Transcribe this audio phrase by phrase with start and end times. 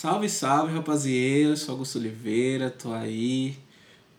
[0.00, 1.50] Salve, salve, rapaziada.
[1.50, 3.58] Eu sou Augusto Oliveira, tô aí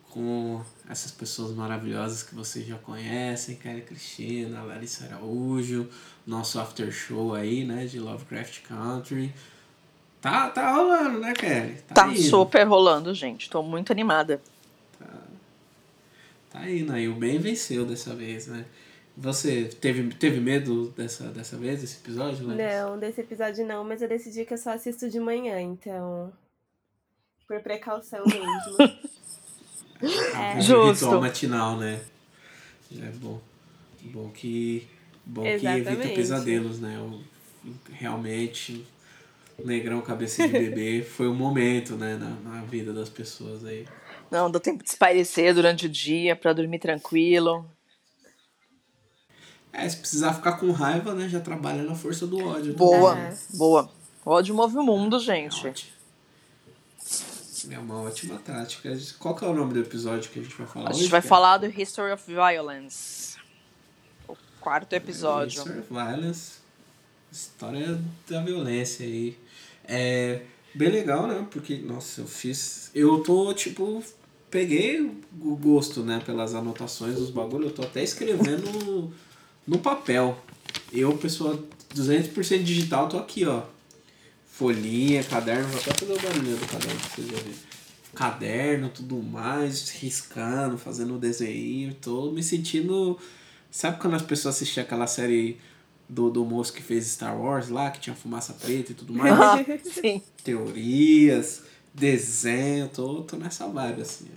[0.09, 5.88] com essas pessoas maravilhosas que vocês já conhecem, Kelly Cristina, Larissa Araújo,
[6.28, 9.34] nosso after show aí, né, de Lovecraft Country.
[10.20, 11.75] Tá, tá rolando, né, Kelly?
[11.88, 13.50] Tá, tá super rolando, gente.
[13.50, 14.41] Tô muito animada.
[15.00, 15.21] Tá,
[16.50, 17.07] tá indo aí.
[17.07, 18.66] O bem venceu dessa vez, né?
[19.18, 22.48] Você teve, teve medo dessa, dessa vez, desse episódio?
[22.48, 26.32] Não, desse episódio não, mas eu decidi que eu só assisto de manhã, então.
[27.48, 29.00] Por precaução mesmo.
[30.38, 30.62] é.
[30.62, 31.05] Justo.
[31.05, 32.00] Ritual matinal, né?
[32.91, 33.41] Já é bom.
[34.02, 34.88] Bom que.
[35.26, 35.86] Bom Exatamente.
[35.86, 36.95] que evita pesadelos, né?
[36.98, 37.22] Eu,
[37.91, 38.88] realmente,
[39.64, 43.86] Negrão Cabeça de Bebê foi um momento, né, na, na vida das pessoas aí.
[44.31, 47.66] Não, dá tempo de espairecer durante o dia para dormir tranquilo.
[49.72, 51.30] É, se precisar ficar com raiva, né?
[51.30, 52.73] Já trabalha na força do ódio.
[52.73, 53.38] Boa, é.
[53.54, 53.90] boa.
[54.26, 55.68] O ódio move o mundo, gente.
[57.70, 58.98] É, é uma ótima tática.
[59.20, 60.89] Qual que é o nome do episódio que a gente vai falar?
[60.89, 63.38] A gente hoje, vai falar do History of Violence.
[64.28, 65.59] O quarto episódio.
[65.59, 66.59] History of Violence.
[67.31, 69.38] História da violência aí.
[69.86, 70.42] É
[70.73, 71.45] bem legal, né?
[71.50, 72.89] Porque, nossa, eu fiz.
[72.94, 74.04] Eu tô, tipo,
[74.50, 75.02] peguei
[75.42, 77.67] o gosto, né, pelas anotações dos bagulhos.
[77.67, 79.14] Eu tô até escrevendo
[79.70, 80.36] no papel.
[80.92, 81.64] Eu, pessoa
[81.95, 83.62] 200% digital, tô aqui, ó.
[84.48, 87.53] Folhinha, caderno, vou até fazer o barulho do caderno pra vocês verem.
[88.16, 91.94] Caderno, tudo mais, riscando, fazendo o desenho.
[91.94, 93.17] Tô me sentindo.
[93.70, 95.61] Sabe quando as pessoas assistiam aquela série
[96.09, 99.33] do, do moço que fez Star Wars lá, que tinha fumaça preta e tudo mais?
[99.86, 100.22] Sim.
[100.44, 104.28] Teorias, desenho, tô, tô nessa vibe, assim.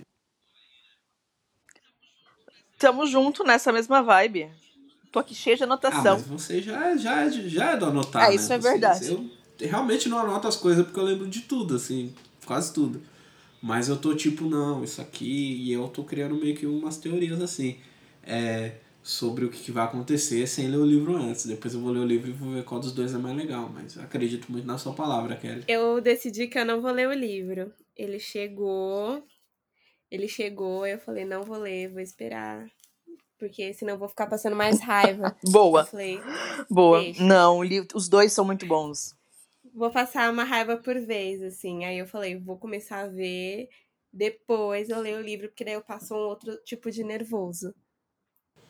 [2.77, 4.49] Tamo junto nessa mesma vibe.
[5.13, 6.15] Tô aqui cheia de anotação.
[6.15, 8.35] Ah, mas você já, já, já é do anotar, É, né?
[8.35, 9.11] isso é verdade.
[9.11, 12.15] Eu realmente não anoto as coisas porque eu lembro de tudo, assim,
[12.47, 12.99] quase tudo.
[13.61, 17.39] Mas eu tô tipo, não, isso aqui, e eu tô criando meio que umas teorias
[17.39, 17.77] assim.
[18.23, 21.45] É, sobre o que vai acontecer sem ler o livro antes.
[21.45, 23.69] Depois eu vou ler o livro e vou ver qual dos dois é mais legal.
[23.71, 25.63] Mas acredito muito na sua palavra, Kelly.
[25.67, 27.71] Eu decidi que eu não vou ler o livro.
[27.95, 29.23] Ele chegou.
[30.09, 32.67] Ele chegou, eu falei, não vou ler, vou esperar
[33.43, 35.35] porque senão eu vou ficar passando mais raiva.
[35.43, 35.85] Boa.
[35.85, 36.21] Falei,
[36.69, 37.01] Boa.
[37.01, 37.21] Deixa.
[37.21, 37.59] Não,
[37.93, 39.13] os dois são muito bons.
[39.75, 41.83] Vou passar uma raiva por vez, assim.
[41.83, 43.67] Aí eu falei, vou começar a ver,
[44.13, 47.73] depois eu leio o livro, porque daí eu passo um outro tipo de nervoso.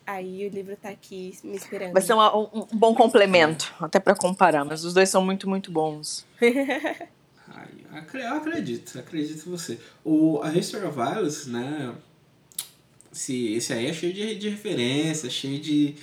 [0.08, 1.94] Aí o livro tá aqui me esperando.
[1.94, 5.72] Vai ser um, um, bom complemento, até para comparar, mas os dois são muito, muito
[5.72, 6.26] bons.
[7.48, 9.80] Ai, eu acredito, acredito em você.
[10.04, 11.96] O, a History of Violence, né,
[13.14, 15.96] esse, esse aí é cheio de, de referências, cheio de,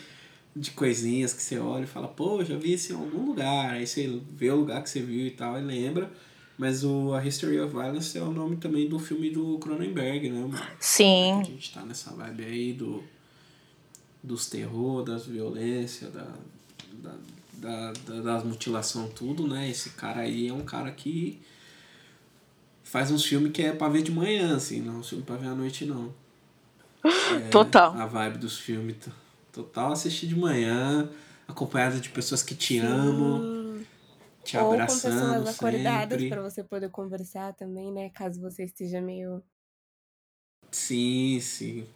[0.55, 3.75] de coisinhas que você olha e fala, pô, já vi isso em algum lugar.
[3.75, 6.11] Aí você vê o lugar que você viu e tal, e lembra.
[6.57, 10.49] Mas o A History of Violence é o nome também do filme do Cronenberg, né?
[10.79, 11.41] Sim.
[11.41, 13.03] A gente tá nessa vibe aí do,
[14.23, 16.29] dos terror, das violências, da,
[16.93, 17.15] da,
[17.55, 19.71] da, da, das mutilação, tudo, né?
[19.71, 21.41] Esse cara aí é um cara que
[22.85, 25.37] faz uns filmes que é pra ver de manhã, assim, não é um filme pra
[25.37, 26.13] ver à noite, não.
[27.05, 27.95] É, Total.
[27.95, 28.97] A vibe dos filmes.
[29.53, 31.11] Total assistir de manhã,
[31.49, 32.87] acompanhada de pessoas que te Sim.
[32.87, 33.85] amam,
[34.45, 35.11] te Ou abraçando.
[35.11, 38.11] Com pessoas acordadas para você poder conversar também, né?
[38.11, 39.43] Caso você esteja meio.
[40.71, 41.87] Sim, sim.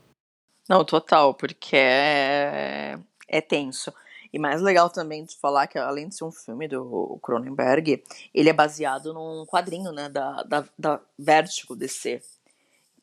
[0.69, 2.99] Não, total, porque é,
[3.29, 3.93] é tenso.
[4.33, 8.03] E mais legal também de falar que, além de ser um filme do Cronenberg,
[8.35, 12.21] ele é baseado num quadrinho, né, da, da, da Vertigo DC.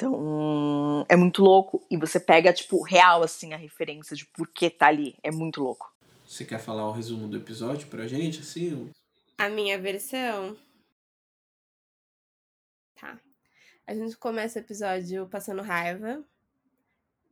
[0.02, 1.86] Então, é muito louco.
[1.88, 5.16] E você pega, tipo, real, assim, a referência de por que tá ali.
[5.22, 5.94] É muito louco.
[6.26, 8.90] Você quer falar o resumo do episódio pra gente, assim?
[9.38, 10.58] A minha versão.
[13.00, 13.20] Tá.
[13.86, 16.24] A gente começa o episódio passando raiva.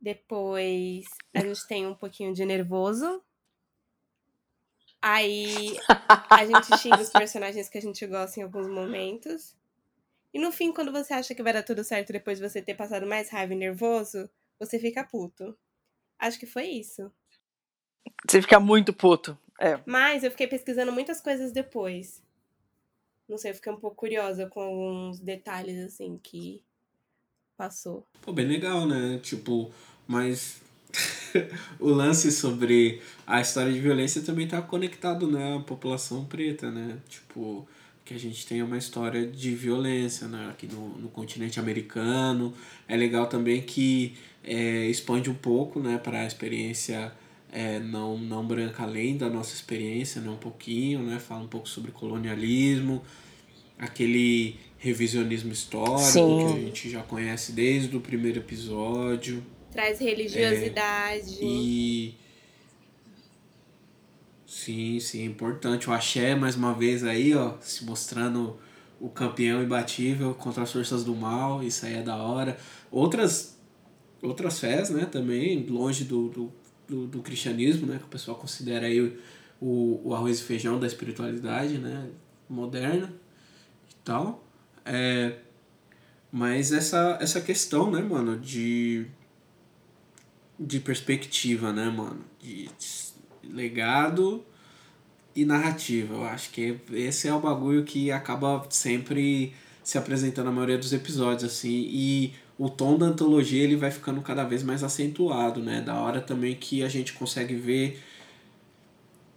[0.00, 3.20] Depois a gente tem um pouquinho de nervoso.
[5.02, 5.76] Aí
[6.30, 9.56] a gente xinga os personagens que a gente gosta em alguns momentos.
[10.32, 12.74] E no fim, quando você acha que vai dar tudo certo depois de você ter
[12.74, 15.56] passado mais raiva e nervoso, você fica puto.
[16.18, 17.10] Acho que foi isso.
[18.28, 19.36] Você fica muito puto.
[19.58, 19.80] É.
[19.84, 22.22] Mas eu fiquei pesquisando muitas coisas depois.
[23.28, 26.62] Não sei, eu fiquei um pouco curiosa com alguns detalhes assim que
[27.56, 28.06] passou.
[28.22, 29.18] Pô, bem legal, né?
[29.22, 29.70] Tipo,
[30.06, 30.60] mas
[31.78, 36.98] o lance sobre a história de violência também tá conectado, né, à população preta, né?
[37.08, 37.68] Tipo,
[38.10, 42.52] que a gente tenha uma história de violência né, aqui no, no continente americano.
[42.88, 47.12] É legal também que é, expande um pouco né, para a experiência
[47.52, 51.68] é, não, não branca, além da nossa experiência, né, um pouquinho, né, fala um pouco
[51.68, 53.00] sobre colonialismo.
[53.78, 56.38] aquele revisionismo histórico Sim.
[56.38, 59.40] que a gente já conhece desde o primeiro episódio.
[59.70, 61.38] Traz religiosidade.
[61.40, 62.14] E.
[64.50, 65.88] Sim, sim, importante.
[65.88, 68.58] O Axé, mais uma vez, aí, ó, se mostrando
[69.00, 71.62] o campeão imbatível contra as forças do mal.
[71.62, 72.58] Isso aí é da hora.
[72.90, 73.56] Outras,
[74.20, 76.52] outras fés, né, também, longe do, do,
[76.88, 79.16] do, do cristianismo, né, que o pessoal considera aí
[79.60, 82.10] o, o arroz e feijão da espiritualidade, né,
[82.48, 83.12] moderna
[83.88, 84.44] e tal.
[84.84, 85.36] É,
[86.32, 89.06] mas essa, essa questão, né, mano, de
[90.58, 92.22] de perspectiva, né, mano?
[92.38, 92.68] De
[93.52, 94.44] legado
[95.34, 96.14] e narrativa.
[96.14, 99.52] Eu acho que esse é o bagulho que acaba sempre
[99.82, 104.20] se apresentando na maioria dos episódios, assim, e o tom da antologia ele vai ficando
[104.20, 105.80] cada vez mais acentuado, né?
[105.80, 108.00] Da hora também que a gente consegue ver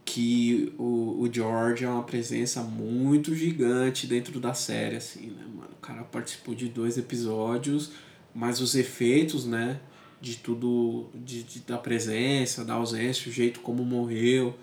[0.03, 5.71] que o, o George é uma presença muito gigante dentro da série, assim, né, mano?
[5.71, 7.91] O cara participou de dois episódios,
[8.35, 9.79] mas os efeitos, né?
[10.23, 14.55] De tudo, de, de, da presença, da ausência, o jeito como morreu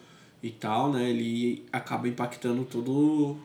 [0.43, 1.11] e tal, né?
[1.11, 3.37] Ele acaba impactando todo,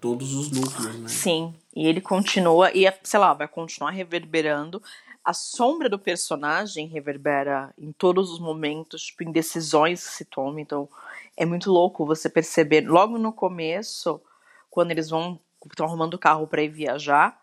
[0.00, 1.08] todos os núcleos, né?
[1.10, 4.82] Sim, e ele continua, e sei lá, vai continuar reverberando.
[5.22, 10.58] A sombra do personagem reverbera em todos os momentos, tipo, em decisões que se tomam.
[10.58, 10.88] Então,
[11.36, 14.22] é muito louco você perceber, logo no começo,
[14.70, 17.41] quando eles vão, estão arrumando o carro para ir viajar,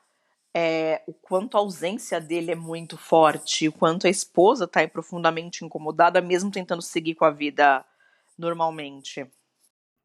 [0.54, 5.64] é, o quanto a ausência dele é muito forte, o quanto a esposa está profundamente
[5.64, 7.86] incomodada, mesmo tentando seguir com a vida
[8.38, 9.28] normalmente.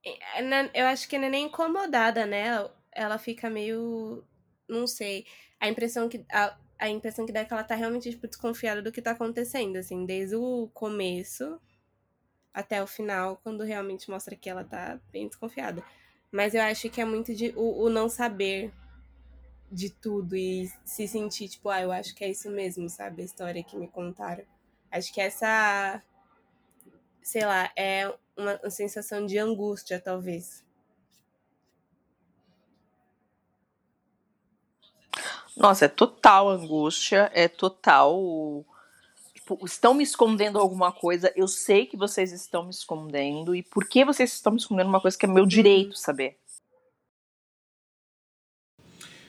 [0.05, 2.69] É, eu acho que não é nem incomodada, né?
[2.93, 4.23] Ela fica meio.
[4.69, 5.27] Não sei.
[5.59, 6.25] A impressão que.
[6.31, 9.13] A, a impressão que dá é que ela tá realmente tipo, desconfiada do que tá
[9.13, 11.59] acontecendo, assim, desde o começo
[12.53, 15.83] até o final, quando realmente mostra que ela tá bem desconfiada.
[16.31, 18.73] Mas eu acho que é muito de o, o não saber
[19.75, 23.23] de tudo e se sentir, tipo, ah, eu acho que é isso mesmo, sabe?
[23.23, 24.45] A história que me contaram.
[24.91, 26.01] Acho que essa,
[27.21, 28.07] sei lá, é
[28.37, 30.65] uma, uma sensação de angústia, talvez.
[35.57, 38.65] Nossa, é total angústia, é total.
[39.35, 43.87] Tipo, estão me escondendo alguma coisa, eu sei que vocês estão me escondendo, e por
[43.89, 46.39] que vocês estão me escondendo uma coisa que é meu direito saber?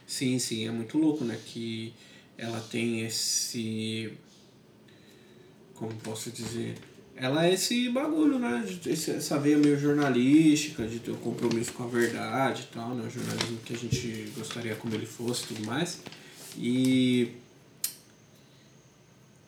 [0.07, 1.39] Sim, sim, é muito louco, né?
[1.45, 1.93] Que
[2.37, 4.13] ela tem esse.
[5.73, 6.75] Como posso dizer?
[7.15, 8.65] Ela é esse bagulho, né?
[8.85, 12.93] Esse, essa veia meio jornalística, de ter o um compromisso com a verdade e tal,
[12.93, 13.07] né?
[13.07, 16.01] O jornalismo que a gente gostaria como ele fosse e tudo mais.
[16.57, 17.31] E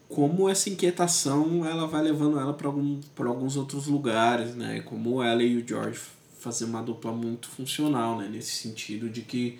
[0.07, 4.79] como essa inquietação ela vai levando ela para algum, alguns outros lugares, né?
[4.81, 5.99] Como ela e o George
[6.39, 8.29] fazem uma dupla muito funcional, né?
[8.31, 9.59] Nesse sentido de que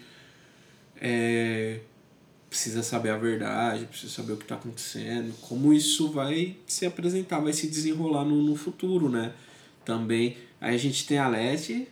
[1.01, 1.79] é,
[2.49, 7.39] precisa saber a verdade, precisa saber o que está acontecendo, como isso vai se apresentar,
[7.39, 9.33] vai se desenrolar no, no futuro, né?
[9.85, 10.37] Também.
[10.59, 11.87] Aí a gente tem a Leti,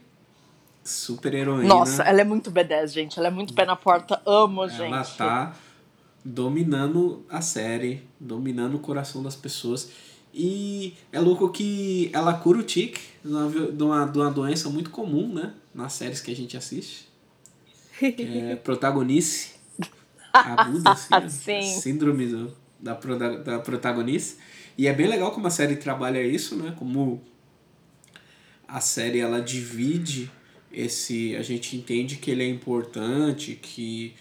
[0.84, 1.68] super heroína.
[1.68, 3.20] Nossa, ela é muito B10, gente.
[3.20, 4.22] Ela é muito pé na porta.
[4.26, 4.94] Amo, ela gente.
[4.94, 5.56] Ela tá
[6.24, 9.90] dominando a série, dominando o coração das pessoas.
[10.34, 14.70] E é louco que ela cura o tique de uma, de uma, de uma doença
[14.70, 15.54] muito comum, né?
[15.74, 17.15] Nas séries que a gente assiste
[18.02, 19.52] é protagonice
[20.34, 21.80] aguda, assim, Sim.
[21.82, 24.42] síndrome do, da, da protagonista.
[24.78, 26.74] E é bem legal como a série trabalha isso, né?
[26.78, 27.24] Como
[28.68, 30.30] a série ela divide
[30.72, 31.36] esse.
[31.36, 34.14] A gente entende que ele é importante, que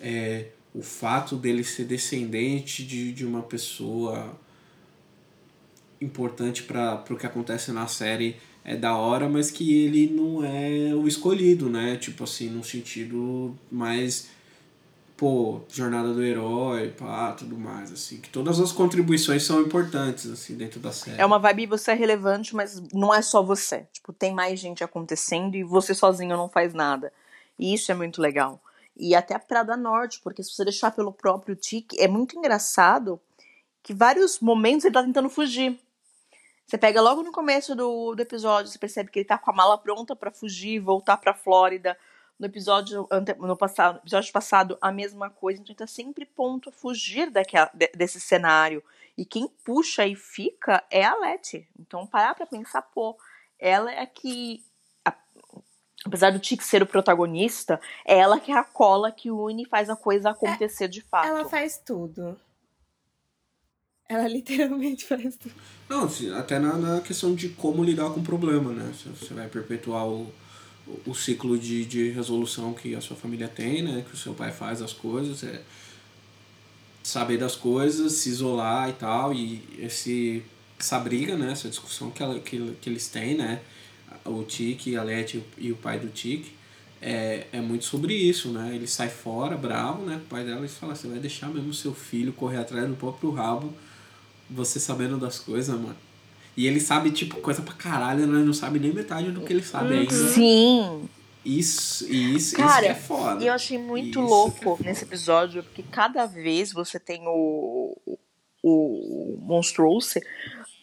[0.00, 4.38] é, o fato dele ser descendente de, de uma pessoa
[6.00, 10.94] importante para o que acontece na série é da hora, mas que ele não é
[10.94, 11.96] o escolhido, né?
[11.96, 14.28] Tipo assim, no sentido mais
[15.20, 20.56] pô, jornada do herói, pá, tudo mais, assim, que todas as contribuições são importantes, assim,
[20.56, 21.20] dentro da série.
[21.20, 23.86] É uma vibe, você é relevante, mas não é só você.
[23.92, 27.12] Tipo, tem mais gente acontecendo e você sozinho não faz nada.
[27.58, 28.62] E isso é muito legal.
[28.96, 33.20] E até pra dar norte, porque se você deixar pelo próprio Tique, é muito engraçado
[33.82, 35.78] que vários momentos ele tá tentando fugir.
[36.70, 39.52] Você pega logo no começo do, do episódio, você percebe que ele tá com a
[39.52, 41.98] mala pronta para fugir, voltar pra Flórida.
[42.38, 43.08] No episódio,
[43.40, 45.60] no passado, no episódio passado, a mesma coisa.
[45.60, 48.84] Então ele tá sempre pronto a fugir daquela, desse cenário.
[49.18, 51.68] E quem puxa e fica é a Letty.
[51.76, 53.18] Então parar pra pensar, pô,
[53.58, 54.64] ela é a que.
[56.06, 59.68] Apesar do Tic ser o protagonista, é ela que é a cola que une e
[59.68, 61.26] faz a coisa acontecer é, de fato.
[61.26, 62.38] Ela faz tudo.
[64.10, 65.54] Ela literalmente faz tudo.
[65.88, 68.92] Não, até na, na questão de como lidar com o problema, né?
[68.92, 70.30] Você vai perpetuar o,
[71.06, 74.04] o ciclo de, de resolução que a sua família tem, né?
[74.06, 75.62] Que o seu pai faz as coisas, é
[77.04, 80.42] saber das coisas, se isolar e tal, e esse,
[80.76, 81.52] essa briga, né?
[81.52, 83.60] Essa discussão que, ela, que, que eles têm, né?
[84.24, 86.52] O Tique, a Leti e o pai do Tique,
[87.00, 88.72] é, é muito sobre isso, né?
[88.74, 90.16] Ele sai fora, bravo, né?
[90.16, 93.30] O pai dela e fala, você vai deixar mesmo seu filho correr atrás do próprio
[93.30, 93.72] rabo,
[94.50, 95.96] você sabendo das coisas, mano.
[96.56, 98.42] E ele sabe, tipo, coisa pra caralho, né?
[98.44, 100.12] Não sabe nem metade do que ele sabe ainda.
[100.12, 101.08] Sim.
[101.44, 103.42] Isso, isso, Cara, isso que é foda.
[103.42, 107.96] E eu achei muito Isso louco é nesse episódio, porque cada vez você tem o,
[108.62, 110.14] o Monstrous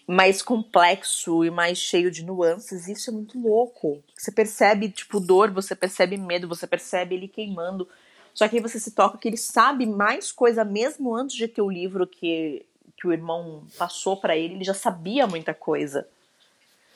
[0.08, 2.88] mais complexo e mais cheio de nuances.
[2.88, 4.02] Isso é muito louco.
[4.16, 7.88] Você percebe, tipo, dor, você percebe medo, você percebe ele queimando.
[8.34, 11.62] Só que aí você se toca que ele sabe mais coisa mesmo antes de ter
[11.62, 12.66] o livro que,
[12.98, 16.08] que o irmão passou para ele, ele já sabia muita coisa.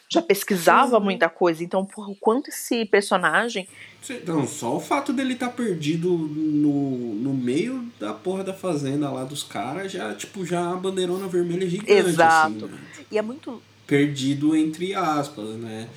[0.10, 1.04] Já pesquisava Uhum.
[1.04, 1.64] muita coisa.
[1.64, 3.68] Então, por o quanto esse personagem
[4.10, 9.24] Então, só o fato dele estar perdido no, no meio da porra da fazenda lá
[9.24, 12.66] dos caras, já, tipo, já a bandeirona vermelha gigante, Exato.
[12.66, 13.06] assim, né?
[13.12, 13.62] E é muito.
[13.88, 15.88] Perdido entre aspas, né?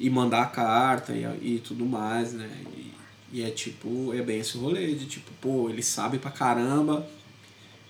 [0.00, 2.48] E mandar a carta e, e tudo mais, né?
[2.76, 7.06] E, e é tipo, é bem esse rolê de tipo, pô, ele sabe pra caramba,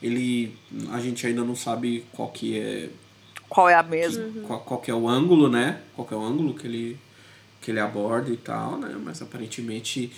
[0.04, 0.54] ele.
[0.90, 2.90] A gente ainda não sabe qual que é
[3.48, 4.24] Qual é a mesma?
[4.46, 5.80] qual, qual que é o ângulo, né?
[5.94, 6.98] Qual que é o ângulo que ele,
[7.62, 8.94] que ele aborda e tal, né?
[9.02, 10.12] Mas aparentemente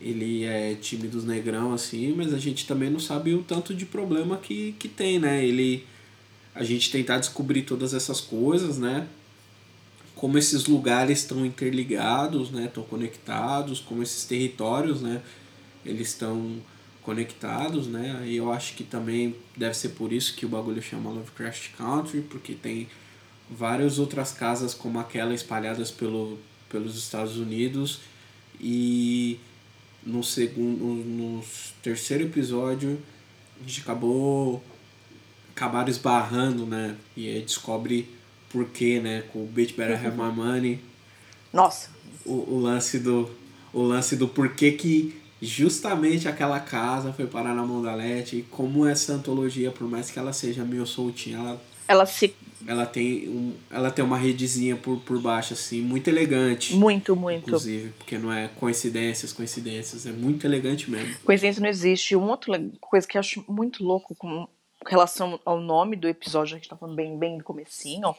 [0.00, 3.84] ele é time dos negrão, assim, mas a gente também não sabe o tanto de
[3.84, 5.44] problema que, que tem, né?
[5.44, 5.84] Ele.
[6.54, 9.06] A gente tentar descobrir todas essas coisas, né?
[10.14, 12.64] Como esses lugares estão interligados, né?
[12.64, 15.20] Estão conectados, como esses territórios, né?
[15.84, 16.56] Eles estão
[17.06, 18.24] conectados, né?
[18.26, 22.20] E eu acho que também deve ser por isso que o bagulho chama Lovecraft Country,
[22.22, 22.88] porque tem
[23.48, 26.36] várias outras casas como aquela espalhadas pelo,
[26.68, 28.00] pelos Estados Unidos
[28.60, 29.38] e
[30.04, 31.44] no segundo no
[31.80, 33.00] terceiro episódio
[33.60, 34.60] a gente acabou
[35.54, 36.96] acabaram esbarrando, né?
[37.16, 38.10] E aí descobre
[38.50, 39.22] por quê, né?
[39.32, 40.80] Com o Bitch Better Have My Money,
[41.52, 41.88] Nossa,
[42.24, 43.30] o, o lance do
[43.72, 45.14] o lance do porquê que
[45.46, 50.10] justamente aquela casa foi parar na mão da Leti e como essa antologia, por mais
[50.10, 52.34] que ela seja meio soltinha, ela, ela se.
[52.66, 56.74] ela tem um, ela tem uma redezinha por, por baixo assim, muito elegante.
[56.74, 57.48] Muito, muito.
[57.48, 61.16] Inclusive, porque não é coincidências, coincidências, é muito elegante mesmo.
[61.24, 62.16] Coincidência não existe.
[62.16, 64.48] Uma outra coisa que eu acho muito louco com
[64.86, 68.14] relação ao nome do episódio, a gente tá falando bem, bem do comecinho,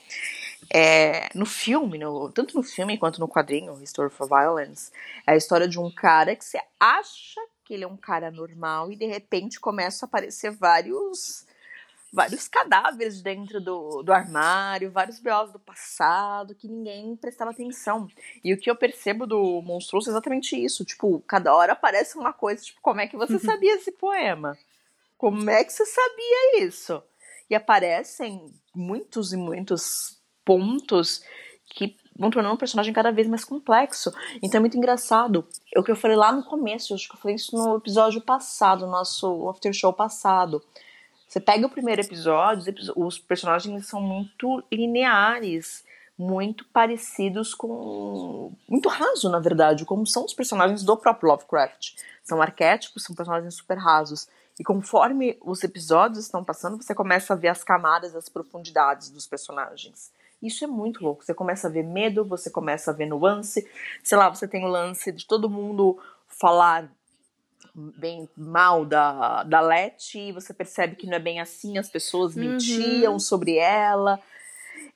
[0.74, 4.92] é, no filme, no, tanto no filme quanto no quadrinho, History for Violence,
[5.26, 8.92] é a história de um cara que você acha que ele é um cara normal
[8.92, 11.46] e de repente começa a aparecer vários
[12.12, 18.08] vários cadáveres dentro do, do armário, vários B.O.s do passado que ninguém prestava atenção.
[18.44, 20.86] E o que eu percebo do Monstruoso é exatamente isso.
[20.86, 24.58] Tipo, cada hora aparece uma coisa, tipo, como é que você sabia esse poema?
[25.18, 27.04] Como é que você sabia isso?
[27.50, 30.17] E aparecem muitos e muitos
[30.48, 31.22] pontos
[31.66, 34.12] que vão tornando um personagem cada vez mais complexo.
[34.42, 35.46] Então é muito engraçado.
[35.76, 38.22] É o que eu falei lá no começo, acho que eu falei isso no episódio
[38.22, 40.64] passado, nosso after show passado.
[41.28, 45.84] Você pega o primeiro episódio, os personagens são muito lineares,
[46.18, 48.54] muito parecidos com.
[48.68, 51.96] muito raso, na verdade, como são os personagens do próprio Lovecraft.
[52.24, 54.28] São arquétipos, são personagens super rasos.
[54.60, 59.28] E conforme os episódios estão passando, você começa a ver as camadas, as profundidades dos
[59.28, 60.12] personagens.
[60.42, 61.24] Isso é muito louco.
[61.24, 63.68] Você começa a ver medo, você começa a ver nuance.
[64.04, 66.92] Sei lá, você tem o lance de todo mundo falar
[67.74, 72.36] bem mal da, da Letty, e você percebe que não é bem assim, as pessoas
[72.36, 72.42] Uhum.
[72.42, 74.20] mentiam sobre ela.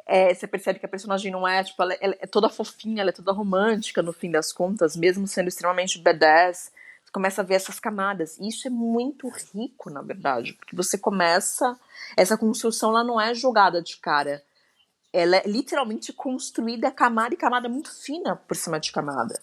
[0.06, 3.12] É, você percebe que a personagem não é, tipo, ela, ela é toda fofinha, ela
[3.12, 6.72] é toda romântica no fim das contas, mesmo sendo extremamente badass.
[7.06, 8.38] Você começa a ver essas camadas.
[8.40, 11.78] E isso é muito rico, na verdade, porque você começa.
[12.18, 14.44] Essa construção lá não é jogada de cara.
[15.14, 19.42] Ela é literalmente construída camada e camada muito fina por cima de camada.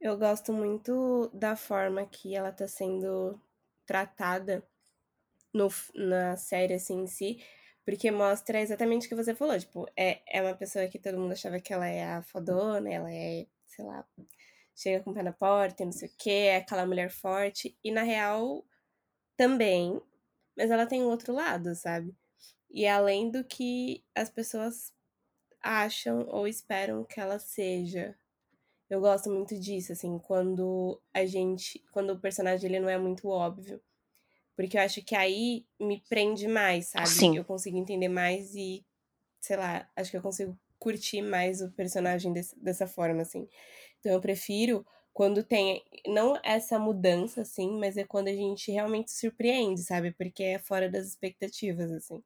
[0.00, 3.38] Eu gosto muito da forma que ela tá sendo
[3.86, 4.64] tratada
[5.52, 7.44] no, na série assim em si,
[7.84, 9.58] porque mostra exatamente o que você falou.
[9.58, 13.12] Tipo, é, é uma pessoa que todo mundo achava que ela é a fodona, ela
[13.12, 14.06] é, sei lá,
[14.74, 17.76] chega com o pé na porta, não sei o quê, é aquela mulher forte.
[17.84, 18.64] E na real,
[19.36, 20.00] também,
[20.56, 22.14] mas ela tem um outro lado, sabe?
[22.70, 24.92] E além do que as pessoas
[25.62, 28.16] acham ou esperam que ela seja.
[28.88, 31.84] Eu gosto muito disso, assim, quando a gente.
[31.92, 33.80] Quando o personagem ele não é muito óbvio.
[34.56, 37.08] Porque eu acho que aí me prende mais, sabe?
[37.08, 37.36] Sim.
[37.36, 38.84] Eu consigo entender mais e,
[39.40, 43.48] sei lá, acho que eu consigo curtir mais o personagem desse, dessa forma, assim.
[44.00, 49.12] Então eu prefiro quando tem, não essa mudança, assim, mas é quando a gente realmente
[49.12, 50.12] surpreende, sabe?
[50.12, 52.22] Porque é fora das expectativas, assim.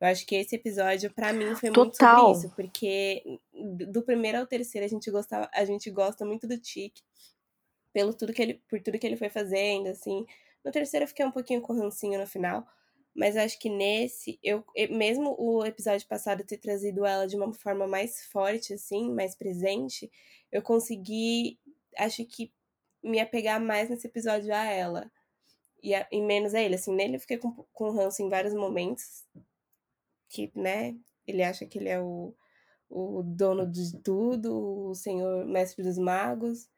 [0.00, 1.84] Eu acho que esse episódio, para mim, foi Total.
[1.84, 3.40] muito sobre isso, porque
[3.88, 6.94] do primeiro ao terceiro a gente gostava, a gente gosta muito do Tic,
[7.92, 10.26] pelo tudo que ele, por tudo que ele foi fazendo, assim.
[10.62, 12.66] No terceiro eu fiquei um pouquinho com rancinho no final,
[13.14, 17.86] mas acho que nesse, eu mesmo o episódio passado ter trazido ela de uma forma
[17.86, 20.10] mais forte, assim, mais presente,
[20.52, 21.58] eu consegui,
[21.96, 22.52] acho que
[23.02, 25.10] me apegar mais nesse episódio a ela.
[25.82, 28.52] E, a, e menos a ele, assim, nele eu fiquei com, com ranço em vários
[28.52, 29.24] momentos,
[30.28, 30.94] que, né,
[31.26, 32.34] ele acha que ele é o,
[32.88, 36.68] o dono de tudo, o senhor mestre dos magos,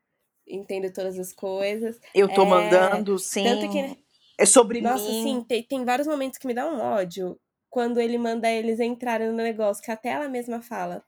[0.47, 2.01] entende todas as coisas.
[2.15, 3.43] Eu tô é, mandando, sim.
[3.43, 3.97] Tanto que
[4.39, 5.23] é sobre Nossa, mim.
[5.23, 7.39] sim, tem, tem vários momentos que me dá um ódio
[7.71, 11.05] quando ele manda eles entrarem no negócio, que até ela mesma fala.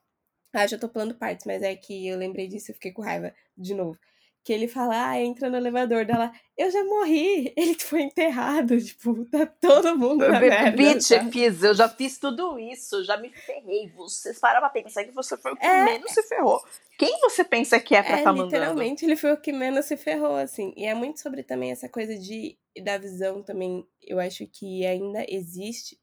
[0.53, 3.33] Ah, já tô pulando partes, mas é que eu lembrei disso e fiquei com raiva
[3.57, 3.99] de novo.
[4.43, 6.33] Que ele fala, ah, entra no elevador dela.
[6.57, 10.77] Eu já morri, ele foi enterrado, tipo, tá todo mundo na merda.
[10.77, 13.93] Bitch, fiz, eu já fiz tudo isso, já me ferrei.
[13.97, 15.85] Você para pra pensar que você foi o que é...
[15.85, 16.61] menos se ferrou.
[16.99, 18.47] Quem você pensa que é pra é, tá mandando?
[18.47, 20.73] Literalmente, ele foi o que menos se ferrou, assim.
[20.77, 25.25] E é muito sobre também essa coisa de da visão também, eu acho que ainda
[25.29, 25.99] existe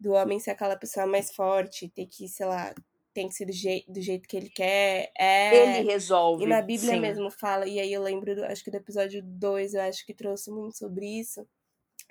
[0.00, 2.72] do homem ser aquela pessoa mais forte, ter que, sei lá,
[3.18, 5.10] tem que ser do, je do jeito que ele quer.
[5.18, 5.78] É...
[5.80, 6.44] Ele resolve.
[6.44, 7.00] E na Bíblia sim.
[7.00, 10.14] mesmo fala, e aí eu lembro, do, acho que do episódio 2, eu acho que
[10.14, 11.44] trouxe muito sobre isso.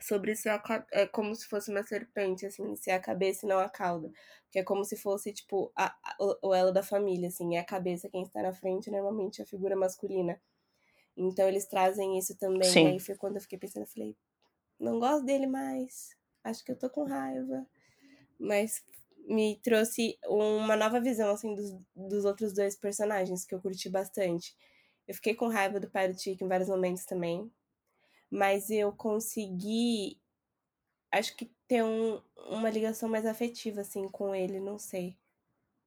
[0.01, 3.57] Sobre ser a, é como se fosse uma serpente, assim, ser a cabeça e não
[3.57, 4.11] a cauda.
[4.51, 7.65] Que é como se fosse, tipo, a, a, o elo da família, assim, é a
[7.65, 10.39] cabeça quem está na frente, normalmente é a figura masculina.
[11.15, 12.69] Então eles trazem isso também.
[12.69, 12.83] Sim.
[12.83, 14.15] E aí foi quando eu fiquei pensando, eu falei,
[14.77, 16.09] não gosto dele mais.
[16.43, 17.65] Acho que eu tô com raiva.
[18.37, 18.83] Mas
[19.27, 24.55] me trouxe uma nova visão, assim, dos, dos outros dois personagens, que eu curti bastante.
[25.07, 27.51] Eu fiquei com raiva do pai do Tico em vários momentos também.
[28.31, 30.19] Mas eu consegui,
[31.11, 35.15] acho que ter um, uma ligação mais afetiva, assim, com ele, não sei.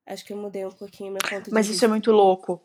[0.06, 1.76] Acho que eu mudei um pouquinho meu ponto de Mas vista.
[1.76, 2.60] isso é muito louco.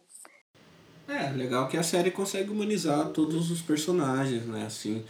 [1.07, 4.65] É, legal que a série consegue humanizar todos os personagens, né?
[4.65, 5.05] Assim,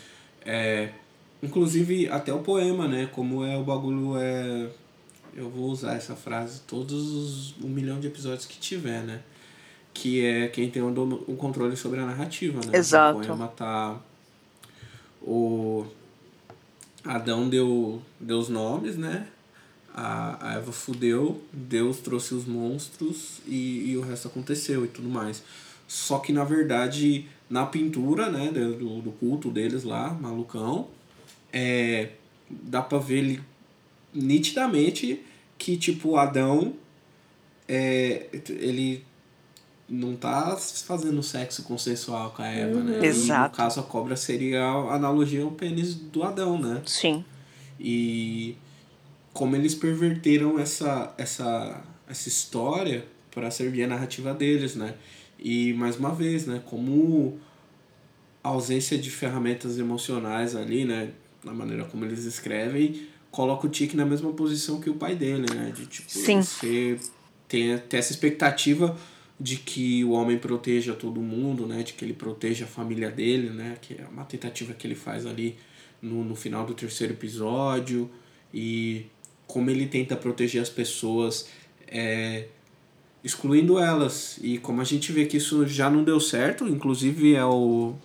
[0.46, 0.92] é,
[1.42, 3.08] inclusive até o poema, né?
[3.08, 4.70] Como é o bagulho é.
[5.36, 9.22] Eu vou usar essa frase todos os um milhão de episódios que tiver, né?
[9.94, 10.90] Que é quem tem o,
[11.28, 12.78] o controle sobre a narrativa, né?
[12.78, 13.20] Exato.
[13.20, 14.00] O poema tá.
[15.22, 15.86] O
[17.04, 19.28] Adão deu, deu os nomes, né?
[19.94, 25.10] A, a Eva fudeu, Deus trouxe os monstros e, e o resto aconteceu e tudo
[25.10, 25.44] mais.
[25.88, 30.88] Só que na verdade, na pintura, né, do, do culto deles lá, malucão,
[31.52, 32.12] é,
[32.50, 33.42] dá pra ver ele
[34.16, 35.22] nitidamente
[35.58, 36.74] que, tipo, Adão,
[37.68, 39.04] é, ele
[39.88, 42.98] não tá fazendo sexo consensual com a Eva, né?
[42.98, 43.04] Uhum.
[43.04, 43.48] Exato.
[43.48, 46.82] E, no caso, a cobra seria a analogia ao pênis do Adão, né?
[46.86, 47.24] Sim.
[47.80, 48.56] E
[49.34, 54.96] como eles perverteram essa, essa, essa história para servir a narrativa deles, né?
[55.38, 57.38] E mais uma vez, né, como
[58.42, 61.12] a ausência de ferramentas emocionais ali, né,
[61.44, 65.46] na maneira como eles escrevem, coloca o Tic na mesma posição que o pai dele,
[65.54, 66.42] né, de tipo, Sim.
[66.42, 66.98] você
[67.50, 68.98] tem, tem essa expectativa
[69.38, 73.50] de que o homem proteja todo mundo, né, de que ele proteja a família dele,
[73.50, 75.58] né, que é uma tentativa que ele faz ali
[76.02, 78.10] no, no final do terceiro episódio
[78.54, 79.08] e
[79.46, 81.50] como ele tenta proteger as pessoas
[81.90, 82.46] é,
[83.22, 84.40] excluindo elas.
[84.42, 87.96] E como a gente vê que isso já não deu certo, inclusive é o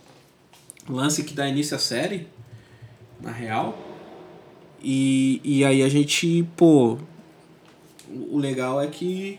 [0.89, 2.27] lance que dá início à série,
[3.21, 3.90] na real.
[4.83, 6.99] E, e aí a gente, pô,
[8.31, 9.39] o legal é que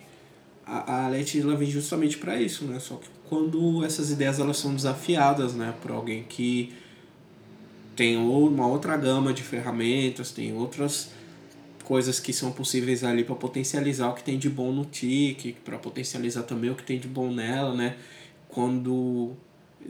[0.66, 2.80] a, a Leti ela vem justamente para isso, né?
[2.80, 6.74] Só que quando essas ideias elas são desafiadas, né, por alguém que
[7.96, 11.12] tem uma outra gama de ferramentas, tem outras
[11.84, 15.78] coisas que são possíveis ali para potencializar o que tem de bom no TIC, para
[15.78, 17.98] potencializar também o que tem de bom nela, né?
[18.48, 19.32] Quando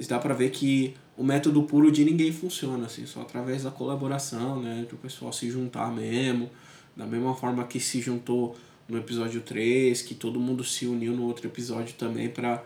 [0.08, 4.60] dá para ver que o método puro de ninguém funciona, assim, só através da colaboração,
[4.60, 4.88] né?
[4.90, 6.50] Do pessoal se juntar mesmo,
[6.98, 8.58] da mesma forma que se juntou
[8.90, 12.64] no episódio 3, que todo mundo se uniu no outro episódio também para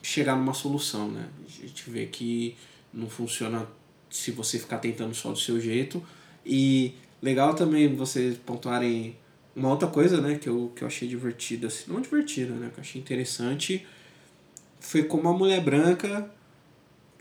[0.00, 1.28] chegar numa solução, né?
[1.44, 2.54] A gente vê que
[2.94, 3.66] não funciona
[4.08, 6.00] se você ficar tentando só do seu jeito
[6.46, 9.16] e Legal também vocês pontuarem
[9.56, 12.78] uma outra coisa, né, que eu, que eu achei divertida, assim, não divertida, né, que
[12.78, 13.84] eu achei interessante,
[14.78, 16.30] foi como a mulher branca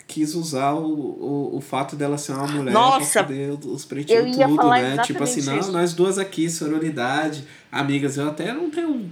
[0.09, 4.35] quis usar o, o, o fato dela ser uma mulher Nossa, pra poder os pretinhos
[4.35, 4.97] tudo, né?
[5.03, 9.07] Tipo assim, não, nós duas aqui, sororidade, amigas, eu até não tenho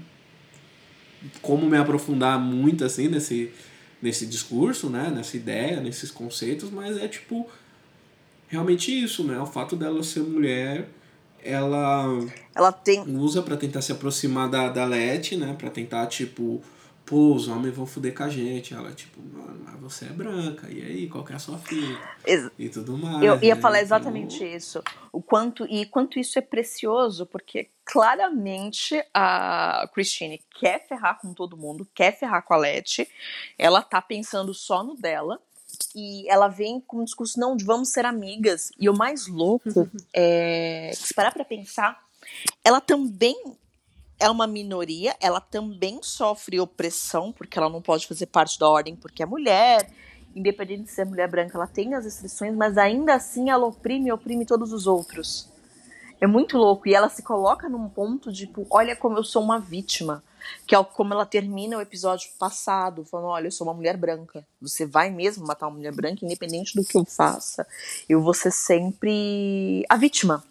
[1.40, 3.52] como me aprofundar muito assim nesse,
[4.02, 5.12] nesse discurso, né?
[5.16, 7.48] Nessa ideia, nesses conceitos, mas é tipo
[8.48, 9.40] realmente isso, né?
[9.40, 10.90] O fato dela ser mulher,
[11.44, 12.06] ela
[12.56, 15.56] ela tem usa para tentar se aproximar da da Leti, né?
[15.56, 16.60] Para tentar tipo
[17.08, 18.74] pô, os homens vão foder com a gente.
[18.74, 21.98] Ela, tipo, mano, mas você é branca, e aí, qual que é a sua filha?
[22.26, 23.24] Ex e tudo mais.
[23.24, 23.62] Eu ia né?
[23.62, 24.84] falar Então, exatamente isso.
[25.12, 31.58] O quanto, e quanto isso é precioso, porque claramente a Christine quer ferrar com todo
[31.58, 33.08] mundo, quer ferrar com a Leti,
[33.58, 35.39] ela tá pensando só no dela.
[35.93, 38.72] E ela vem com um discurso, não, de vamos ser amigas.
[38.80, 39.70] E o mais louco
[40.13, 42.02] é se parar pra pensar,
[42.63, 43.36] ela também
[44.20, 48.96] é uma minoria, ela também sofre opressão, porque ela não pode fazer parte da ordem
[48.96, 49.90] porque é mulher.
[50.36, 54.12] Independente de ser mulher branca, ela tem as restrições, mas ainda assim ela oprime e
[54.12, 55.50] oprime todos os outros.
[56.20, 56.88] É muito louco.
[56.88, 60.24] E ela se coloca num ponto de, tipo, olha como eu sou uma vítima.
[60.66, 64.46] Que é como ela termina o episódio passado, falando, olha, eu sou uma mulher branca.
[64.62, 67.68] Você vai mesmo matar uma mulher branca, independente do que eu faça.
[68.08, 70.44] Eu vou ser sempre a vítima.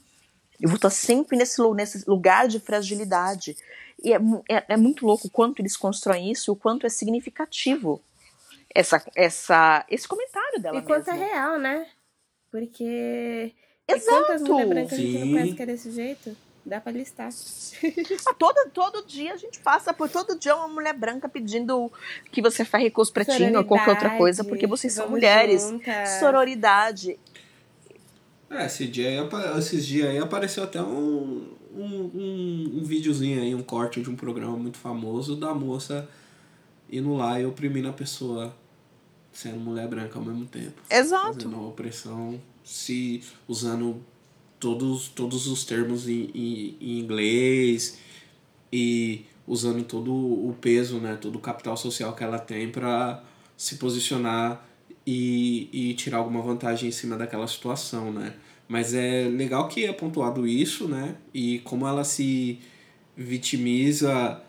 [0.60, 3.56] Eu vou estar sempre nesse, nesse lugar de fragilidade.
[4.02, 4.18] E é,
[4.50, 8.00] é, é muito louco o quanto eles constroem isso, o quanto é significativo
[8.74, 11.26] essa, essa, esse comentário dela E quanto é mesma.
[11.26, 11.86] real, né?
[12.50, 13.52] Porque.
[13.88, 14.18] E Exato.
[14.18, 15.32] quantas mulheres brancas a gente não Sim.
[15.32, 16.36] conhece que é desse jeito?
[16.64, 17.30] Dá pra listar.
[18.26, 21.92] Ah, todo, todo dia a gente passa por todo dia uma mulher branca pedindo
[22.32, 25.62] que você ferre com os pretinhos ou qualquer outra coisa, porque vocês são mulheres.
[25.62, 26.08] juntas.
[26.18, 27.18] Sororidade.
[28.50, 33.54] É, esse dia aí, esses dias aí apareceu até um, um, um, um videozinho aí,
[33.54, 36.08] um corte de um programa muito famoso da moça
[36.90, 38.54] indo lá e oprimindo a pessoa
[39.32, 40.80] sendo mulher branca ao mesmo tempo.
[40.88, 41.34] Exato.
[41.34, 44.02] Fazendo a opressão, se usando
[44.58, 47.98] todos, todos os termos em, em, em inglês
[48.72, 53.22] e usando todo o peso, né, todo o capital social que ela tem para
[53.56, 54.66] se posicionar
[55.06, 58.34] e, e tirar alguma vantagem em cima daquela situação, né?
[58.68, 61.14] Mas é legal que é pontuado isso, né?
[61.32, 62.58] E como ela se
[63.16, 64.42] vitimiza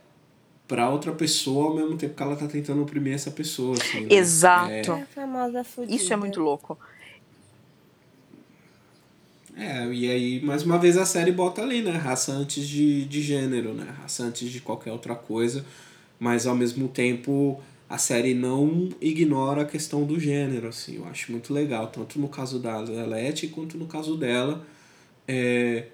[0.67, 4.15] para outra pessoa ao mesmo tempo que ela tá tentando oprimir essa pessoa, assim, né?
[4.15, 4.71] Exato.
[4.71, 5.95] É a famosa fudida.
[5.95, 6.77] Isso é muito louco.
[9.55, 11.91] É, e aí, mais uma vez, a série bota ali, né?
[11.91, 13.87] Raça antes de, de gênero, né?
[14.01, 15.65] Raça antes de qualquer outra coisa.
[16.19, 20.97] Mas, ao mesmo tempo, a série não ignora a questão do gênero, assim.
[20.97, 21.87] Eu acho muito legal.
[21.87, 24.65] Tanto no caso da Lelete, quanto no caso dela.
[25.27, 25.87] É,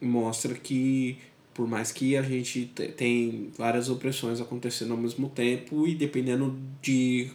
[0.00, 1.18] mostra que,
[1.54, 6.58] por mais que a gente te- tem várias opressões acontecendo ao mesmo tempo, e dependendo
[6.80, 7.30] de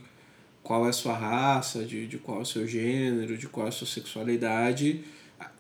[0.64, 3.70] qual é a sua raça, de, de qual é o seu gênero, de qual é
[3.70, 5.02] a sua sexualidade,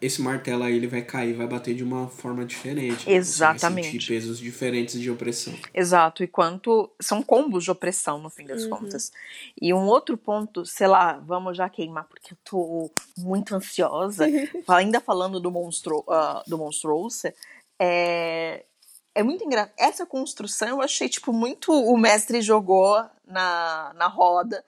[0.01, 2.91] esse martelo aí ele vai cair, vai bater de uma forma diferente.
[2.91, 2.97] né?
[3.05, 3.83] Você Exatamente.
[3.85, 5.53] vai sentir pesos diferentes de opressão.
[5.73, 6.23] Exato.
[6.23, 6.91] E quanto.
[7.01, 8.69] São combos de opressão, no fim das Uhum.
[8.71, 9.11] contas.
[9.61, 14.25] E um outro ponto, sei lá, vamos já queimar, porque eu tô muito ansiosa.
[14.67, 17.23] Ainda falando do, monstro, ah, do Monstrous,
[17.79, 18.63] é.
[19.13, 19.73] É muito engraçado.
[19.79, 21.71] Essa construção eu achei, tipo, muito.
[21.71, 24.63] O mestre jogou na, na roda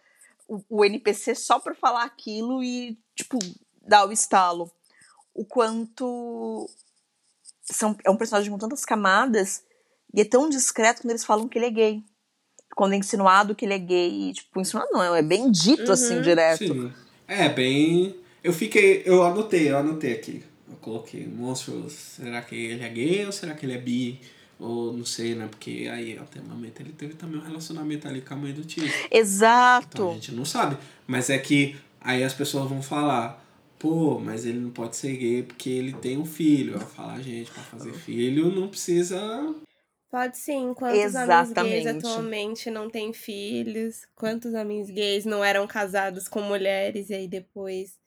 [0.47, 3.37] o, o NPC só pra falar aquilo e, tipo,
[3.85, 4.71] dar o estalo.
[5.39, 6.69] O quanto.
[7.63, 9.63] São, é um personagem com tantas camadas
[10.13, 12.03] e é tão discreto quando eles falam que ele é gay.
[12.75, 16.21] Quando é insinuado que ele é gay, tipo, insinuado não, é bem dito assim, Uhum.
[16.21, 16.65] direto.
[16.73, 16.93] Sim.
[17.27, 18.15] É, bem.
[18.43, 19.03] Eu fiquei.
[19.05, 20.43] Eu anotei, eu anotei aqui.
[20.67, 21.89] Eu coloquei monstro.
[21.89, 24.19] Será que ele é gay ou será que ele é bi?
[24.59, 25.47] Ou não sei, né?
[25.49, 28.63] Porque aí até o momento ele teve também um relacionamento ali com a mãe do
[28.65, 28.83] tio.
[28.85, 30.13] Então a Exato.
[30.13, 30.77] gente não sabe.
[31.07, 33.41] Mas é que aí as pessoas vão falar,
[33.79, 36.73] pô, mas ele não pode ser gay porque ele tem um filho.
[36.73, 39.19] Eu vou falar, gente, pra fazer filho não precisa.
[40.11, 40.73] Pode sim.
[40.73, 41.83] Quantos homens Exatamente.
[41.83, 44.01] gays atualmente não têm filhos?
[44.15, 47.97] Quantos homens gays não eram casados com mulheres e aí depois,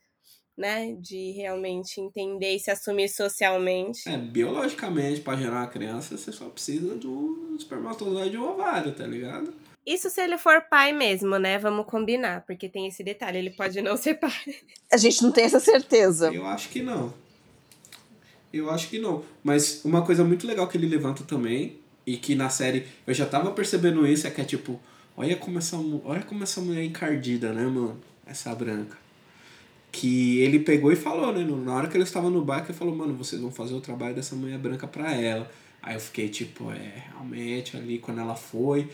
[0.57, 4.09] né, de realmente entender e se assumir socialmente?
[4.09, 9.07] É, biologicamente, pra gerar uma criança, você só precisa do espermatozoide e do ovário, tá
[9.07, 9.55] ligado?
[9.85, 11.59] Isso se ele for pai mesmo, né?
[11.59, 14.33] Vamos combinar, porque tem esse detalhe, ele pode não ser pai.
[14.92, 16.33] A gente não tem essa certeza.
[16.33, 17.12] Eu acho que não.
[18.53, 19.25] Eu acho que não.
[19.42, 23.27] Mas uma coisa muito legal que ele levanta também, e que na série eu já
[23.27, 24.81] tava percebendo isso, é que é tipo,
[25.16, 28.01] olha como essa, olha como essa mulher é encardida, né, mano?
[28.27, 28.97] Essa branca.
[29.90, 31.45] Que ele pegou e falou, né?
[31.45, 33.81] Na hora que ele estava no bar, que ele falou, mano, vocês vão fazer o
[33.81, 35.51] trabalho dessa mulher branca pra ela.
[35.83, 38.88] Aí eu fiquei tipo, é, realmente ali quando ela foi,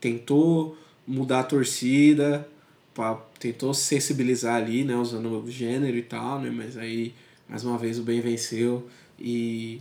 [0.00, 2.48] tentou mudar a torcida,
[2.94, 7.14] pra, tentou se sensibilizar ali, né, usando o gênero e tal, né, mas aí
[7.48, 9.80] mais uma vez o bem venceu e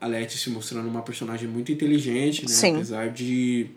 [0.00, 2.48] a Letty se mostrando uma personagem muito inteligente, né?
[2.48, 2.74] Sim.
[2.74, 3.70] Apesar de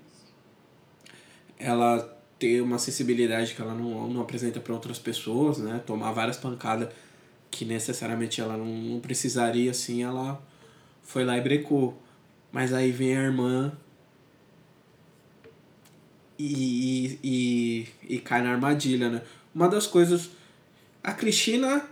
[1.57, 5.81] ela ter uma sensibilidade que ela não, não apresenta para outras pessoas, né?
[5.85, 6.89] Tomar várias pancadas
[7.49, 10.41] que necessariamente ela não, não precisaria, assim, ela
[11.01, 11.99] foi lá e brecou.
[12.51, 13.73] Mas aí vem a irmã
[16.39, 19.21] e, e, e cai na armadilha, né?
[19.53, 20.29] Uma das coisas.
[21.03, 21.85] A Cristina,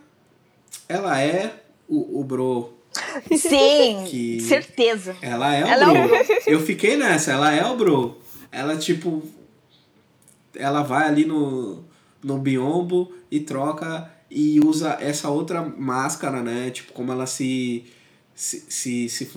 [0.88, 1.54] ela é
[1.88, 2.74] o, o bro.
[3.36, 5.16] Sim, Que- certeza.
[5.22, 6.18] Ela é o Ela é bro.
[6.48, 8.18] Eu fiquei nessa, ela é o bro.
[8.52, 9.22] Ela, tipo.
[10.56, 11.84] Ela vai ali no,
[12.24, 16.72] no biombo e troca e usa essa outra máscara, né?
[16.72, 17.86] Tipo, como ela se.
[18.34, 19.30] se, se, se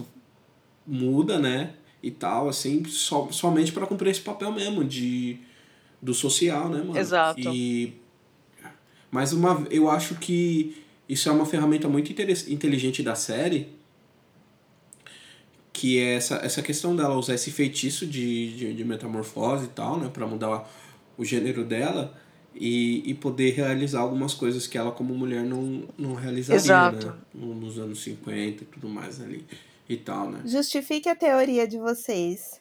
[0.86, 1.74] muda, né?
[2.02, 5.38] E tal, assim, só, somente para cumprir esse papel mesmo de
[6.00, 6.96] do social, né, mano?
[6.98, 7.38] Exato.
[7.40, 7.92] E
[9.10, 13.68] mas uma eu acho que isso é uma ferramenta muito inteligente da série,
[15.72, 19.98] que é essa, essa questão dela usar esse feitiço de, de, de metamorfose e tal,
[19.98, 20.70] né, para mudar
[21.18, 22.14] o gênero dela
[22.54, 27.06] e, e poder realizar algumas coisas que ela como mulher não, não realizaria, Exato.
[27.08, 29.44] né, no- nos anos 50 e tudo mais ali
[29.92, 30.42] e tal, né?
[30.44, 32.60] Justifique a teoria de vocês.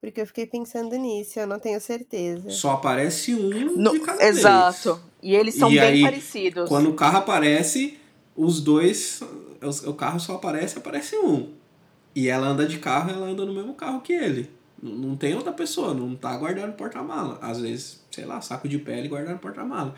[0.00, 2.50] Porque eu fiquei pensando nisso, eu não tenho certeza.
[2.50, 4.36] Só aparece um No- de cada vez.
[4.38, 5.00] exato.
[5.22, 6.68] E eles são E bem aí, parecidos.
[6.68, 7.98] Quando o carro aparece,
[8.36, 9.20] os dois.
[9.62, 11.54] os- O carro só aparece, aparece um.
[12.14, 14.50] E ela anda de carro, ela anda no mesmo carro que ele.
[14.82, 17.38] Não, não tem outra pessoa, não tá guardando no porta-mala.
[17.40, 19.94] Às vezes, sei lá, saco de pele guardando no porta-mala.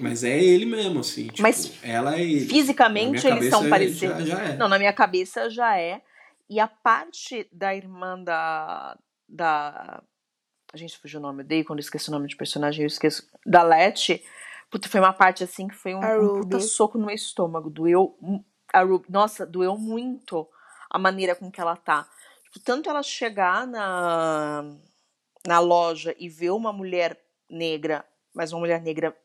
[0.00, 1.28] Mas é ele mesmo, assim.
[1.28, 2.46] Tipo, Mas ela é ele.
[2.46, 4.26] Fisicamente eles são parecidos.
[4.26, 4.56] Já, já é.
[4.56, 6.02] Não, na minha cabeça já é.
[6.48, 8.96] E a parte da irmã da.
[9.28, 10.02] da
[10.72, 12.86] a gente fugiu o nome, eu dei quando eu esqueci o nome de personagem, eu
[12.86, 13.28] esqueço.
[13.44, 14.22] Da Letty.
[14.70, 17.68] Puta, foi uma parte assim que foi um, um puta soco no meu estômago.
[17.68, 18.16] Doeu.
[18.72, 20.46] A Ruby, nossa, doeu muito
[20.88, 22.08] a maneira com que ela tá.
[22.44, 24.76] Tipo, tanto ela chegar na,
[25.46, 29.16] na loja e ver uma mulher negra, mas uma mulher negra.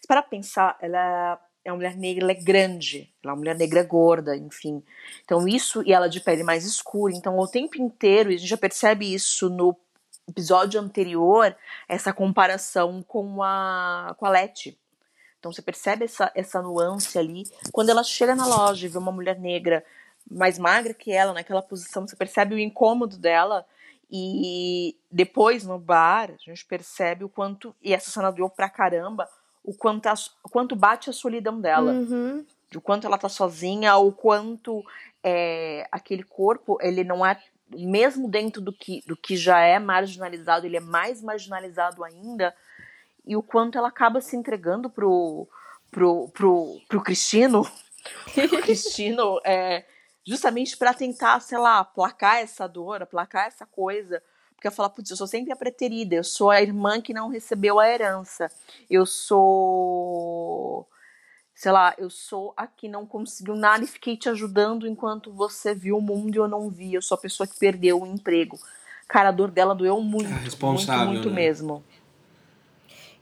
[0.00, 3.56] Se para pensar, ela é uma mulher negra, ela é grande, ela é uma mulher
[3.56, 4.82] negra gorda, enfim.
[5.24, 8.48] Então isso, e ela de pele mais escura, então o tempo inteiro, e a gente
[8.48, 9.76] já percebe isso no
[10.28, 11.56] episódio anterior,
[11.88, 14.78] essa comparação com a, com a Letty.
[15.38, 17.44] Então você percebe essa, essa nuance ali.
[17.72, 19.84] Quando ela chega na loja e vê uma mulher negra
[20.30, 23.66] mais magra que ela, naquela posição, você percebe o incômodo dela.
[24.12, 29.28] E depois no bar, a gente percebe o quanto, e essa cena doeu pra caramba,
[29.64, 32.44] o quanto, a- o quanto bate a solidão dela Uhum.
[32.72, 34.84] do quanto ela tá sozinha, o quanto
[35.22, 40.66] é, aquele corpo, ele não é, mesmo dentro do que, do que já é marginalizado,
[40.66, 42.54] ele é mais marginalizado ainda,
[43.26, 45.46] e o quanto ela acaba se entregando pro,
[45.90, 47.62] pro, pro, pro Cristino,
[48.34, 49.84] pro Cristino, é,
[50.24, 54.22] justamente para tentar, sei lá, aplacar essa dor, aplacar essa coisa,
[54.60, 57.30] porque ela fala, putz, eu sou sempre a preterida, eu sou a irmã que não
[57.30, 58.52] recebeu a herança,
[58.90, 60.86] eu sou
[61.54, 65.74] sei lá, eu sou a que não conseguiu nada e fiquei te ajudando enquanto você
[65.74, 66.94] viu o mundo e eu não vi.
[66.94, 68.58] Eu sou a pessoa que perdeu o emprego.
[69.06, 70.30] Cara, a dor dela doeu muito.
[70.30, 71.34] É responsável, muito, muito né?
[71.36, 71.84] mesmo.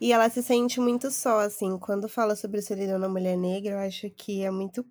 [0.00, 1.78] E ela se sente muito só, assim.
[1.78, 4.86] Quando fala sobre solidão na mulher negra, eu acho que é muito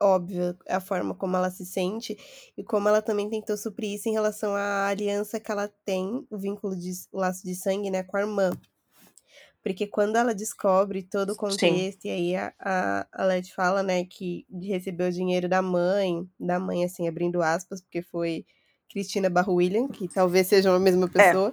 [0.00, 2.16] óbvio a forma como ela se sente
[2.56, 6.38] e como ela também tentou suprir isso em relação à aliança que ela tem, o
[6.38, 8.50] vínculo de o laço de sangue, né, com a irmã.
[9.62, 14.04] Porque quando ela descobre todo o contexto, e aí a, a, a Led fala, né,
[14.04, 18.46] que de receber o dinheiro da mãe, da mãe, assim, abrindo aspas, porque foi
[18.88, 21.52] Cristina Barro William, que talvez sejam a mesma pessoa.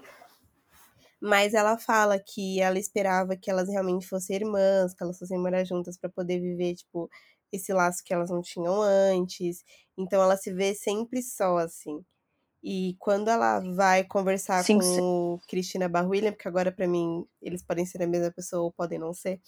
[1.19, 5.63] Mas ela fala que ela esperava que elas realmente fossem irmãs, que elas fossem morar
[5.63, 7.09] juntas para poder viver, tipo,
[7.53, 9.63] esse laço que elas não tinham antes.
[9.97, 12.03] Então ela se vê sempre só, assim.
[12.63, 14.99] E quando ela vai conversar Sim, com sim.
[15.01, 18.97] o Cristina Barruilha, porque agora pra mim eles podem ser a mesma pessoa ou podem
[18.97, 19.39] não ser.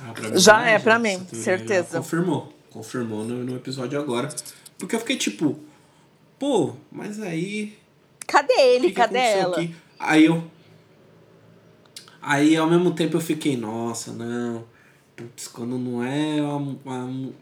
[0.00, 1.88] Ah, pra mim Já é, pra essa mim, teoria certeza.
[1.92, 2.52] já Confirmou.
[2.70, 4.28] Confirmou no, no episódio agora.
[4.76, 5.58] Porque eu fiquei tipo,
[6.38, 7.78] pô, mas aí.
[8.26, 8.88] Cadê ele?
[8.88, 9.56] que que Cadê aconteceu ela?
[9.56, 9.76] aqui?
[9.98, 10.44] Aí eu.
[12.20, 14.64] Aí ao mesmo tempo eu fiquei, nossa, não.
[15.16, 16.76] Putz, quando não é uma.
[16.84, 17.32] uma-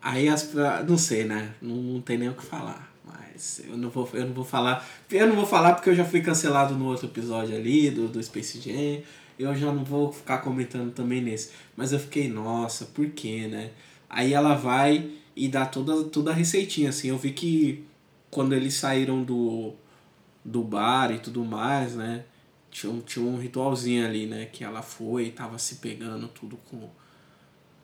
[0.00, 0.52] Aí as.
[0.86, 1.54] Não sei, né?
[1.60, 2.92] Não, não tem nem o que falar.
[3.04, 4.86] Mas eu não vou, eu não vou falar.
[5.10, 8.22] Eu não vou falar porque eu já fui cancelado no outro episódio ali, do, do
[8.22, 9.02] Space Jam.
[9.38, 11.50] Eu já não vou ficar comentando também nesse.
[11.76, 13.70] Mas eu fiquei, nossa, por quê, né?
[14.10, 17.08] Aí ela vai e dá toda, toda a receitinha, assim.
[17.08, 17.84] Eu vi que
[18.30, 19.72] quando eles saíram do,
[20.44, 22.24] do bar e tudo mais, né?
[22.78, 24.46] Tinha, um, tinha um ritualzinho ali, né?
[24.46, 26.88] Que ela foi e tava se pegando tudo com,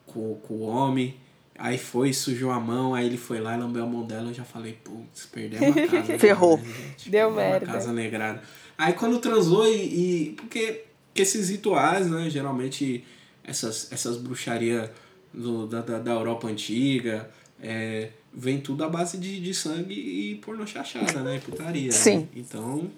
[0.05, 1.17] com, com o homem.
[1.57, 4.29] Aí foi, sujou a mão, aí ele foi lá e lambeu a mão dela.
[4.29, 6.19] Eu já falei, putz, perdemos a casa.
[6.19, 6.57] Ferrou.
[6.57, 7.09] Né, gente?
[7.09, 7.69] Deu merda.
[7.69, 8.41] A casa negrada.
[8.77, 10.29] Aí quando transou e.
[10.29, 12.29] e porque que esses rituais, né?
[12.29, 13.03] Geralmente
[13.43, 14.89] essas, essas bruxarias
[15.33, 17.29] da, da, da Europa antiga.
[17.61, 21.39] É, vem tudo à base de, de sangue e pornô chachada, né?
[21.39, 21.85] Putaria.
[21.85, 21.91] né?
[21.91, 22.27] Sim.
[22.35, 22.91] Então,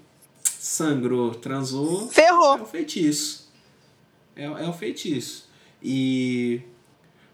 [0.67, 2.08] sangrou, transou.
[2.08, 2.62] É Ferrou.
[2.62, 3.49] o feitiço.
[4.36, 5.49] É, é o feitiço.
[5.82, 6.62] E.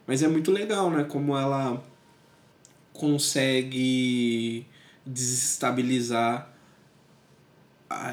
[0.06, 1.04] Mas é muito legal, né?
[1.04, 1.84] Como ela
[2.94, 4.68] consegue
[5.06, 6.50] desestabilizar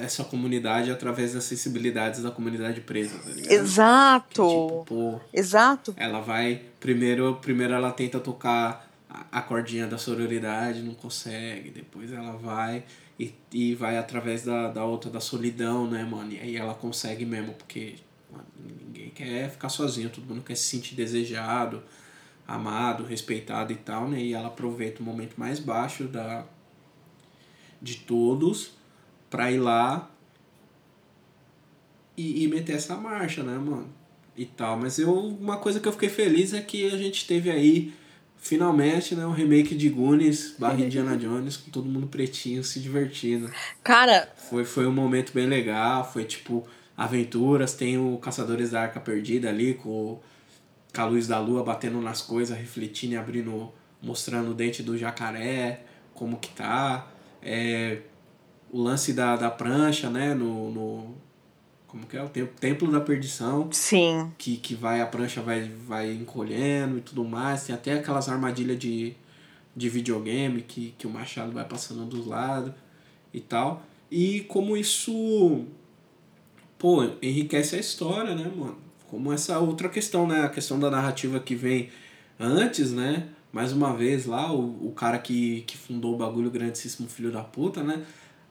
[0.02, 3.50] essa comunidade através das sensibilidades da comunidade presa, tá ligado?
[3.52, 4.28] Exato.
[4.30, 5.94] Tipo, pô, Exato.
[5.96, 6.62] ela vai.
[6.78, 11.70] Primeiro, primeiro ela tenta tocar a, a cordinha da sororidade, não consegue.
[11.70, 12.84] Depois ela vai
[13.20, 16.32] e, e vai através da, da outra, da solidão, né, mano?
[16.32, 17.96] E aí ela consegue mesmo, porque
[18.32, 21.82] mano, ninguém quer ficar sozinho, todo mundo quer se sentir desejado,
[22.48, 24.18] amado, respeitado e tal, né?
[24.18, 26.46] E ela aproveita o momento mais baixo da,
[27.82, 28.72] de todos
[29.28, 30.10] pra ir lá
[32.16, 33.92] e, e meter essa marcha, né, mano?
[34.34, 34.78] E tal.
[34.78, 37.92] Mas eu, uma coisa que eu fiquei feliz é que a gente teve aí,
[38.40, 43.50] finalmente, né, um remake de Goonies, barra Indiana Jones, com todo mundo pretinho se divertindo.
[43.84, 48.98] Cara, Foi, foi um momento bem legal, foi tipo aventuras, tem o Caçadores da Arca
[48.98, 50.20] Perdida ali, com,
[50.94, 53.72] com a luz da lua batendo nas coisas, refletindo e abrindo,
[54.02, 57.08] mostrando o dente do jacaré, como que tá.
[57.42, 58.00] É,
[58.70, 61.14] o lance da, da prancha, né, no, no...
[61.90, 62.22] Como que é?
[62.22, 64.30] O tem- Templo da Perdição sim.
[64.38, 67.64] que, que vai a prancha vai, vai encolhendo e tudo mais.
[67.64, 69.12] Tem até aquelas armadilhas de,
[69.74, 72.72] de videogame que, que o machado vai passando dos lados
[73.34, 73.82] e tal.
[74.08, 75.64] E como isso,
[76.78, 78.78] pô, enriquece a história, né, mano?
[79.08, 80.42] Como essa outra questão, né?
[80.44, 81.88] A questão da narrativa que vem
[82.38, 83.28] antes, né?
[83.52, 87.42] Mais uma vez lá, o, o cara que, que fundou o bagulho grandíssimo filho da
[87.42, 88.04] puta, né?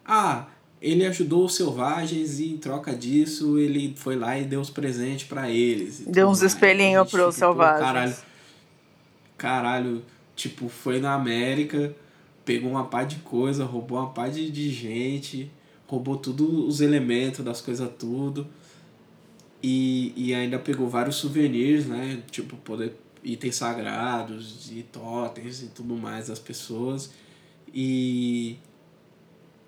[0.05, 0.47] Ah,
[0.81, 5.27] ele ajudou os selvagens e em troca disso ele foi lá e deu os presentes
[5.27, 6.03] pra eles.
[6.07, 7.81] Deu uns espelhinhos pros pô, selvagens.
[7.85, 8.15] Caralho,
[9.37, 11.93] caralho, tipo, foi na América,
[12.45, 15.51] pegou uma pá de coisa, roubou uma pá de, de gente,
[15.85, 18.47] roubou tudo os elementos das coisas tudo.
[19.61, 22.23] E, e ainda pegou vários souvenirs, né?
[22.31, 27.11] Tipo, poder, itens sagrados e totens e tudo mais das pessoas.
[27.73, 28.57] E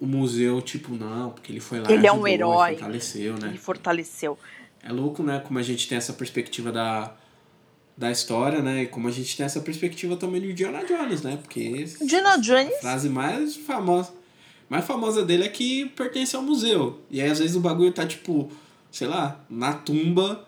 [0.02, 1.92] o museu, tipo, não, porque ele foi lá.
[1.92, 2.72] Ele é um ajudou herói.
[2.72, 3.50] Fortaleceu, né?
[3.50, 4.40] Ele fortaleceu.
[4.84, 5.40] É louco, né?
[5.40, 7.14] Como a gente tem essa perspectiva da,
[7.96, 8.82] da história, né?
[8.82, 11.38] E como a gente tem essa perspectiva também do Indiana Jones, né?
[11.40, 12.76] Porque Indiana a Jones.
[12.82, 14.12] frase mais famosa,
[14.68, 17.00] mais famosa dele é que pertence ao museu.
[17.12, 18.52] E aí, às vezes, o bagulho tá, tipo,
[18.92, 20.48] sei lá, na tumba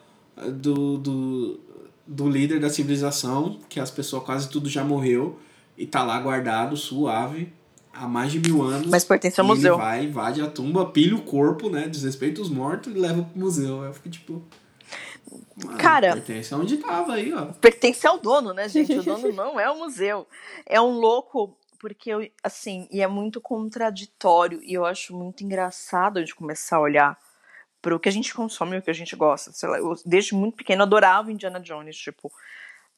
[0.52, 1.60] do, do,
[2.08, 5.40] do líder da civilização, que as pessoas quase tudo já morreu,
[5.78, 7.54] e tá lá guardado, suave,
[7.94, 8.88] há mais de mil anos.
[8.88, 9.76] Mas pertence ao e museu.
[9.76, 11.88] Ele vai, invade a tumba, pilha o corpo, né?
[11.88, 13.84] Desrespeita os mortos e leva pro museu.
[13.84, 14.42] Eu fico tipo.
[15.64, 17.46] mano, Cara- Pertence aonde tava aí, ó.
[17.54, 18.94] pertence ao dono, né, gente?
[18.98, 20.28] O dono não é o museu.
[20.66, 26.24] É um louco, porque, eu, assim, e é muito contraditório, e eu acho muito engraçado
[26.24, 27.18] de começar a olhar
[27.82, 29.52] pro que a gente consome e o que a gente gosta.
[29.52, 32.32] Sei lá, eu, desde muito pequeno, adorava Indiana Jones, tipo.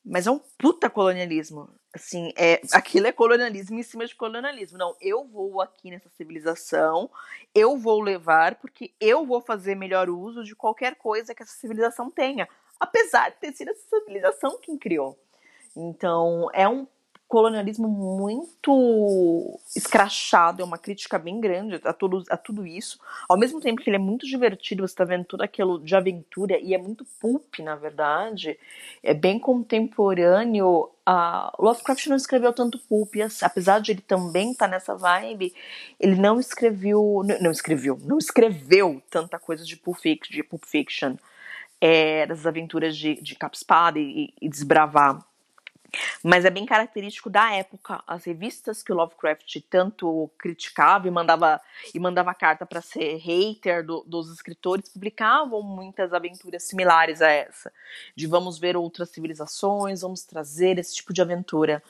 [0.06, 1.70] Mas é um puta colonialismo.
[1.94, 4.78] Assim, é, aquilo é colonialismo em cima de colonialismo.
[4.78, 7.10] Não, eu vou aqui nessa civilização,
[7.54, 12.12] eu vou levar, porque eu vou fazer melhor uso de qualquer coisa que essa civilização
[12.12, 12.48] tenha.
[12.80, 15.18] Apesar de ter sido essa civilização quem criou.
[15.76, 16.86] Então, é um
[17.28, 23.00] colonialismo muito escrachado, é uma crítica bem grande a tudo, a tudo isso.
[23.28, 26.60] Ao mesmo tempo que ele é muito divertido, você tá vendo tudo aquilo de aventura
[26.60, 28.58] e é muito pulp, na verdade.
[29.02, 30.90] É bem contemporâneo.
[31.06, 35.54] A Lovecraft não escreveu tanto pulp, apesar de ele também estar nessa vibe,
[36.00, 41.16] ele não escreveu, não, não escreveu, não escreveu tanta coisa de pulp de pulp fiction
[41.80, 45.24] é, das aventuras de, de capa espada e, e desbravar.
[46.24, 48.04] Mas é bem característico da época.
[48.08, 51.62] As revistas que o Lovecraft tanto criticava e mandava,
[51.94, 57.72] e mandava carta para ser hater do- dos escritores publicavam muitas aventuras similares a essa.
[58.16, 61.82] De vamos ver outras civilizações, vamos trazer esse tipo de aventura.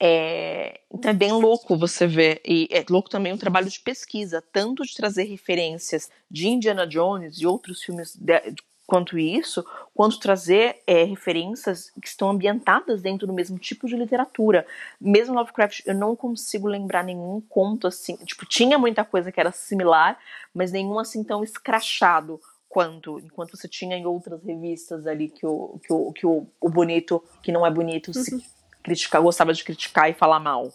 [0.00, 2.40] É, então é bem louco você ver.
[2.44, 7.40] E é louco também o trabalho de pesquisa, tanto de trazer referências de Indiana Jones
[7.40, 8.54] e outros filmes de-
[8.86, 9.64] quanto isso,
[9.94, 14.66] quanto trazer é, referências que estão ambientadas dentro do mesmo tipo de literatura.
[15.00, 18.16] Mesmo Lovecraft, eu não consigo lembrar nenhum conto assim.
[18.18, 20.18] Tipo, tinha muita coisa que era similar,
[20.52, 25.78] mas nenhum assim tão escrachado quanto enquanto você tinha em outras revistas ali que o,
[25.82, 28.14] que o, que o, o bonito, que não é bonito, uhum.
[28.14, 28.44] se
[28.82, 30.72] criticar, gostava de criticar e falar mal.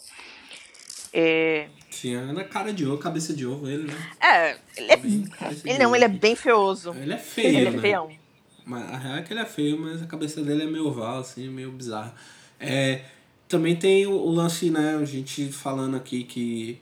[1.14, 1.68] É...
[1.90, 3.94] Sim, é na cara de ovo, cabeça de ovo ele, né?
[4.22, 4.98] É, ele é.
[4.98, 5.32] Bem,
[5.66, 6.94] ele não, ele é bem feioso.
[6.94, 7.58] Ele é feio.
[7.58, 7.80] Ele é né?
[7.80, 8.12] feião.
[8.66, 11.20] Mas a real é que ele é feio, mas a cabeça dele é meio oval,
[11.20, 12.14] assim, meio bizarro.
[12.60, 13.02] É,
[13.48, 16.80] também tem o, o lance, né, a gente falando aqui que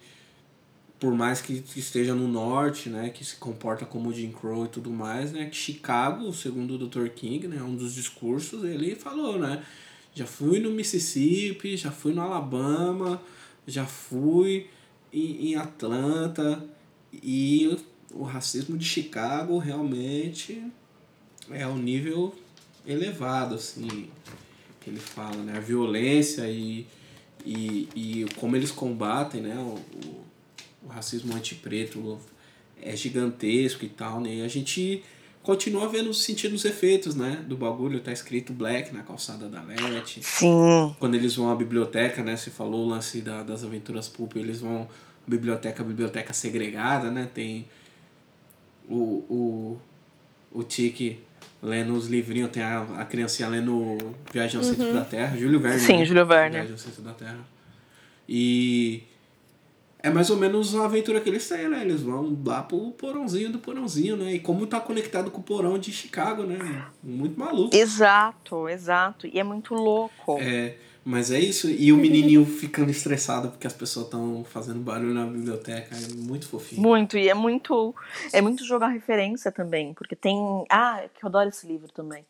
[1.00, 4.90] por mais que esteja no norte, né, que se comporta como Jim Crow e tudo
[4.90, 7.10] mais, né, que Chicago, segundo o Dr.
[7.10, 9.64] King, né, um dos discursos, ele falou, né,
[10.14, 13.22] já fui no Mississippi, já fui no Alabama,
[13.68, 14.70] já fui
[15.12, 16.64] em, em Atlanta
[17.14, 17.78] e
[18.12, 20.64] o racismo de Chicago realmente
[21.52, 22.34] é um nível
[22.86, 24.10] elevado, assim,
[24.80, 25.58] que ele fala, né?
[25.58, 26.88] A violência e,
[27.46, 29.56] e, e como eles combatem, né?
[29.58, 30.26] O, o,
[30.86, 32.20] o racismo antipreto
[32.82, 34.36] é gigantesco e tal, né?
[34.36, 35.04] E a gente
[35.48, 37.42] continua vendo, sentindo os efeitos, né?
[37.48, 40.20] Do bagulho, tá escrito Black na calçada da Lete.
[40.22, 40.94] Sim.
[41.00, 42.36] Quando eles vão à biblioteca, né?
[42.36, 44.90] Você falou o lance da, das aventuras pulp, eles vão
[45.26, 47.30] biblioteca, biblioteca segregada, né?
[47.34, 47.66] Tem
[48.90, 49.82] o, o,
[50.52, 51.18] o Tiki
[51.64, 53.98] lendo os livrinhos, tem a, a criancinha lendo
[54.34, 54.76] Viagem ao uhum.
[54.76, 55.80] Centro da Terra, Júlio Verne.
[55.80, 56.06] Sim, né?
[56.06, 56.56] Júlio Verne.
[56.56, 57.40] Viagem ao Centro da Terra.
[58.28, 59.02] E
[60.08, 61.82] é mais ou menos a aventura que eles têm, né?
[61.82, 64.34] Eles vão lá pro porãozinho do porãozinho, né?
[64.34, 66.86] E como tá conectado com o porão de Chicago, né?
[67.04, 67.76] Muito maluco.
[67.76, 69.28] Exato, exato.
[69.28, 70.38] E é muito louco.
[70.40, 70.76] É.
[71.04, 71.70] Mas é isso.
[71.70, 75.96] E o menininho ficando estressado porque as pessoas estão fazendo barulho na biblioteca.
[75.96, 76.82] É muito fofinho.
[76.82, 77.18] Muito.
[77.18, 77.96] E é muito.
[78.34, 79.94] É muito jogar referência também.
[79.94, 80.38] Porque tem.
[80.70, 82.26] Ah, que eu adoro esse livro também.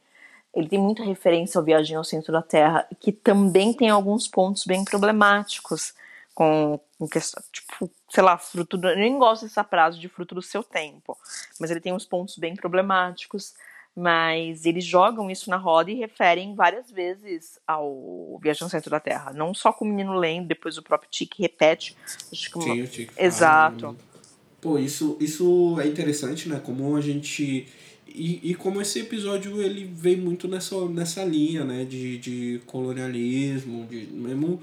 [0.54, 2.88] Ele tem muita referência ao Viagem ao Centro da Terra.
[3.00, 5.94] Que também tem alguns pontos bem problemáticos.
[6.38, 7.42] Com, com questão.
[7.52, 8.78] Tipo, sei lá, fruto.
[8.78, 11.18] Do, eu nem gosto dessa frase de fruto do seu tempo.
[11.60, 13.56] Mas ele tem uns pontos bem problemáticos
[14.00, 19.00] mas eles jogam isso na roda e referem várias vezes ao Viagem ao Centro da
[19.00, 19.34] Terra.
[19.34, 21.98] Não só com o menino lendo, depois o próprio Tique repete.
[22.32, 23.80] Acho que Sim, o Tique Exato.
[23.80, 23.96] Fala,
[24.62, 26.62] Pô, isso, isso é interessante, né?
[26.64, 27.66] Como a gente.
[28.08, 31.84] E, e como esse episódio ele vem muito nessa, nessa linha, né?
[31.84, 34.62] De, de colonialismo, de mesmo.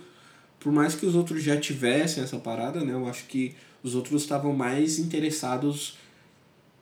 [0.65, 2.95] Por mais que os outros já tivessem essa parada, né?
[2.95, 5.99] Eu acho que os outros estavam mais interessados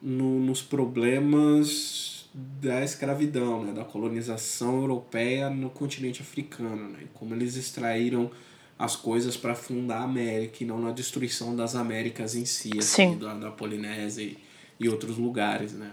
[0.00, 7.56] no, nos problemas da escravidão, né, da colonização europeia no continente africano, né, como eles
[7.56, 8.30] extraíram
[8.78, 13.18] as coisas para fundar a América e não na destruição das Américas em si, assim,
[13.18, 14.38] da, da Polinésia e,
[14.78, 15.90] e outros lugares, né.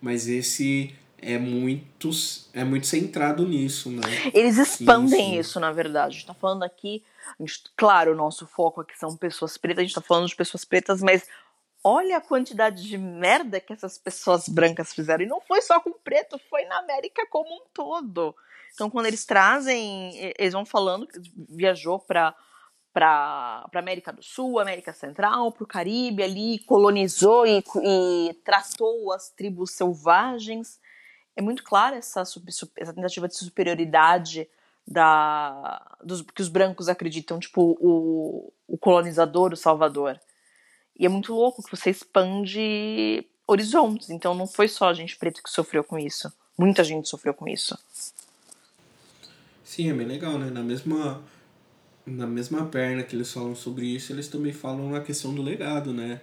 [0.00, 2.10] Mas esse é muito,
[2.52, 4.02] é muito centrado nisso, né.
[4.32, 6.08] Eles expandem isso, isso na verdade.
[6.08, 7.02] A gente tá falando aqui,
[7.38, 10.64] gente, claro, o nosso foco aqui são pessoas pretas, a gente tá falando de pessoas
[10.64, 11.26] pretas, mas
[11.84, 15.24] olha a quantidade de merda que essas pessoas brancas fizeram.
[15.24, 18.34] E não foi só com preto, foi na América como um todo.
[18.74, 21.18] Então, quando eles trazem, eles vão falando que
[21.48, 22.34] viajou para
[22.92, 29.30] para América do Sul, América Central, para o Caribe ali, colonizou e, e, tratou as
[29.30, 30.79] tribos selvagens.
[31.40, 34.46] É muito clara essa, essa tentativa de superioridade
[34.86, 40.20] da, dos, que os brancos acreditam, tipo o, o colonizador, o salvador.
[40.98, 44.10] E é muito louco que você expande horizontes.
[44.10, 46.30] Então não foi só a gente preta que sofreu com isso.
[46.58, 47.74] Muita gente sofreu com isso.
[49.64, 50.50] Sim, é bem legal, né?
[50.50, 51.22] Na mesma,
[52.04, 55.94] na mesma perna que eles falam sobre isso, eles também falam na questão do legado,
[55.94, 56.20] né?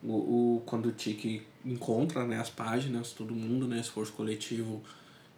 [0.00, 0.12] O,
[0.58, 3.80] o, quando o Tiki encontra né, as páginas, todo mundo, né?
[3.80, 4.82] Esforço coletivo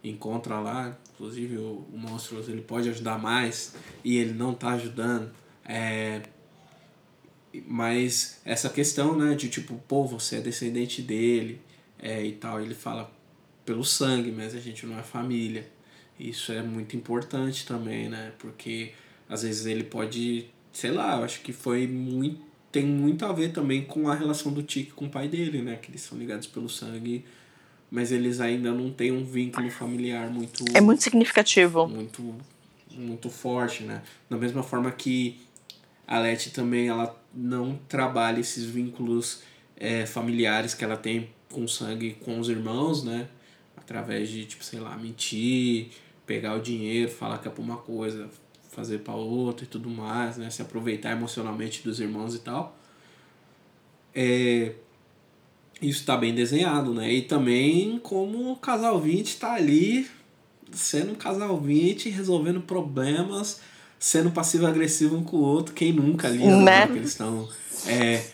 [0.05, 5.31] encontra lá, inclusive o, o Monstros ele pode ajudar mais e ele não tá ajudando.
[5.65, 6.23] É,
[7.67, 11.61] mas essa questão, né, de tipo, pô, você é descendente dele
[11.99, 13.13] é, e tal, ele fala
[13.65, 15.69] pelo sangue, mas a gente não é família.
[16.19, 18.93] Isso é muito importante também, né, porque
[19.29, 22.41] às vezes ele pode, sei lá, eu acho que foi muito,
[22.73, 25.77] tem muito a ver também com a relação do Tiki com o pai dele, né,
[25.77, 27.25] que eles são ligados pelo sangue,
[27.91, 30.65] mas eles ainda não têm um vínculo familiar muito...
[30.75, 31.87] É muito significativo.
[31.87, 32.35] Muito,
[32.91, 35.39] muito forte, né, da mesma forma que
[36.07, 39.43] a Leti também, ela não trabalha esses vínculos
[39.77, 43.29] é, familiares que ela tem com sangue com os irmãos, né?
[43.77, 45.89] Através de, tipo, sei lá, mentir,
[46.27, 48.29] pegar o dinheiro, falar que é pra uma coisa,
[48.73, 50.51] fazer para outra e tudo mais, né?
[50.51, 52.77] Se aproveitar emocionalmente dos irmãos e tal.
[54.15, 54.73] É,
[55.81, 57.13] isso tá bem desenhado, né?
[57.13, 60.09] E também como o casal 20 tá ali
[60.73, 63.61] sendo um casal 20, resolvendo problemas,
[63.99, 66.87] sendo passivo-agressivo um com o outro, quem nunca ali, né?
[66.87, 67.49] que eles estão
[67.87, 68.25] é,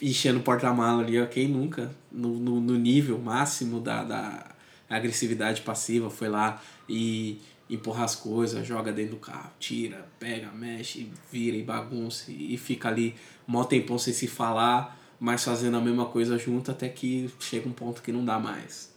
[0.00, 4.46] enchendo o porta-mala ali, ó, quem nunca, no, no, no, nível máximo da, da
[4.88, 11.10] agressividade passiva, foi lá e empurra as coisas, joga dentro do carro, tira, pega, mexe,
[11.30, 16.06] vira e bagunça e fica ali mó tempão sem se falar, mas fazendo a mesma
[16.06, 18.92] coisa junto até que chega um ponto que não dá mais.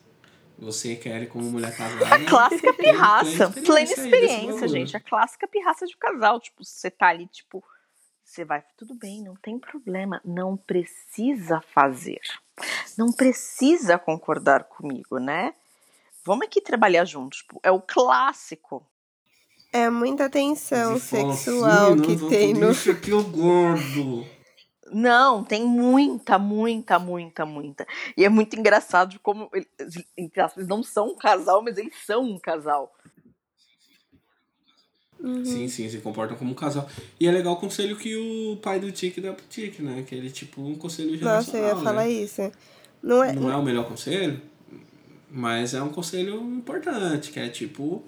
[0.59, 2.15] Você quer como mulher casada.
[2.15, 3.49] A clássica pirraça.
[3.51, 4.97] Plena experiência, gente.
[4.97, 6.39] A clássica pirraça de casal.
[6.39, 7.63] Tipo, você tá ali, tipo,
[8.23, 10.19] você vai, tudo bem, não tem problema.
[10.25, 12.19] Não precisa fazer.
[12.97, 15.53] Não precisa concordar comigo, né?
[16.27, 17.39] Vamos aqui trabalhar juntos.
[17.39, 18.85] Tipo, é o clássico.
[19.71, 22.71] É muita tensão sexual assim, que tem no.
[22.71, 24.25] Isso aqui eu gordo.
[24.91, 27.87] Não, tem muita, muita, muita, muita.
[28.15, 32.39] E é muito engraçado como eles, eles não são um casal, mas eles são um
[32.39, 32.93] casal.
[35.19, 35.45] Uhum.
[35.45, 36.89] Sim, sim, se comportam como um casal.
[37.19, 40.03] E é legal o conselho que o pai do Tique dá pro Tique, né?
[40.07, 41.35] Que ele, tipo, um conselho geral.
[41.35, 41.83] Nossa, eu ia né?
[41.83, 42.51] falar isso.
[43.01, 43.33] Não é...
[43.33, 44.41] não é o melhor conselho,
[45.37, 48.03] mas é um conselho importante, que é tipo.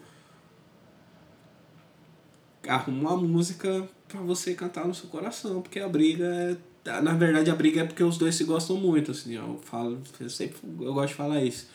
[2.68, 7.52] Arruma uma música para você cantar no seu coração, porque a briga é na verdade
[7.52, 10.92] a briga é porque os dois se gostam muito, assim, eu falo, eu sempre eu
[10.92, 11.70] gosto de falar isso.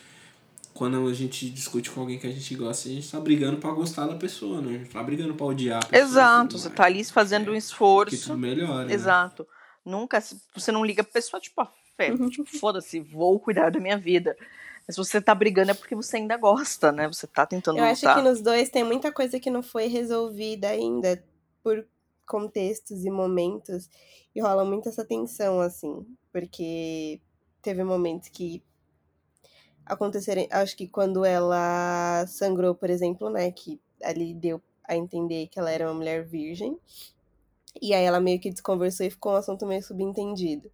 [0.73, 3.71] Quando a gente discute com alguém que a gente gosta, a gente tá brigando para
[3.71, 4.75] gostar da pessoa, né?
[4.75, 6.11] A gente tá brigando para odiar a pessoa.
[6.11, 8.17] Exato, você tá ali fazendo um esforço.
[8.17, 8.87] Que tudo melhora.
[8.87, 8.93] Né?
[8.93, 9.45] Exato.
[9.45, 9.93] Né?
[9.93, 10.21] Nunca,
[10.53, 11.71] você não liga pra pessoa, tipo, ah,
[12.19, 12.29] uhum.
[12.29, 14.37] tipo foda-se, vou cuidar da minha vida.
[14.87, 17.09] Mas se você tá brigando é porque você ainda gosta, né?
[17.09, 17.93] Você tá tentando Eu lutar.
[17.93, 21.23] acho que nos dois tem muita coisa que não foi resolvida ainda
[21.63, 21.87] por
[22.27, 23.89] contextos e momentos
[24.35, 27.21] e rola muito essa tensão, assim, porque
[27.63, 28.63] teve momentos que
[29.87, 30.47] aconteceram.
[30.51, 35.71] Acho que quando ela sangrou, por exemplo, né, que ali deu a entender que ela
[35.71, 36.79] era uma mulher virgem,
[37.81, 40.71] e aí ela meio que desconversou e ficou um assunto meio subentendido.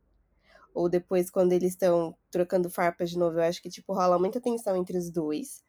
[0.75, 4.41] Ou depois, quando eles estão trocando farpas de novo, eu acho que, tipo, rola muita
[4.41, 5.63] tensão entre os dois.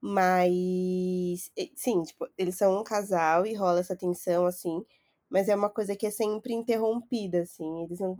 [0.00, 4.84] Mas, sim, tipo, eles são um casal e rola essa tensão, assim
[5.28, 7.82] mas é uma coisa que é sempre interrompida, assim.
[7.84, 8.16] Eles não.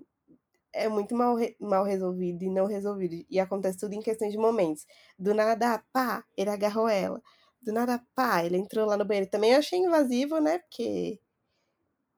[0.73, 1.57] É muito mal, re...
[1.61, 3.25] mal resolvido e não resolvido.
[3.31, 4.87] E acontece tudo em questão de momentos.
[5.19, 7.23] Do nada, pá, ele agarrou ela.
[7.63, 9.31] Do nada, pá, ele entrou lá no banheiro.
[9.31, 10.59] Também eu achei invasivo, né?
[10.61, 11.21] Porque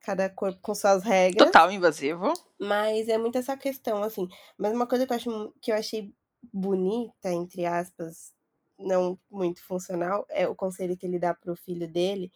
[0.00, 1.46] cada corpo com suas regras.
[1.46, 2.32] Total invasivo.
[2.58, 4.28] Mas é muito essa questão, assim.
[4.56, 6.12] Mas uma coisa que eu, acho, que eu achei
[6.52, 8.32] bonita, entre aspas,
[8.78, 12.30] não muito funcional, é o conselho que ele dá pro filho dele,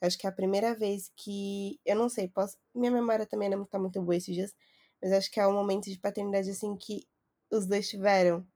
[0.00, 1.80] Acho que é a primeira vez que.
[1.84, 2.56] Eu não sei, posso.
[2.74, 4.54] Minha memória também não tá muito boa esses dias.
[5.02, 7.06] Mas acho que é um momento de paternidade, assim, que
[7.50, 8.46] os dois tiveram.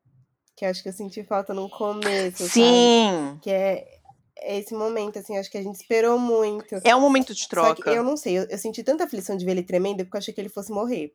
[0.54, 2.46] Que acho que eu senti falta no começo.
[2.48, 3.11] Sim!
[3.11, 3.40] Sabe?
[3.40, 3.99] Que é, é
[4.43, 6.76] esse momento, assim, acho que a gente esperou muito.
[6.84, 7.91] É um momento de troca.
[7.91, 10.34] eu não sei, eu, eu, senti tanta aflição de ver ele tremendo porque eu achei
[10.34, 11.12] que ele fosse morrer.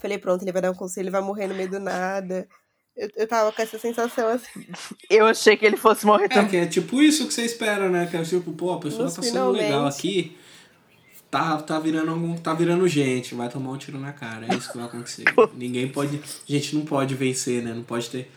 [0.00, 2.48] Falei, pronto, ele vai dar um conselho, ele vai morrer no meio do nada.
[2.96, 4.66] Eu, eu tava com essa sensação assim.
[5.08, 6.46] Eu achei que ele fosse morrer é, também.
[6.46, 8.06] É, que é tipo isso que você espera, né?
[8.06, 10.36] Que é tipo, pô, a pessoa Nos tá sendo legal aqui.
[11.30, 14.46] Tá, tá, virando, tá virando gente, vai tomar um tiro na cara.
[14.46, 15.24] É isso que vai acontecer.
[15.54, 16.16] Ninguém pode.
[16.16, 17.72] A gente não pode vencer, né?
[17.72, 18.30] Não pode ter.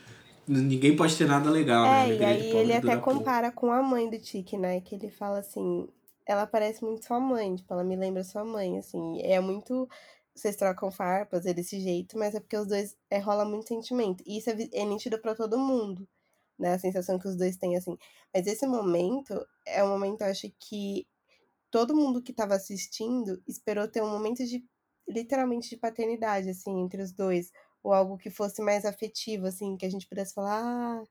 [0.47, 2.15] Ninguém pode ter nada legal, é, né?
[2.15, 4.81] E aí ele até compara com a mãe do Tiki, né?
[4.81, 5.87] Que ele fala assim.
[6.25, 9.21] Ela parece muito sua mãe, tipo, ela me lembra sua mãe, assim.
[9.21, 9.87] É muito
[10.33, 14.23] vocês trocam farpas, é desse jeito, mas é porque os dois é, rola muito sentimento.
[14.25, 16.07] E isso é, é nítido para todo mundo,
[16.57, 16.73] né?
[16.73, 17.97] A sensação que os dois têm, assim.
[18.33, 21.05] Mas esse momento é um momento, eu acho que
[21.69, 24.63] todo mundo que estava assistindo esperou ter um momento de,
[25.07, 27.51] literalmente, de paternidade, assim, entre os dois.
[27.83, 31.03] Ou algo que fosse mais afetivo, assim, que a gente pudesse falar, ah,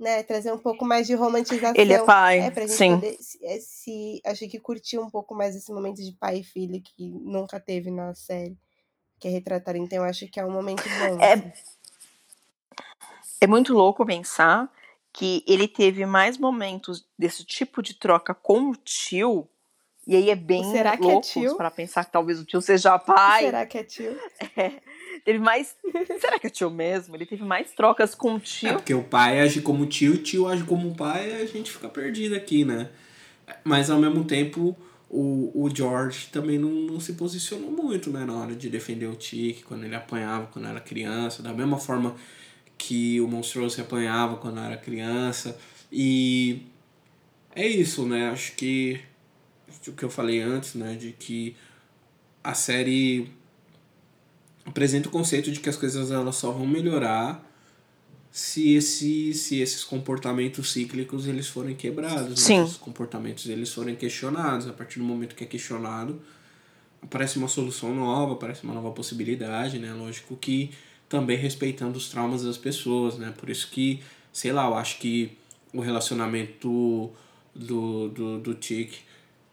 [0.00, 1.74] né, trazer um pouco mais de romantização.
[1.76, 2.94] Ele é pai, é, pra gente sim.
[2.94, 6.44] Poder, se, é, se, achei que curtir um pouco mais esse momento de pai e
[6.44, 8.56] filho que nunca teve na série,
[9.20, 9.76] que é retratado.
[9.76, 11.20] Então, acho que é um momento bom.
[11.22, 11.52] É, assim.
[13.42, 14.72] é muito louco pensar
[15.12, 19.46] que ele teve mais momentos desse tipo de troca com o tio.
[20.06, 22.62] E aí é bem Será que é louco é para pensar que talvez o tio
[22.62, 23.44] seja pai.
[23.44, 24.18] Será que é tio?
[24.56, 24.80] É
[25.24, 25.76] teve mais.
[26.20, 27.14] Será que é tio mesmo?
[27.16, 28.68] Ele teve mais trocas com o tio.
[28.68, 31.88] É porque o pai age como tio, o tio age como pai, a gente fica
[31.88, 32.88] perdido aqui, né?
[33.64, 34.76] Mas ao mesmo tempo,
[35.08, 38.24] o, o George também não, não se posicionou muito, né?
[38.24, 42.14] Na hora de defender o Tic, quando ele apanhava quando era criança, da mesma forma
[42.78, 45.58] que o Monstruoso se apanhava quando era criança.
[45.90, 46.62] E
[47.54, 48.30] é isso, né?
[48.30, 49.00] Acho que
[49.88, 50.94] o que eu falei antes, né?
[50.94, 51.56] De que
[52.42, 53.30] a série
[54.70, 57.44] apresenta o conceito de que as coisas elas só vão melhorar
[58.30, 62.36] se, esse, se esses comportamentos cíclicos eles forem quebrados, né?
[62.36, 62.64] Sim.
[62.64, 64.68] se os comportamentos eles forem questionados.
[64.68, 66.20] A partir do momento que é questionado,
[67.02, 69.92] aparece uma solução nova, aparece uma nova possibilidade, né?
[69.92, 70.70] Lógico que
[71.08, 73.34] também respeitando os traumas das pessoas, né?
[73.36, 74.00] Por isso que,
[74.32, 75.36] sei lá, eu acho que
[75.74, 77.10] o relacionamento
[77.52, 78.92] do, do, do Tic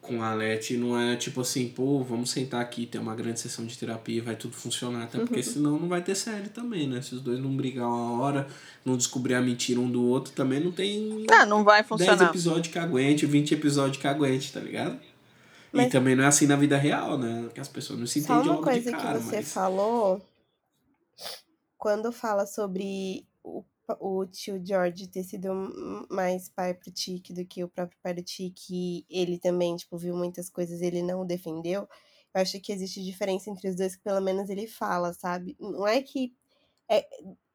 [0.01, 3.65] com a Leti não é tipo assim, pô, vamos sentar aqui, ter uma grande sessão
[3.65, 5.03] de terapia e vai tudo funcionar.
[5.03, 7.01] Até porque senão não vai ter série também, né?
[7.01, 8.47] Se os dois não brigar uma hora,
[8.85, 12.29] não descobrir a mentira um do outro, também não tem Ah, não vai 10 funcionar.
[12.29, 14.97] episódios que aguente, 20 episódios que aguente, tá ligado?
[15.73, 17.49] E Mas- também não é assim na vida real, né?
[17.53, 19.51] Que as pessoas não se entendem uma logo de coisa cara, que você mas...
[19.53, 20.21] falou,
[21.77, 23.63] quando fala sobre o,
[23.99, 25.49] o tio George ter sido
[26.09, 28.23] mais pai pro Tiki do que o próprio pai do
[29.09, 31.87] ele também, tipo, viu muitas coisas ele não o defendeu,
[32.33, 35.55] eu acho que existe diferença entre os dois, que pelo menos ele fala, sabe?
[35.59, 36.33] Não é que
[36.89, 37.07] é,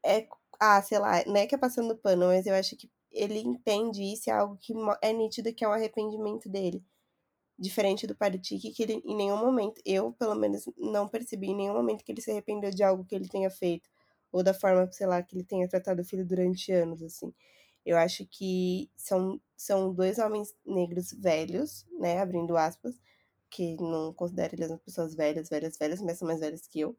[0.04, 0.28] é
[0.60, 4.02] ah, sei lá, não é que é passando pano, mas eu acho que ele entende
[4.02, 4.72] isso, é algo que
[5.02, 6.84] é nítido que é um arrependimento dele.
[7.58, 11.56] Diferente do pai do que ele em nenhum momento, eu pelo menos não percebi em
[11.56, 13.88] nenhum momento que ele se arrependeu de algo que ele tenha feito.
[14.32, 17.32] Ou da forma, sei lá, que ele tenha tratado o filho durante anos, assim.
[17.84, 22.18] Eu acho que são, são dois homens negros velhos, né?
[22.20, 22.96] Abrindo aspas,
[23.50, 26.96] que não considero eles pessoas velhas, velhas, velhas, mas são mais velhas que eu.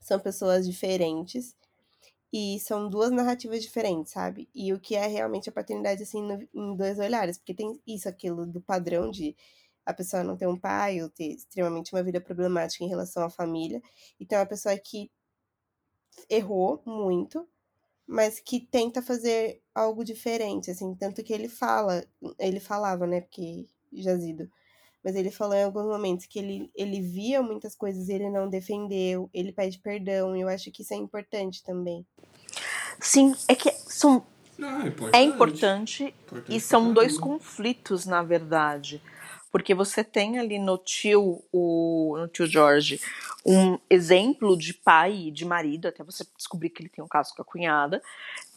[0.00, 1.56] São pessoas diferentes
[2.32, 4.48] e são duas narrativas diferentes, sabe?
[4.54, 7.38] E o que é realmente a paternidade, assim, no- em dois olhares.
[7.38, 9.36] Porque tem isso, aquilo do padrão de
[9.84, 13.30] a pessoa não ter um pai ou ter extremamente uma vida problemática em relação à
[13.30, 13.82] família.
[14.20, 15.10] E tem uma pessoa que
[16.28, 17.46] errou muito,
[18.06, 20.94] mas que tenta fazer algo diferente, assim.
[20.94, 22.04] Tanto que ele fala,
[22.38, 23.20] ele falava, né?
[23.20, 24.50] Porque jazido.
[25.02, 28.48] Mas ele falou em alguns momentos que ele, ele via muitas coisas e ele não
[28.48, 32.06] defendeu, ele pede perdão, e eu acho que isso é importante também.
[33.00, 34.26] Sim, é que são,
[34.58, 35.16] Não, é importante.
[35.16, 39.02] é importante Importante e são dois conflitos, na verdade.
[39.50, 43.00] Porque você tem ali no tio, o, no tio Jorge,
[43.44, 47.34] um exemplo de pai e de marido, até você descobrir que ele tem um caso
[47.34, 48.02] com a cunhada,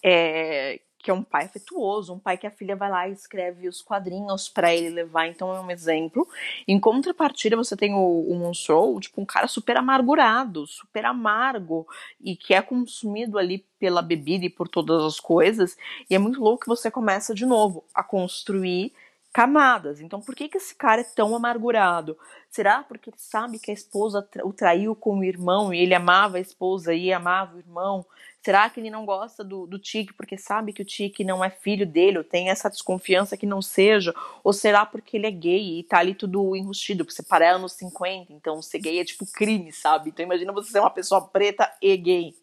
[0.04, 3.68] é, que é um pai afetuoso, um pai que a filha vai lá e escreve
[3.68, 6.26] os quadrinhos pra ele levar, então é um exemplo.
[6.66, 11.86] Em contrapartida, você tem o, o tipo, um cara super amargurado, super amargo,
[12.22, 15.76] e que é consumido ali pela bebida e por todas as coisas,
[16.10, 18.94] e é muito louco que você começa de novo a construir
[19.34, 20.00] camadas.
[20.00, 22.16] Então, por que, que esse cara é tão amargurado?
[22.52, 26.38] Será porque ele sabe que a esposa o traiu com o irmão e ele amava
[26.38, 28.06] a esposa e amava o irmão?
[28.44, 31.50] Será que ele não gosta do, do Tique porque sabe que o Tique não é
[31.50, 34.14] filho dele ou tem essa desconfiança que não seja?
[34.44, 37.04] Ou será porque ele é gay e tá ali tudo enrustido?
[37.04, 40.10] Porque você para anos 50, então ser gay é tipo crime, sabe?
[40.10, 42.36] Então imagina você ser uma pessoa preta e gay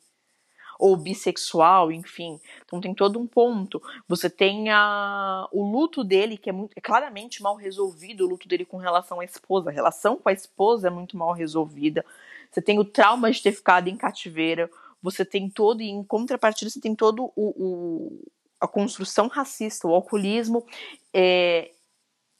[0.80, 2.40] ou bissexual, enfim.
[2.64, 3.80] Então tem todo um ponto.
[4.08, 8.48] Você tem a, o luto dele, que é, muito, é claramente mal resolvido, o luto
[8.48, 9.70] dele com relação à esposa.
[9.70, 12.04] A relação com a esposa é muito mal resolvida.
[12.50, 14.70] Você tem o trauma de ter ficado em cativeiro.
[15.02, 18.24] Você tem todo, e em contrapartida, você tem todo o, o
[18.60, 20.66] a construção racista, o alcoolismo.
[21.12, 21.70] É,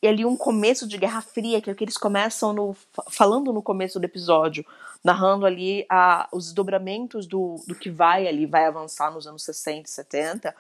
[0.09, 3.63] ali um começo de Guerra Fria, que é que eles começam no, fa- falando no
[3.63, 4.65] começo do episódio,
[5.05, 9.89] narrando ali a, os desdobramentos do, do que vai ali, vai avançar nos anos 60
[9.89, 10.57] e 70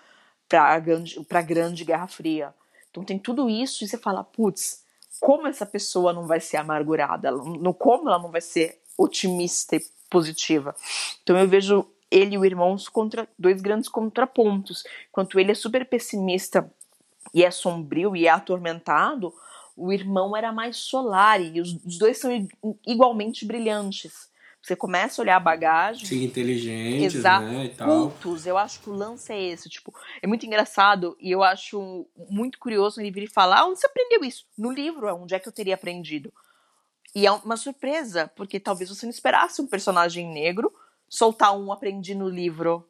[0.48, 2.54] para a grande, pra grande Guerra Fria.
[2.90, 4.82] Então tem tudo isso e você fala, putz,
[5.20, 7.30] como essa pessoa não vai ser amargurada?
[7.30, 10.74] No, como ela não vai ser otimista e positiva?
[11.22, 14.82] Então eu vejo ele e o irmão contra dois grandes contrapontos.
[15.08, 16.68] Enquanto ele é super pessimista
[17.34, 19.32] e é sombrio e é atormentado,
[19.76, 22.30] o irmão era mais solar e os, os dois são
[22.86, 24.28] igualmente brilhantes.
[24.62, 26.06] Você começa a olhar a bagagem.
[26.06, 27.46] Sim, inteligentes, Exato.
[27.46, 27.88] né, e tal.
[27.88, 32.06] Cultos, eu acho que o lance é esse, tipo, é muito engraçado e eu acho
[32.28, 34.44] muito curioso ele vir e falar, "Ah, onde você aprendeu isso?
[34.56, 36.32] No livro, onde é que eu teria aprendido?
[37.14, 40.72] E é uma surpresa, porque talvez você não esperasse um personagem negro
[41.08, 42.88] soltar um aprendi no livro.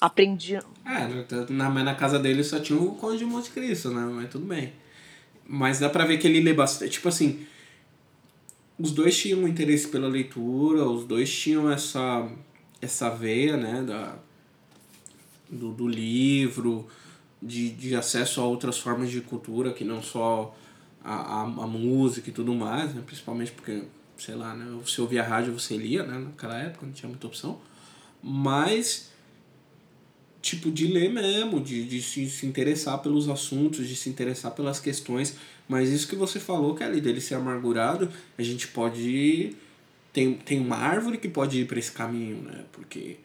[0.00, 0.56] Aprendi.
[0.56, 4.04] É, na, na casa dele só tinha o Conde de Monte Cristo, né?
[4.12, 4.72] Mas tudo bem.
[5.46, 6.92] Mas dá pra ver que ele lê bastante.
[6.92, 7.46] Tipo assim,
[8.78, 12.28] os dois tinham interesse pela leitura, os dois tinham essa,
[12.80, 13.82] essa veia, né?
[13.82, 14.16] Da,
[15.50, 16.88] do, do livro,
[17.40, 20.56] de, de acesso a outras formas de cultura, que não só
[21.04, 23.02] a, a, a música e tudo mais, né?
[23.04, 23.84] Principalmente porque,
[24.16, 24.66] sei lá, né?
[24.84, 26.18] Você ouvia rádio, você lia, né?
[26.18, 27.60] Naquela época, não tinha muita opção.
[28.22, 29.11] Mas
[30.42, 34.80] tipo de ler mesmo, de, de se, se interessar pelos assuntos, de se interessar pelas
[34.80, 35.36] questões.
[35.68, 39.56] Mas isso que você falou, Kelly, dele ser amargurado, a gente pode
[40.12, 42.64] tem, tem uma árvore que pode ir para esse caminho, né?
[42.72, 43.16] Porque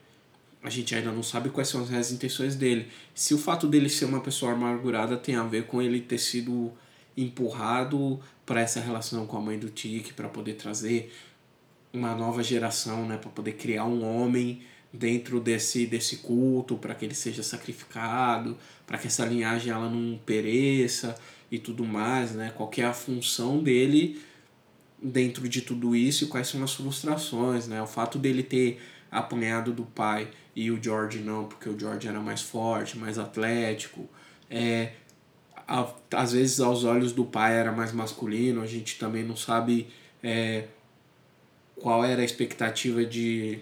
[0.64, 2.88] a gente ainda não sabe quais são as intenções dele.
[3.14, 6.72] Se o fato dele ser uma pessoa amargurada tem a ver com ele ter sido
[7.16, 11.12] empurrado para essa relação com a mãe do Tique, para poder trazer
[11.92, 14.62] uma nova geração, né, para poder criar um homem
[14.98, 20.18] dentro desse desse culto, para que ele seja sacrificado, para que essa linhagem ela não
[20.26, 21.16] pereça
[21.52, 22.52] e tudo mais, né?
[22.56, 24.22] Qual é a função dele
[25.02, 27.82] dentro de tudo isso e quais são as frustrações, né?
[27.82, 28.80] O fato dele ter
[29.12, 34.10] apanhado do pai e o George não, porque o George era mais forte, mais atlético,
[34.50, 34.94] é,
[35.68, 39.88] a, às vezes aos olhos do pai era mais masculino, a gente também não sabe
[40.24, 40.66] é,
[41.76, 43.60] qual era a expectativa de,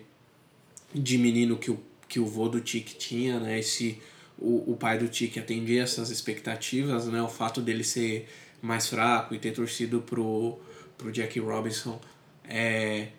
[0.96, 3.62] de menino que o, que o vô do Tique tinha, né?
[3.62, 4.02] Se
[4.38, 7.22] o, o pai do Tique atendia essas expectativas, né?
[7.22, 8.28] O fato dele ser
[8.62, 10.58] mais fraco e ter torcido pro,
[10.98, 12.00] pro Jackie Robinson
[12.43, 13.10] é,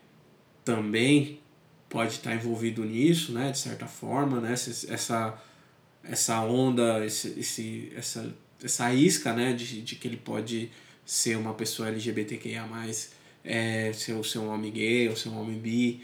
[0.65, 1.41] também
[1.89, 3.51] pode estar envolvido nisso, né?
[3.53, 4.53] De certa forma, né?
[4.53, 5.39] Essa,
[6.03, 9.53] essa onda, esse, esse, essa, essa isca, né?
[9.53, 10.71] De, de que ele pode
[11.05, 12.67] ser uma pessoa LGBTQIA+,
[13.45, 16.03] é, ser, ser um homem gay ou ser um homem bi.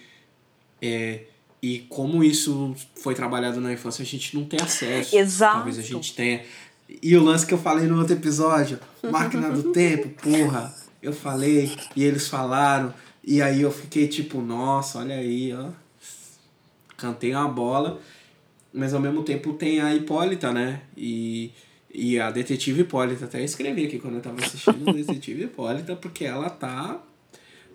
[0.81, 1.25] É,
[1.63, 5.17] e como isso foi trabalhado na infância, a gente não tem acesso.
[5.17, 5.55] Exato.
[5.57, 6.43] Talvez a gente tenha.
[7.01, 11.71] E o lance que eu falei no outro episódio, máquina do tempo, porra, eu falei
[11.95, 12.93] e eles falaram.
[13.23, 15.69] E aí eu fiquei tipo, nossa, olha aí, ó.
[16.97, 18.01] Cantei uma bola.
[18.73, 20.81] Mas ao mesmo tempo tem a Hipólita, né?
[20.97, 21.53] E,
[21.95, 23.27] e a Detetive Hipólita.
[23.27, 27.01] Até escrevi aqui quando eu tava assistindo a Detetive Hipólita, porque ela tá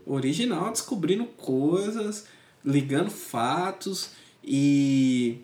[0.06, 2.26] original, descobrindo coisas,
[2.64, 4.12] ligando fatos
[4.44, 5.40] e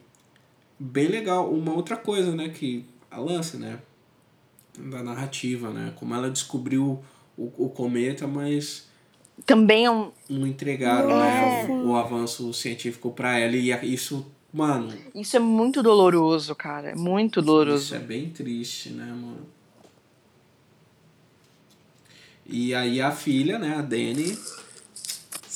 [0.79, 1.51] bem legal.
[1.51, 3.79] Uma outra coisa, né, que a lance, né,
[4.77, 7.03] da narrativa, né, como ela descobriu
[7.37, 8.87] o, o cometa, mas
[9.45, 14.93] também é um não entregaram, né, o, o avanço científico para ela e isso, mano,
[15.13, 17.83] isso é muito doloroso, cara, é muito doloroso.
[17.83, 19.47] isso é bem triste, né, mano.
[22.45, 24.37] E aí a filha, né, a Dani,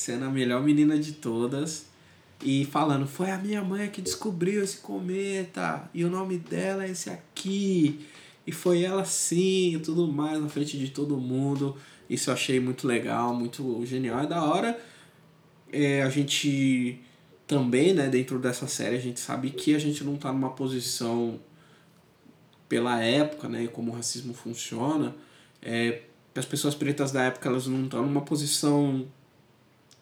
[0.08, 1.88] sendo a melhor menina de todas
[2.42, 6.92] e falando, foi a minha mãe que descobriu esse cometa e o nome dela é
[6.92, 8.06] esse aqui.
[8.46, 11.76] E foi ela sim e tudo mais na frente de todo mundo.
[12.10, 14.20] Isso eu achei muito legal, muito genial.
[14.20, 14.80] É da hora.
[15.74, 17.02] É, a gente
[17.46, 21.38] também, né, dentro dessa série, a gente sabe que a gente não tá numa posição
[22.70, 25.14] pela época, né, como o racismo funciona,
[25.62, 26.04] é,
[26.34, 29.06] as pessoas pretas da época elas não estão numa posição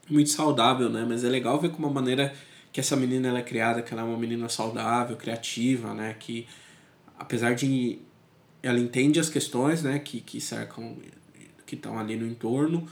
[0.10, 1.06] muito saudável, né?
[1.08, 2.34] Mas é legal ver como a maneira
[2.72, 6.16] que essa menina ela é criada, que ela é uma menina saudável, criativa, né?
[6.20, 6.47] Que
[7.18, 7.99] apesar de
[8.62, 10.97] ela entende as questões, né, que que cercam
[11.66, 12.88] que estão ali no entorno,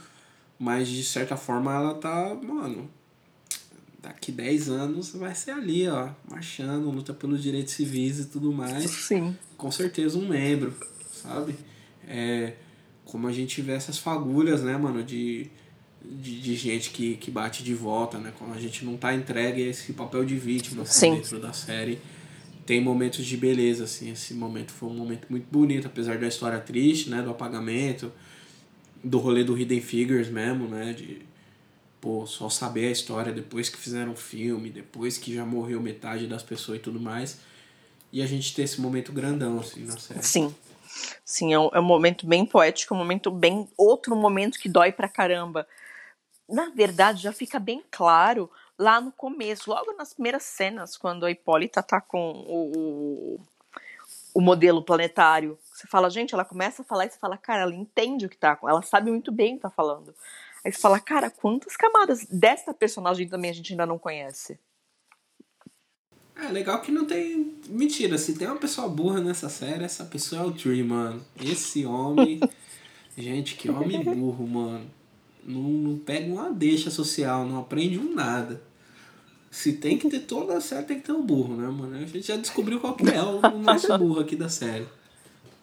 [0.58, 2.88] mas de certa forma ela tá, mano,
[4.00, 8.90] daqui 10 anos vai ser ali, ó, marchando, luta pelos direitos civis e tudo mais.
[8.90, 9.36] Sim.
[9.56, 10.74] Com certeza um membro,
[11.12, 11.54] sabe?
[12.06, 12.54] É,
[13.04, 15.50] como a gente vê essas fagulhas, né, mano, de,
[16.04, 18.32] de, de gente que, que bate de volta, né?
[18.38, 21.14] Como a gente não tá entregue a esse papel de vítima assim, Sim.
[21.16, 21.98] dentro da série.
[22.66, 26.58] Tem momentos de beleza, assim, esse momento foi um momento muito bonito, apesar da história
[26.58, 28.10] triste, né, do apagamento,
[29.02, 31.20] do rolê do Hidden Figures mesmo, né, de,
[32.00, 36.26] pô, só saber a história depois que fizeram o filme, depois que já morreu metade
[36.26, 37.38] das pessoas e tudo mais,
[38.10, 40.22] e a gente ter esse momento grandão, assim, na série.
[40.22, 40.54] Sim.
[41.24, 43.68] Sim, é um, é um momento bem poético, um momento bem.
[43.76, 45.66] Outro momento que dói pra caramba.
[46.48, 51.30] Na verdade, já fica bem claro lá no começo, logo nas primeiras cenas, quando a
[51.30, 53.40] Hipólita tá com o, o,
[54.34, 55.58] o modelo planetário.
[55.72, 58.36] Você fala, gente, ela começa a falar e você fala, cara, ela entende o que
[58.36, 58.58] tá.
[58.62, 60.14] Ela sabe muito bem o que tá falando.
[60.64, 64.58] Aí você fala, cara, quantas camadas desta personagem também a gente ainda não conhece?
[66.36, 67.54] É legal que não tem.
[67.68, 71.24] Mentira, se tem uma pessoa burra nessa série, essa pessoa é o Tree, mano.
[71.40, 72.40] Esse homem.
[73.16, 74.90] Gente, que homem burro, mano.
[75.46, 78.62] Não, não pega uma deixa social, não aprende um nada.
[79.50, 81.96] Se tem que ter toda a série, tem que ter um burro, né, mano?
[81.96, 84.86] A gente já descobriu qual que é o nosso burro aqui da série.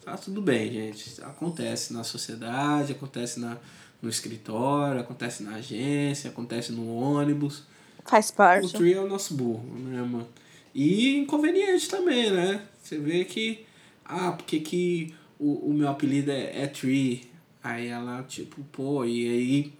[0.04, 1.22] Tá tudo bem, gente.
[1.22, 3.58] Acontece na sociedade, acontece na,
[4.00, 7.64] no escritório, acontece na agência, acontece no ônibus.
[8.04, 8.72] Faz O parte.
[8.72, 10.26] Tree é o nosso burro, né, mano?
[10.74, 12.62] E inconveniente também, né?
[12.82, 13.64] Você vê que.
[14.04, 17.30] Ah, porque que o, o meu apelido é, é Tree.
[17.62, 19.72] Aí ela, tipo, pô, e aí.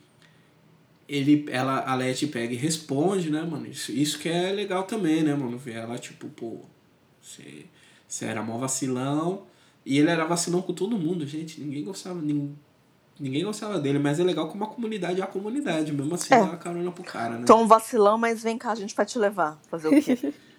[1.09, 3.67] Ele, ela, a Leti pega e responde, né, mano?
[3.67, 5.59] Isso, isso que é legal também, né, mano?
[5.59, 6.61] Ver ela, tipo, pô,
[7.21, 7.67] você,
[8.09, 9.43] você era mó vacilão.
[9.85, 11.61] E ele era vacilão com todo mundo, gente.
[11.61, 12.21] Ninguém gostava.
[12.21, 12.57] Ninguém,
[13.19, 16.41] ninguém gostava dele, mas é legal como a comunidade é a comunidade, mesmo assim, É.
[16.47, 17.41] dá carona pro cara, né?
[17.43, 19.61] Então, vacilão, mas vem cá, a gente vai te levar.
[19.69, 20.17] Fazer o quê?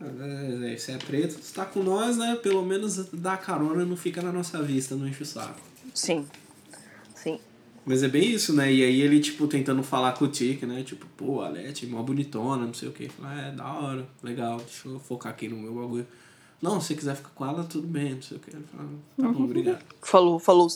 [0.00, 2.36] É, você é preto, você tá com nós, né?
[2.40, 5.60] Pelo menos dá carona, não fica na nossa vista, não enche o saco.
[5.92, 6.24] Sim.
[7.22, 7.40] Sim.
[7.84, 8.70] Mas é bem isso, né?
[8.70, 10.82] E aí ele, tipo, tentando falar com o Tic, né?
[10.82, 13.08] Tipo, pô, a Leti, mó bonitona, não sei o quê.
[13.08, 16.06] Fala, é, da hora, legal, deixa eu focar aqui no meu bagulho.
[16.60, 18.50] Não, se você quiser ficar com ela, tudo bem, não sei o quê.
[18.52, 19.82] Ele fala, tá bom, obrigado.
[20.02, 20.68] Falou, falou.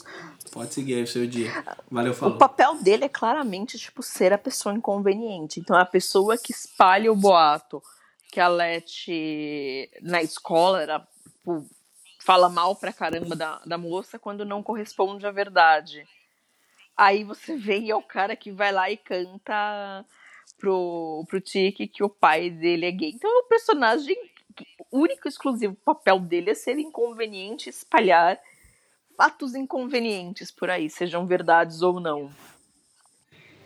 [0.53, 1.51] Pode seguir aí o seu dia.
[1.91, 2.37] Valeu, falou.
[2.37, 5.61] O papel dele é claramente, tipo, ser a pessoa inconveniente.
[5.61, 7.83] Então, é a pessoa que espalha o boato
[8.31, 11.67] que a Leti, na escola, era, tipo,
[12.21, 16.07] fala mal pra caramba da, da moça quando não corresponde à verdade.
[16.97, 20.05] Aí você vê e é o cara que vai lá e canta
[20.59, 23.11] pro, pro Tiki que o pai dele é gay.
[23.15, 24.17] Então, é um personagem
[24.55, 28.39] que o único e exclusivo papel dele é ser inconveniente e espalhar
[29.17, 32.31] fatos inconvenientes por aí, sejam verdades ou não.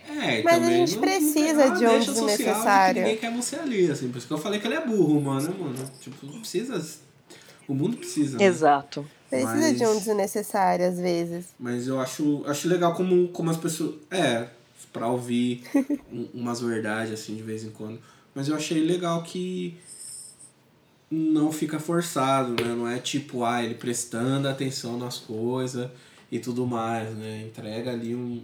[0.09, 3.03] É, e Mas a gente não- precisa não de um deixa social de que desnecessário.
[3.03, 4.09] Ninguém quer você ali, assim.
[4.11, 5.93] Por isso que eu falei que ele é burro, mano, né, mano?
[6.01, 7.01] Tipo, não precisa.
[7.67, 8.39] O mundo precisa.
[8.39, 8.45] né?
[8.45, 9.09] Exato.
[9.29, 11.47] Precisa Mas- de um desnecessário, às vezes.
[11.59, 13.97] Mas eu acho, acho legal como, como as pessoas.
[14.11, 14.49] É,
[14.93, 15.63] pra ouvir
[16.13, 17.99] um- umas verdades, assim, de vez em quando.
[18.35, 19.77] Mas eu achei legal que
[21.11, 22.75] não fica forçado, né?
[22.75, 25.91] Não é tipo, ah, ele prestando atenção nas coisas
[26.31, 27.43] e tudo mais, né?
[27.47, 28.43] Entrega ali um,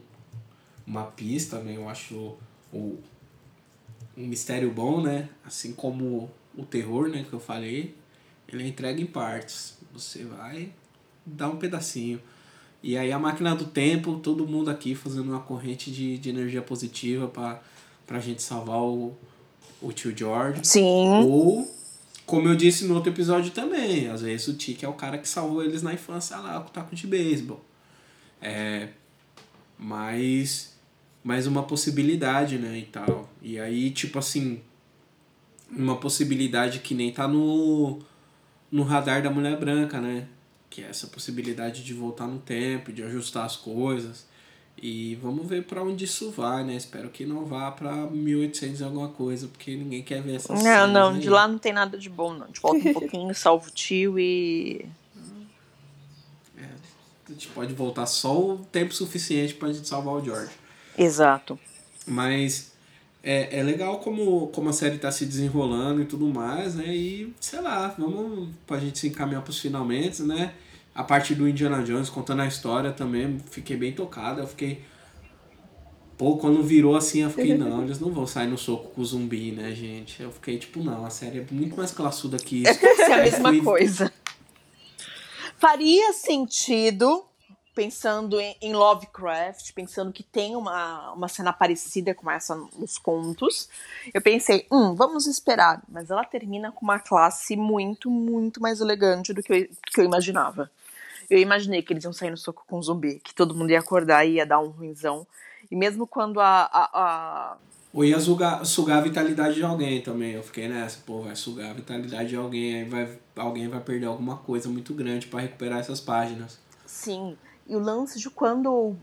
[0.87, 1.77] uma pista, né?
[1.77, 2.37] Eu acho
[2.73, 2.99] o,
[4.17, 5.29] um mistério bom, né?
[5.45, 7.25] Assim como o terror, né?
[7.29, 7.95] Que eu falei,
[8.49, 9.77] ele entregue em partes.
[9.93, 10.73] Você vai
[11.25, 12.21] dar um pedacinho.
[12.83, 16.61] E aí a máquina do tempo, todo mundo aqui fazendo uma corrente de, de energia
[16.61, 17.63] positiva pra,
[18.07, 19.17] pra gente salvar o,
[19.81, 20.61] o tio George.
[20.65, 21.09] Sim.
[21.25, 21.71] Ou,
[22.27, 25.29] como eu disse no outro episódio também, às vezes o Tiki é o cara que
[25.29, 27.61] salvou eles na infância lá com o taco de beisebol.
[28.41, 28.89] É,
[29.79, 30.75] mas,
[31.23, 33.29] mais uma possibilidade, né, e tal.
[33.41, 34.61] E aí, tipo assim,
[35.71, 38.01] uma possibilidade que nem tá no,
[38.73, 40.27] no radar da mulher branca, né?
[40.71, 44.27] Que é essa possibilidade de voltar no tempo, de ajustar as coisas.
[44.85, 46.75] E vamos ver pra onde isso vai, né?
[46.75, 50.63] Espero que não vá pra 1800 e alguma coisa, porque ninguém quer ver essas Não,
[50.63, 51.21] cenas não, aí.
[51.21, 52.45] de lá não tem nada de bom, não.
[52.45, 54.87] A gente volta um pouquinho, salva o tio e.
[57.29, 60.51] A gente pode voltar só o tempo suficiente pra gente salvar o George.
[60.99, 61.59] Exato.
[62.07, 62.72] Mas
[63.23, 66.87] é, é legal como, como a série tá se desenrolando e tudo mais, né?
[66.89, 70.55] E, sei lá, vamos pra gente se encaminhar pros finalmente, né?
[70.95, 74.43] A parte do Indiana Jones contando a história também, fiquei bem tocada.
[74.43, 74.83] Eu fiquei.
[76.19, 79.05] Pô, quando virou assim, eu fiquei, não, eles não vão sair no soco com o
[79.05, 80.23] zumbi, né, gente?
[80.23, 82.73] Eu fiquei tipo, não, a série é muito mais classuda que isso.
[82.85, 84.13] Isso é a mesma Fui- coisa.
[85.59, 87.25] Faria sentido,
[87.75, 93.69] pensando em, em Lovecraft, pensando que tem uma, uma cena parecida com essa nos contos.
[94.13, 95.83] Eu pensei, hum, vamos esperar.
[95.89, 100.05] Mas ela termina com uma classe muito, muito mais elegante do que eu, que eu
[100.05, 100.71] imaginava.
[101.31, 104.27] Eu imaginei que eles iam sair no soco com zumbi, que todo mundo ia acordar
[104.27, 105.27] e ia dar um ruinzão.
[105.71, 107.57] E mesmo quando a- a- a,
[107.95, 110.33] Ou ia sugar, sugar a vitalidade de alguém também.
[110.33, 114.07] Eu fiquei nessa, pô, vai sugar a vitalidade de alguém, aí vai, alguém vai perder
[114.07, 116.59] alguma coisa muito grande pra recuperar essas páginas.
[116.85, 117.37] Sim,
[117.67, 118.97] e o lance de quando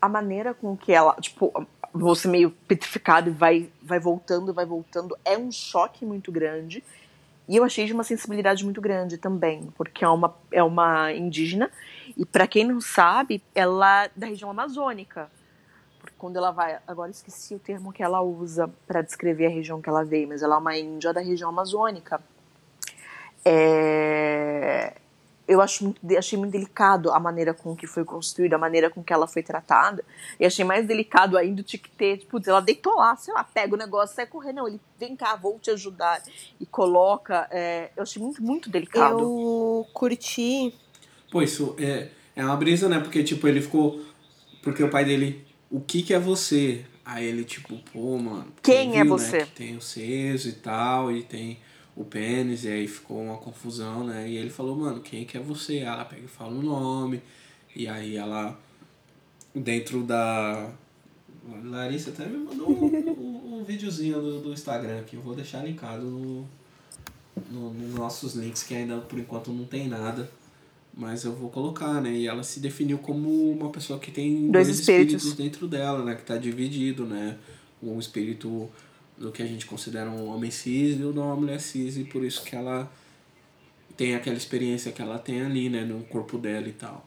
[0.00, 1.52] a maneira com que ela, tipo,
[1.92, 6.82] você meio petrificado e vai, vai voltando, vai voltando, é um choque muito grande.
[7.48, 11.70] E eu achei de uma sensibilidade muito grande também, porque é uma, é uma indígena,
[12.16, 15.30] e para quem não sabe, ela é da região amazônica.
[16.00, 16.78] Porque quando ela vai.
[16.86, 20.42] Agora esqueci o termo que ela usa para descrever a região que ela veio, mas
[20.42, 22.20] ela é uma índia da região amazônica.
[23.44, 24.94] É,
[25.46, 29.12] eu acho achei muito delicado a maneira com que foi construída, a maneira com que
[29.12, 30.04] ela foi tratada.
[30.40, 33.78] E achei mais delicado ainda o ter, tipo, ela deitou lá, sei lá, pega o
[33.78, 34.56] negócio, sai correndo.
[34.56, 36.22] Não, ele vem cá, vou te ajudar.
[36.58, 37.46] E coloca.
[37.50, 39.20] é, eu achei muito, muito delicado.
[39.20, 40.74] Eu curti.
[41.30, 42.98] Pô, isso é, é uma brisa, né?
[43.00, 44.02] Porque, tipo, ele ficou.
[44.62, 46.84] Porque o pai dele, o que que é você?
[47.04, 48.46] Aí ele, tipo, pô, mano.
[48.62, 49.38] Quem é viu, você?
[49.38, 51.58] Né, que tem o Ceso e tal, e tem
[51.96, 54.28] o pênis, e aí ficou uma confusão, né?
[54.28, 55.78] E ele falou, mano, quem que é você?
[55.78, 57.22] Ela pega e fala o nome,
[57.74, 58.58] e aí ela,
[59.54, 60.70] dentro da.
[61.62, 65.62] Larissa até me mandou um, um, um videozinho do, do Instagram aqui, eu vou deixar
[65.62, 66.48] linkado no,
[67.50, 70.30] no, nos nossos links, que ainda por enquanto não tem nada.
[70.96, 72.12] Mas eu vou colocar, né?
[72.12, 75.24] E ela se definiu como uma pessoa que tem Dois dois, espíritos.
[75.24, 76.14] espíritos dentro dela, né?
[76.14, 77.36] Que tá dividido, né?
[77.82, 78.70] Um espírito
[79.16, 81.96] do que a gente considera um homem cis e o de uma mulher cis.
[81.96, 82.90] E por isso que ela
[83.96, 85.84] tem aquela experiência que ela tem ali, né?
[85.84, 87.06] No corpo dela e tal.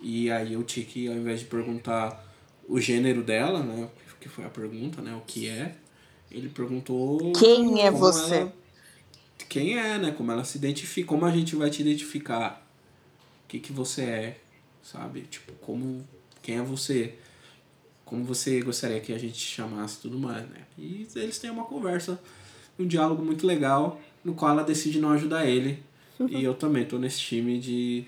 [0.00, 2.24] E aí o Tiki, ao invés de perguntar
[2.68, 3.88] o gênero dela, né?
[4.20, 5.14] Que foi a pergunta, né?
[5.14, 5.74] O que é?
[6.30, 7.32] Ele perguntou.
[7.32, 8.36] Quem é você?
[8.36, 8.52] Ela,
[9.48, 10.10] quem é, né?
[10.12, 12.66] Como ela se identifica, como a gente vai te identificar.
[13.44, 14.40] O que, que você é,
[14.82, 15.22] sabe?
[15.22, 16.06] Tipo, como.
[16.42, 17.14] Quem é você?
[18.14, 20.58] Como você gostaria que a gente te chamasse tudo mais, né?
[20.78, 22.16] E eles têm uma conversa,
[22.78, 25.82] um diálogo muito legal, no qual ela decide não ajudar ele.
[26.20, 28.04] e eu também tô nesse time de.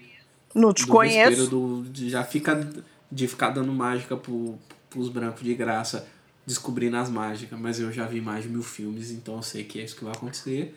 [0.55, 1.51] Não te conheço.
[1.51, 2.71] Do, de já fica,
[3.11, 4.57] de ficar dando mágica pro,
[4.89, 6.07] pros brancos de graça,
[6.47, 7.59] descobrindo as mágicas.
[7.59, 10.05] Mas eu já vi mais de mil filmes, então eu sei que é isso que
[10.05, 10.73] vai acontecer.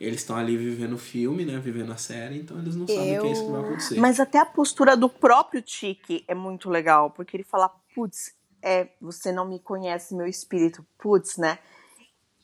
[0.00, 1.60] Eles estão ali vivendo o filme, né?
[1.60, 3.22] Vivendo a série, então eles não sabem eu...
[3.22, 4.00] que é isso que vai acontecer.
[4.00, 8.88] Mas até a postura do próprio Tiki é muito legal, porque ele fala, putz, é,
[9.00, 11.58] você não me conhece meu espírito, putz, né?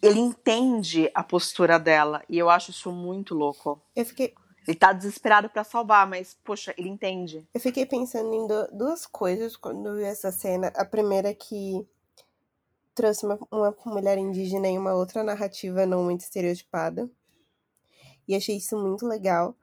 [0.02, 3.80] Ele entende a postura dela e eu acho isso muito louco.
[3.96, 4.34] Eu fiquei.
[4.68, 7.48] Ele tá desesperado para salvar, mas, poxa, ele entende.
[7.52, 8.46] Eu fiquei pensando em
[8.76, 10.70] duas coisas quando eu vi essa cena.
[10.76, 11.84] A primeira é que
[12.94, 17.10] trouxe uma, uma mulher indígena em uma outra narrativa não muito estereotipada.
[18.28, 19.56] E achei isso muito legal.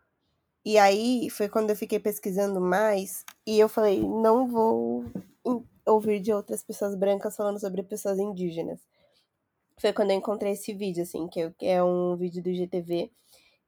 [0.65, 5.05] E aí foi quando eu fiquei pesquisando mais e eu falei, não vou
[5.87, 8.79] ouvir de outras pessoas brancas falando sobre pessoas indígenas.
[9.79, 13.11] Foi quando eu encontrei esse vídeo, assim, que é um vídeo do GTV,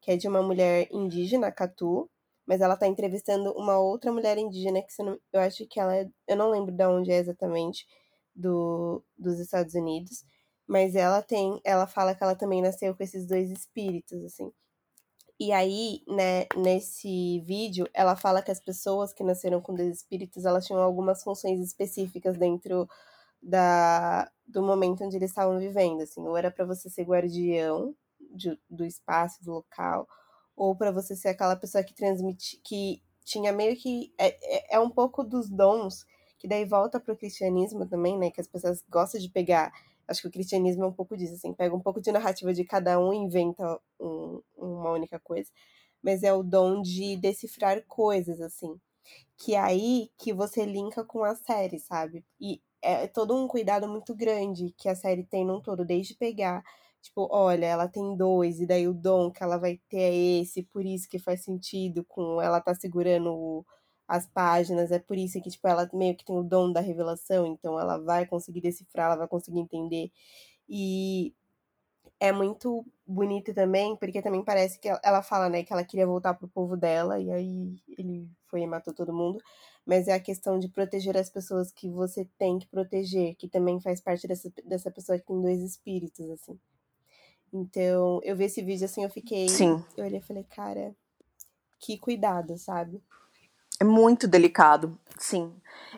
[0.01, 2.09] que é de uma mulher indígena, Catu,
[2.45, 4.89] mas ela tá entrevistando uma outra mulher indígena que
[5.31, 7.85] eu acho que ela é, eu não lembro de onde é exatamente,
[8.35, 10.25] do, dos Estados Unidos,
[10.67, 14.51] mas ela tem, ela fala que ela também nasceu com esses dois espíritos, assim.
[15.39, 20.43] E aí, né, nesse vídeo, ela fala que as pessoas que nasceram com dois espíritos,
[20.45, 22.89] elas tinham algumas funções específicas dentro
[23.41, 27.95] da, do momento onde eles estavam vivendo, assim, ou era para você ser guardião
[28.35, 30.07] de, do espaço, do local,
[30.57, 34.27] ou para você ser aquela pessoa que transmite, que tinha meio que é,
[34.57, 36.05] é, é um pouco dos dons
[36.37, 39.71] que daí volta pro cristianismo também, né, que as pessoas gostam de pegar
[40.09, 42.63] Acho que o cristianismo é um pouco disso, assim, pega um pouco de narrativa de
[42.65, 45.49] cada um e inventa um, uma única coisa.
[46.01, 48.79] Mas é o dom de decifrar coisas, assim.
[49.37, 52.25] Que é aí que você linka com a série, sabe?
[52.39, 56.63] E é todo um cuidado muito grande que a série tem num todo, desde pegar
[57.01, 60.63] Tipo, olha, ela tem dois, e daí o dom que ela vai ter é esse,
[60.63, 63.65] por isso que faz sentido com ela tá segurando
[64.09, 67.45] as páginas, é por isso que, tipo, ela meio que tem o dom da revelação,
[67.45, 70.11] então ela vai conseguir decifrar, ela vai conseguir entender.
[70.67, 71.31] E
[72.19, 76.33] é muito bonito também, porque também parece que ela fala, né, que ela queria voltar
[76.33, 79.39] pro povo dela, e aí ele foi e matou todo mundo.
[79.85, 83.79] Mas é a questão de proteger as pessoas que você tem que proteger, que também
[83.79, 86.59] faz parte dessa, dessa pessoa que tem dois espíritos, assim.
[87.53, 89.47] Então, eu vi esse vídeo assim, eu fiquei.
[89.47, 89.83] Sim.
[89.95, 90.95] Eu olhei e falei, cara,
[91.79, 93.03] que cuidado, sabe?
[93.79, 95.53] É muito delicado, sim.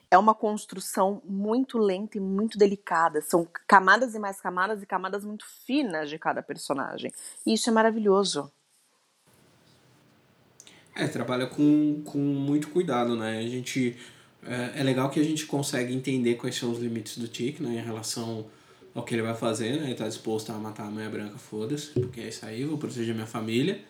[0.09, 3.21] É uma construção muito lenta e muito delicada.
[3.21, 7.11] São camadas e mais camadas e camadas muito finas de cada personagem.
[7.45, 8.51] E isso é maravilhoso.
[10.95, 13.39] É, trabalha com, com muito cuidado, né?
[13.39, 13.97] A gente.
[14.43, 17.75] É, é legal que a gente consegue entender quais são os limites do Tic, né?
[17.75, 18.45] Em relação
[18.93, 19.85] ao que ele vai fazer, né?
[19.85, 23.15] Ele tá disposto a matar a mulher branca, foda-se, porque é isso aí, vou proteger
[23.15, 23.81] minha família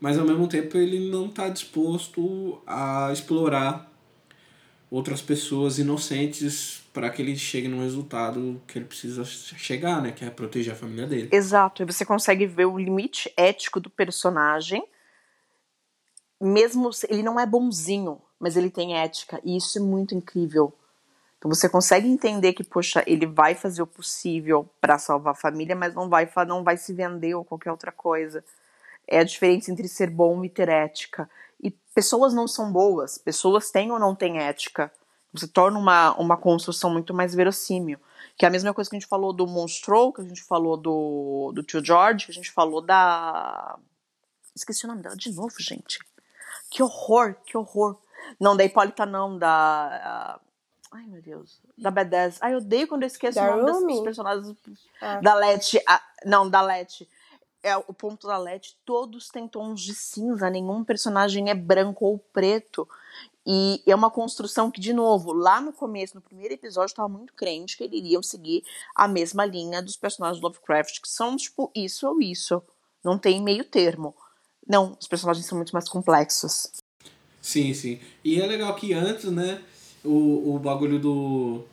[0.00, 3.90] mas ao mesmo tempo ele não está disposto a explorar
[4.90, 10.10] outras pessoas inocentes para que ele chegue no resultado que ele precisa chegar, né?
[10.10, 11.28] Que é proteger a família dele.
[11.30, 11.82] Exato.
[11.82, 14.82] E você consegue ver o limite ético do personagem,
[16.40, 20.72] mesmo ele não é bonzinho, mas ele tem ética e isso é muito incrível.
[21.38, 25.76] Então você consegue entender que, poxa, ele vai fazer o possível para salvar a família,
[25.76, 28.42] mas não vai, não vai se vender ou qualquer outra coisa
[29.10, 31.28] é a diferença entre ser bom e ter ética.
[31.60, 34.90] E pessoas não são boas, pessoas têm ou não têm ética.
[35.32, 37.98] Você torna uma, uma construção muito mais verossímil.
[38.38, 40.76] Que é a mesma coisa que a gente falou do Monstro, que a gente falou
[40.76, 43.78] do, do tio George, que a gente falou da.
[44.54, 45.98] Esqueci o nome dela de novo, gente.
[46.70, 47.98] Que horror, que horror.
[48.38, 50.40] Não, da Hipólita não, da.
[50.92, 51.60] Ai, meu Deus.
[51.76, 52.38] Da B10.
[52.40, 54.56] Ai, eu odeio quando eu esqueço da o nome dos personagens.
[55.00, 55.20] Ah.
[55.20, 55.80] Da Leti.
[56.24, 57.08] não, da Leti
[57.62, 62.18] é o ponto da LED, todos têm tons de cinza, nenhum personagem é branco ou
[62.18, 62.88] preto.
[63.46, 67.32] E é uma construção que, de novo, lá no começo, no primeiro episódio, estava muito
[67.32, 68.62] crente que eles iriam seguir
[68.94, 72.62] a mesma linha dos personagens do Lovecraft, que são tipo isso ou isso.
[73.02, 74.14] Não tem meio termo.
[74.66, 76.70] Não, os personagens são muito mais complexos.
[77.40, 77.98] Sim, sim.
[78.22, 79.62] E é legal que antes, né,
[80.04, 81.64] o, o bagulho do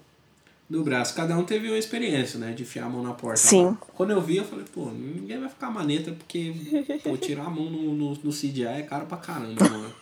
[0.70, 1.15] do braço.
[1.15, 2.51] Cada um teve uma experiência, né?
[2.51, 3.38] De enfiar a mão na porta.
[3.38, 3.78] Sim.
[3.95, 6.53] Quando eu vi, eu falei, pô, ninguém vai ficar maneta, porque
[7.03, 9.93] pô, tirar a mão no, no, no CGI é caro pra caramba, mano.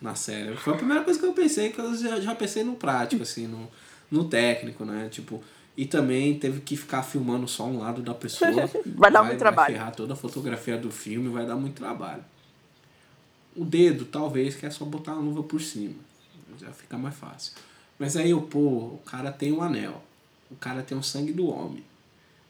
[0.00, 0.56] na série.
[0.56, 3.46] Foi a primeira coisa que eu pensei, que eu já, já pensei no prático, assim,
[3.46, 3.68] no,
[4.10, 5.08] no técnico, né?
[5.10, 5.42] Tipo,
[5.76, 8.70] e também teve que ficar filmando só um lado da pessoa.
[8.86, 9.74] vai dar muito trabalho.
[9.74, 12.24] Vai ferrar toda a fotografia do filme, vai dar muito trabalho.
[13.54, 15.94] O dedo, talvez, que é só botar a luva por cima.
[16.60, 17.52] Já fica mais fácil.
[17.98, 20.02] Mas aí, pô, o cara tem um anel.
[20.50, 21.82] O cara tem o sangue do homem.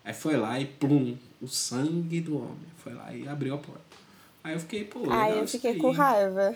[0.05, 2.67] Aí foi lá e plum, o sangue do homem.
[2.79, 3.81] Foi lá e abriu a porta.
[4.45, 5.95] Aí eu fiquei, pô, legal Ai, eu fiquei isso com aí.
[5.97, 6.55] raiva.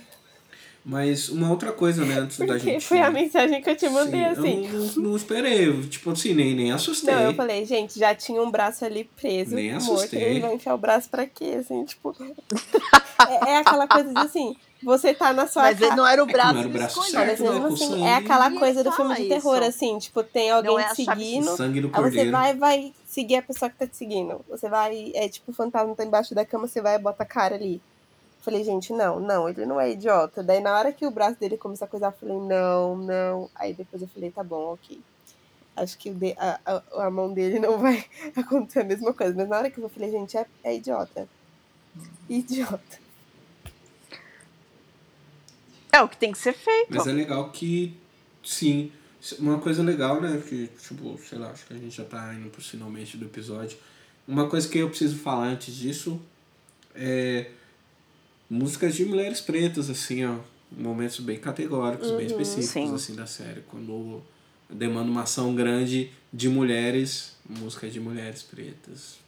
[0.84, 2.86] Mas uma outra coisa, né, antes da Porque gente.
[2.86, 4.66] foi a mensagem que eu te mandei, Sim, assim.
[4.66, 7.14] Eu não, não esperei, eu, tipo assim, nem, nem assustei.
[7.14, 9.92] Não, eu falei, gente, já tinha um braço ali preso, Nem morto.
[9.92, 10.22] assustei.
[10.22, 11.56] Ele vai enfiar o braço pra quê?
[11.60, 12.16] Assim, tipo.
[13.28, 15.96] é, é aquela coisa de assim, você tá na sua Mas ele casa.
[15.96, 17.26] não era o braço, não era o braço escolheu.
[17.26, 19.68] Mas certo, né, mesmo com assim, é aquela coisa do filme de terror, isso.
[19.68, 21.56] assim, tipo, tem alguém Não é a te seguindo.
[21.56, 24.40] Sangue do Aí você vai vai seguir a pessoa que tá te seguindo.
[24.48, 27.26] Você vai, é tipo, o fantasma tá embaixo da cama, você vai e bota a
[27.26, 27.80] cara ali.
[28.42, 30.42] Falei, gente, não, não, ele não é idiota.
[30.42, 33.50] Daí na hora que o braço dele começou a coisar, eu falei, não, não.
[33.54, 34.98] Aí depois eu falei, tá bom, ok.
[35.76, 38.04] Acho que o de, a, a, a mão dele não vai
[38.36, 39.34] acontecer a mesma coisa.
[39.36, 41.28] Mas na hora que eu falei, gente, é, é idiota.
[42.28, 42.99] Idiota.
[45.92, 46.88] É o que tem que ser feito.
[46.90, 47.94] Mas é legal que,
[48.44, 48.92] sim,
[49.38, 52.48] uma coisa legal, né, que, tipo, sei lá, acho que a gente já tá indo
[52.50, 53.76] pro finalmente do episódio.
[54.26, 56.20] Uma coisa que eu preciso falar antes disso
[56.94, 57.50] é
[58.48, 60.38] músicas de mulheres pretas, assim, ó,
[60.70, 62.94] momentos bem categóricos, bem específicos, Sim.
[62.94, 63.62] assim, da série.
[63.62, 64.22] Quando
[64.68, 69.18] demanda uma ação grande de mulheres, música de mulheres pretas.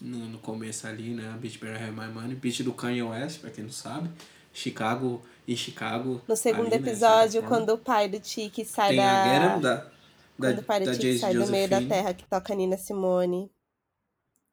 [0.00, 3.40] No, no começo ali, né, a Beat Better Have My Money, beat do Kanye West,
[3.40, 4.08] pra quem não sabe,
[4.52, 6.20] Chicago e Chicago.
[6.28, 7.48] No segundo ali, né, episódio, forma.
[7.56, 9.24] quando o pai do Tiki sai Tem a da.
[9.24, 9.90] Get 'Em da, da,
[10.38, 13.50] Quando o pai do Tiki sai do meio da terra, que toca Nina Simone.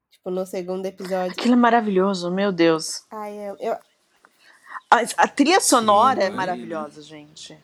[0.10, 1.34] Tipo, no segundo episódio.
[1.34, 3.04] Aquilo é maravilhoso, meu Deus.
[3.12, 3.74] Ai, eu, eu,
[4.90, 6.34] A, a trilha sonora é aí.
[6.34, 7.58] maravilhosa, gente.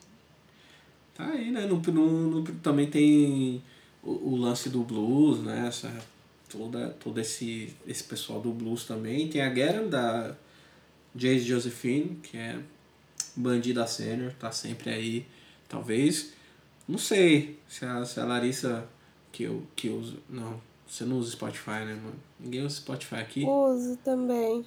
[1.16, 1.66] Tá aí, né?
[1.66, 2.08] No, no,
[2.42, 3.64] no- também tem
[4.04, 5.68] o, o lance do blues, né?
[5.68, 5.92] Essa,
[6.50, 9.28] toda, todo esse, esse pessoal do blues também.
[9.30, 10.36] Tem a Guerra da
[11.16, 12.60] Jayce Josephine, que é
[13.36, 15.26] bandida sênior, tá sempre aí.
[15.68, 16.34] Talvez.
[16.88, 18.88] Não sei se a, se a Larissa
[19.32, 20.18] que eu, que eu uso.
[20.30, 22.16] Não, você não usa Spotify, né, mano?
[22.40, 23.46] Ninguém usa Spotify aqui.
[23.46, 24.66] uso também.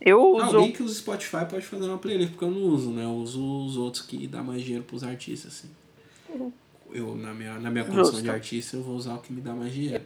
[0.00, 0.56] Eu uso.
[0.56, 3.04] Alguém que usa Spotify pode fazer uma playlist, porque eu não uso, né?
[3.04, 6.50] Eu uso os outros que dá mais dinheiro pros artistas, assim.
[6.92, 8.22] Eu, na minha, na minha condição Justo.
[8.22, 10.04] de artista, eu vou usar o que me dá mais dinheiro.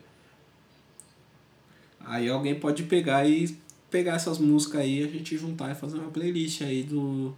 [2.01, 3.59] Aí alguém pode pegar e
[3.91, 7.35] pegar essas músicas aí, a gente juntar e fazer uma playlist aí do,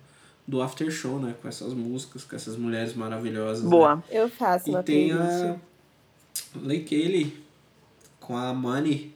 [0.50, 1.34] do After Show, né?
[1.40, 3.62] Com essas músicas, com essas mulheres maravilhosas.
[3.64, 3.70] né?
[3.70, 4.02] Boa.
[4.10, 5.44] Eu faço E uma tem playlist.
[5.44, 7.42] a Leikele
[8.18, 9.14] com a Money.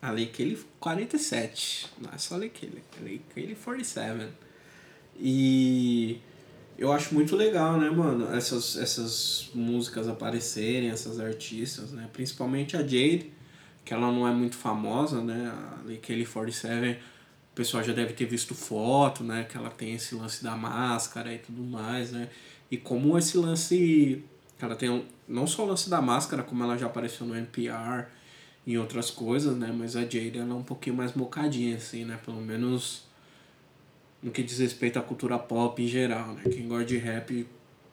[0.00, 1.88] A Leikele 47.
[2.00, 2.82] Não é só Leikele.
[2.98, 4.26] É Leikele 47.
[5.18, 6.18] E
[6.78, 8.34] eu acho muito legal, né, mano?
[8.34, 12.08] Essas, essas músicas aparecerem, essas artistas, né?
[12.12, 13.30] Principalmente a Jade,
[13.84, 15.52] que ela não é muito famosa, né?
[15.52, 16.98] A Leikele 47,
[17.56, 19.44] o pessoal já deve ter visto foto, né?
[19.44, 22.28] Que ela tem esse lance da máscara e tudo mais, né?
[22.70, 24.22] E como esse lance.
[24.60, 28.08] Ela tem um, não só o lance da máscara, como ela já apareceu no NPR
[28.66, 29.74] em outras coisas, né?
[29.74, 32.20] Mas a Jade ela é um pouquinho mais mocadinha, assim, né?
[32.22, 33.04] Pelo menos
[34.22, 36.42] no que diz respeito à cultura pop em geral, né?
[36.42, 37.46] Quem gosta de rap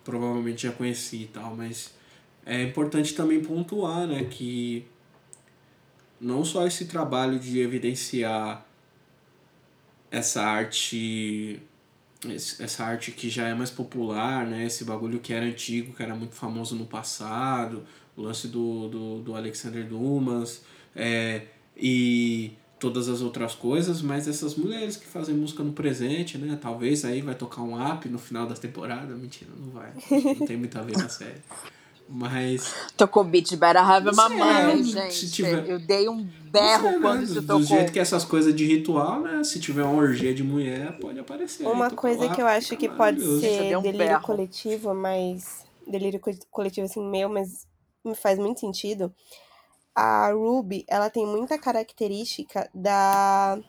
[0.03, 1.93] provavelmente já conhecia e tal, mas
[2.45, 4.25] é importante também pontuar, né?
[4.25, 4.85] Que
[6.19, 8.67] não só esse trabalho de evidenciar
[10.13, 11.59] essa arte
[12.59, 14.65] essa arte que já é mais popular, né?
[14.65, 17.83] Esse bagulho que era antigo, que era muito famoso no passado,
[18.15, 20.61] o lance do, do, do Alexander Dumas,
[20.95, 21.41] é,
[21.75, 26.57] e todas as outras coisas, mas essas mulheres que fazem música no presente, né?
[26.61, 29.13] Talvez aí vai tocar um app no final da temporada.
[29.15, 29.91] Mentira, não vai.
[30.39, 31.41] Não tem muito a ver na série.
[32.07, 32.73] Mas.
[32.95, 35.31] Tocou Beat Better Have sei, Money, se gente.
[35.31, 37.23] tiver- Eu dei um berro sei, quando né?
[37.23, 37.59] isso do, tocou.
[37.59, 39.43] do jeito que essas coisas de ritual, né?
[39.43, 41.67] Se tiver uma orgia de mulher, pode aparecer.
[41.67, 44.21] Uma coisa que eu acho que pode ser um delírio berro.
[44.21, 45.65] coletivo, mas.
[45.85, 47.67] Delírio co- coletivo assim, meu, mas
[48.05, 49.13] me faz muito sentido.
[49.95, 53.59] A Ruby, ela tem muita característica da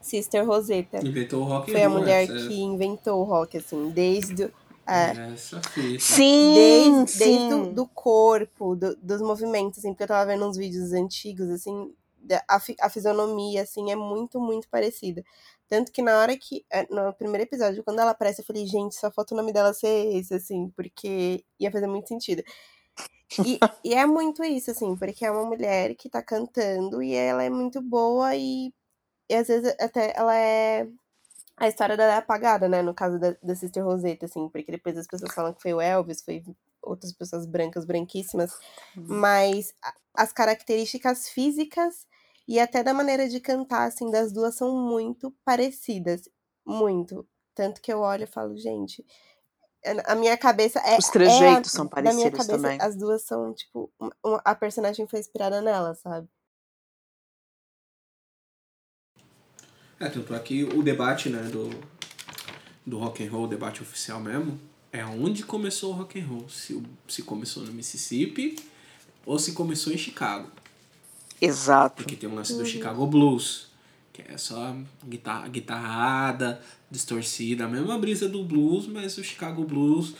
[0.00, 1.06] Sister Rosetta.
[1.06, 4.44] Inventou o rock Foi a roll, mulher essa- que inventou o rock, assim, desde.
[4.44, 4.52] o-
[4.86, 6.00] é, Essa fita.
[6.00, 7.18] Sim, desde, sim.
[7.18, 11.48] desde o do corpo, do- dos movimentos, assim, porque eu tava vendo uns vídeos antigos,
[11.50, 11.92] assim,
[12.48, 15.24] a, a fisionomia, assim, é muito, muito parecida.
[15.68, 18.94] Tanto que na hora que, é, no primeiro episódio, quando ela aparece, eu falei, gente,
[18.96, 22.42] só falta o nome dela ser esse, assim, porque ia fazer muito sentido.
[23.46, 27.42] E, e é muito isso, assim, porque é uma mulher que tá cantando e ela
[27.42, 28.72] é muito boa e,
[29.28, 30.88] e às vezes até ela é
[31.56, 32.82] a história dela é apagada, né?
[32.82, 35.80] No caso da, da Sister Rosetta, assim, porque depois as pessoas falam que foi o
[35.80, 36.42] Elvis, foi
[36.82, 38.58] outras pessoas brancas, branquíssimas,
[38.96, 39.74] mas
[40.14, 42.06] as características físicas
[42.46, 46.28] e até da maneira de cantar, assim, das duas são muito parecidas.
[46.66, 47.26] Muito.
[47.54, 49.04] Tanto que eu olho e falo, gente,
[50.04, 50.98] a minha cabeça é.
[50.98, 52.78] Os trejeitos é, são parecidos minha cabeça, também.
[52.80, 53.92] As duas são, tipo,
[54.44, 56.28] a personagem foi inspirada nela, sabe?
[59.98, 61.68] É, tanto aqui é o debate, né, do,
[62.86, 64.58] do rock and roll, o debate oficial mesmo,
[64.90, 66.48] é onde começou o rock and roll.
[66.48, 68.56] Se, se começou no Mississippi
[69.26, 70.50] ou se começou em Chicago.
[71.40, 72.02] Exato.
[72.02, 72.66] Porque tem um lance do.
[72.66, 73.68] Chicago Blues,
[74.12, 74.76] que é só
[75.06, 76.60] guitarra, guitarrada,
[76.90, 80.14] distorcida, a mesma brisa do blues, mas o Chicago Blues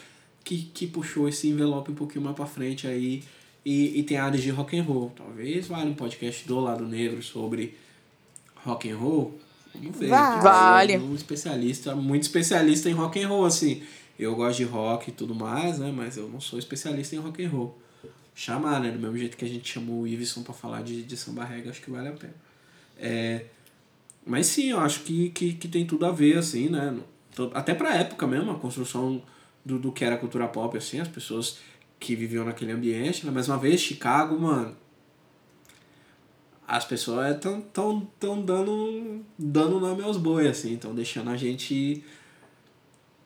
[0.44, 3.22] que, que puxou esse envelope um pouquinho mais pra frente aí
[3.64, 5.12] e, e tem áreas de rock and roll.
[5.14, 7.76] Talvez vale um podcast do Lado Negro sobre
[8.64, 9.38] rock and roll.
[9.74, 10.08] Vamos ver.
[10.08, 10.98] Vale.
[10.98, 13.82] Um especialista, muito especialista em rock and roll, assim.
[14.18, 15.92] Eu gosto de rock e tudo mais, né?
[15.94, 17.78] Mas eu não sou especialista em rock and roll.
[18.34, 18.90] Chamar, né?
[18.90, 21.68] Do mesmo jeito que a gente chamou o Iveson pra falar de, de samba reggae,
[21.68, 22.34] acho que vale a pena.
[22.98, 23.44] É,
[24.24, 26.96] mas sim, eu acho que, que, que tem tudo a ver, assim, né?
[27.54, 29.22] Até pra época mesmo, a construção
[29.64, 31.58] do, do que era cultura pop, assim, as pessoas
[31.98, 33.32] que viviam naquele ambiente, né?
[33.32, 34.76] Mais uma vez, Chicago, mano.
[36.66, 42.04] As pessoas estão tão, tão dando, dando nome aos bois, assim, estão deixando a gente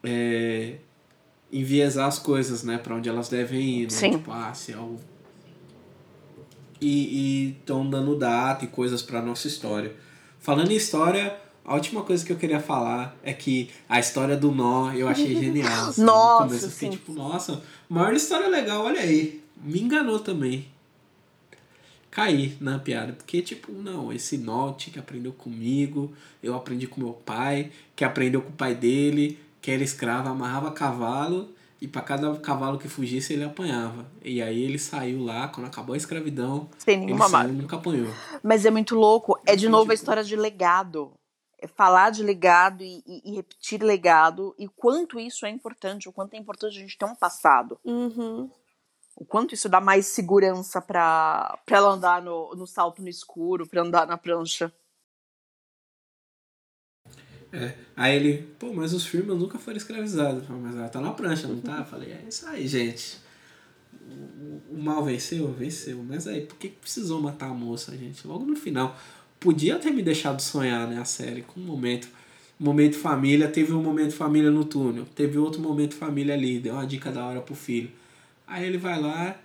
[0.03, 0.77] é,
[1.53, 2.79] enviesar as coisas, né?
[2.79, 3.91] Pra onde elas devem ir, né?
[3.91, 4.11] Sim.
[4.13, 4.97] Tipo, ah, se é o...
[6.81, 9.95] E estão dando data e coisas pra nossa história.
[10.39, 11.35] Falando em história,
[11.65, 15.35] a última coisa que eu queria falar é que a história do nó eu achei
[15.41, 15.89] genial.
[15.89, 19.43] Assim, nossa, começo, assim, tipo, nossa, maior história legal, olha aí.
[19.63, 20.67] Me enganou também.
[22.11, 23.15] Caí na piada.
[23.15, 26.13] Porque, tipo, não, esse nó que aprendeu comigo,
[26.43, 30.71] eu aprendi com meu pai, que aprendeu com o pai dele, que era escravo, amarrava
[30.71, 34.05] cavalo e para cada cavalo que fugisse ele apanhava.
[34.23, 37.51] E aí ele saiu lá, quando acabou a escravidão, sem nenhuma marca.
[37.51, 38.13] nunca apanhou.
[38.43, 41.15] Mas é muito louco, é de novo a história de legado.
[41.59, 46.13] É falar de legado e, e, e, repetir legado e quanto isso é importante, o
[46.13, 47.79] quanto é importante a gente ter um passado.
[47.83, 48.51] Uhum.
[49.17, 53.81] O quanto isso dá mais segurança para ela andar no, no salto no escuro, para
[53.81, 54.71] andar na prancha.
[57.55, 57.73] É.
[57.97, 60.43] Aí ele, pô, mas os firmas nunca foram escravizados.
[60.49, 61.85] Mas ela tá na prancha, não tá?
[61.85, 63.19] Falei, é isso aí, gente.
[64.71, 65.53] O, mal venceu?
[65.53, 66.05] Venceu.
[66.07, 68.27] Mas aí, por que precisou matar a moça, gente?
[68.27, 68.99] Logo no final.
[69.39, 72.09] Podia ter me deixado sonhar, né, a série, com um momento.
[72.59, 75.07] Momento família, teve um momento família no túnel.
[75.15, 77.91] Teve outro momento família ali, deu uma dica da hora pro filho.
[78.47, 79.39] Aí ele vai lá,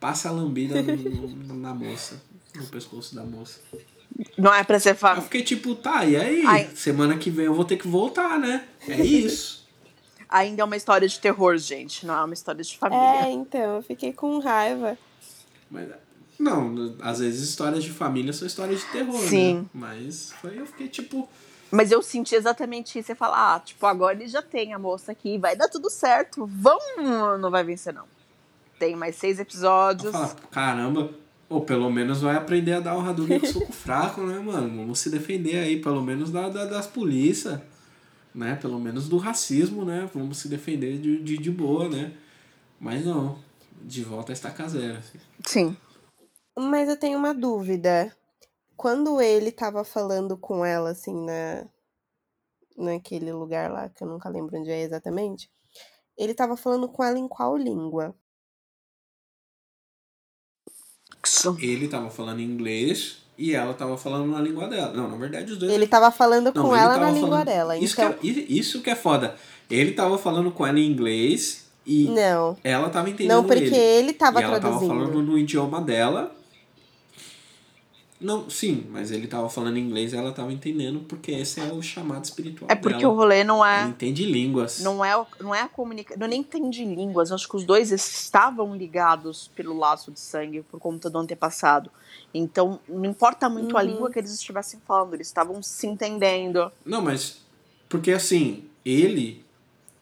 [0.00, 2.22] passa a lambida no, no, na moça,
[2.54, 3.60] no pescoço da moça.
[4.38, 5.20] Não é pra ser família.
[5.20, 6.42] Eu fiquei tipo, tá, e aí?
[6.46, 6.70] Ai.
[6.74, 8.64] Semana que vem eu vou ter que voltar, né?
[8.88, 9.64] É isso.
[10.28, 12.06] Ainda é uma história de terror, gente.
[12.06, 13.26] Não é uma história de família.
[13.26, 14.96] É, então, eu fiquei com raiva.
[15.70, 15.88] Mas,
[16.38, 19.28] não, às vezes histórias de família são histórias de terror, né?
[19.28, 19.54] Sim.
[19.54, 19.64] Né?
[19.72, 21.28] Mas foi, eu fiquei tipo.
[21.70, 23.06] Mas eu senti exatamente isso.
[23.06, 26.48] Você fala, ah, tipo, agora ele já tem a moça aqui, vai dar tudo certo.
[26.52, 28.06] Vamos, não vai vencer, não.
[28.78, 30.12] Tem mais seis episódios.
[30.12, 31.10] Falo, Caramba,
[31.54, 34.76] ou pelo menos vai aprender a dar o Hadouken com soco fraco, né, mano?
[34.76, 37.60] Vamos se defender aí, pelo menos da, da das polícias,
[38.34, 38.56] né?
[38.56, 40.10] Pelo menos do racismo, né?
[40.12, 42.12] Vamos se defender de, de, de boa, né?
[42.80, 43.38] Mas não,
[43.82, 44.98] de volta está caseira.
[44.98, 45.18] Assim.
[45.46, 45.76] Sim.
[46.58, 48.12] Mas eu tenho uma dúvida.
[48.76, 51.68] Quando ele tava falando com ela, assim, na,
[52.76, 55.48] naquele lugar lá, que eu nunca lembro onde é exatamente,
[56.18, 58.12] ele tava falando com ela em qual língua?
[61.60, 64.92] Ele tava falando inglês e ela tava falando na língua dela.
[64.92, 65.72] Não, na verdade os dois.
[65.72, 67.14] Ele tava falando não, com ela na falando...
[67.14, 67.76] língua dela.
[67.76, 68.12] Isso, então...
[68.12, 69.34] que é, isso que é foda.
[69.70, 72.56] Ele tava falando com ela em inglês e não.
[72.62, 73.36] ela tava entendendo.
[73.36, 74.66] Não, porque ele, ele tava e traduzindo.
[74.66, 76.34] Ela tava falando no idioma dela
[78.20, 81.82] não, sim, mas ele tava falando inglês e ela tava entendendo porque esse é o
[81.82, 83.12] chamado espiritual É porque dela.
[83.12, 83.82] o rolê não é...
[83.82, 84.80] Ele entende línguas.
[84.80, 86.20] Não é, não é a comunicação...
[86.20, 87.32] Não nem entende línguas.
[87.32, 91.90] Acho que os dois estavam ligados pelo laço de sangue por conta do antepassado.
[92.32, 93.78] Então, não importa muito uhum.
[93.78, 95.14] a língua que eles estivessem falando.
[95.14, 96.70] Eles estavam se entendendo.
[96.84, 97.42] Não, mas...
[97.88, 99.44] Porque assim, ele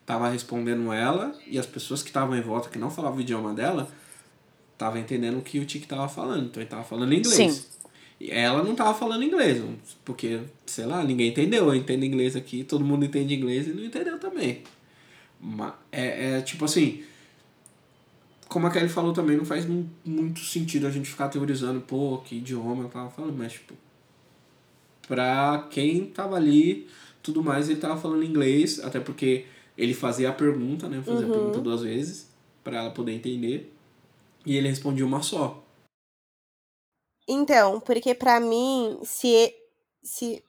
[0.04, 3.52] tava respondendo ela e as pessoas que estavam em volta, que não falavam o idioma
[3.52, 3.88] dela,
[4.72, 6.46] estavam entendendo o que o Tiki tava falando.
[6.46, 7.34] Então ele tava falando inglês.
[7.34, 7.72] Sim.
[8.30, 9.62] Ela não tava falando inglês,
[10.04, 11.66] porque, sei lá, ninguém entendeu.
[11.66, 14.62] Eu entendo inglês aqui, todo mundo entende inglês e não entendeu também.
[15.40, 17.02] Mas é, é tipo assim.
[18.48, 19.66] Como a Kelly falou também, não faz
[20.04, 23.74] muito sentido a gente ficar teorizando, pô, que idioma eu tava falando, mas tipo.
[25.08, 26.86] Pra quem tava ali
[27.22, 29.46] tudo mais, ele tava falando inglês, até porque
[29.76, 31.00] ele fazia a pergunta, né?
[31.04, 31.32] Fazia Uhum.
[31.32, 32.28] a pergunta duas vezes,
[32.62, 33.72] para ela poder entender.
[34.44, 35.61] E ele respondia uma só.
[37.34, 39.54] Então, porque pra mim, se.
[40.02, 40.44] se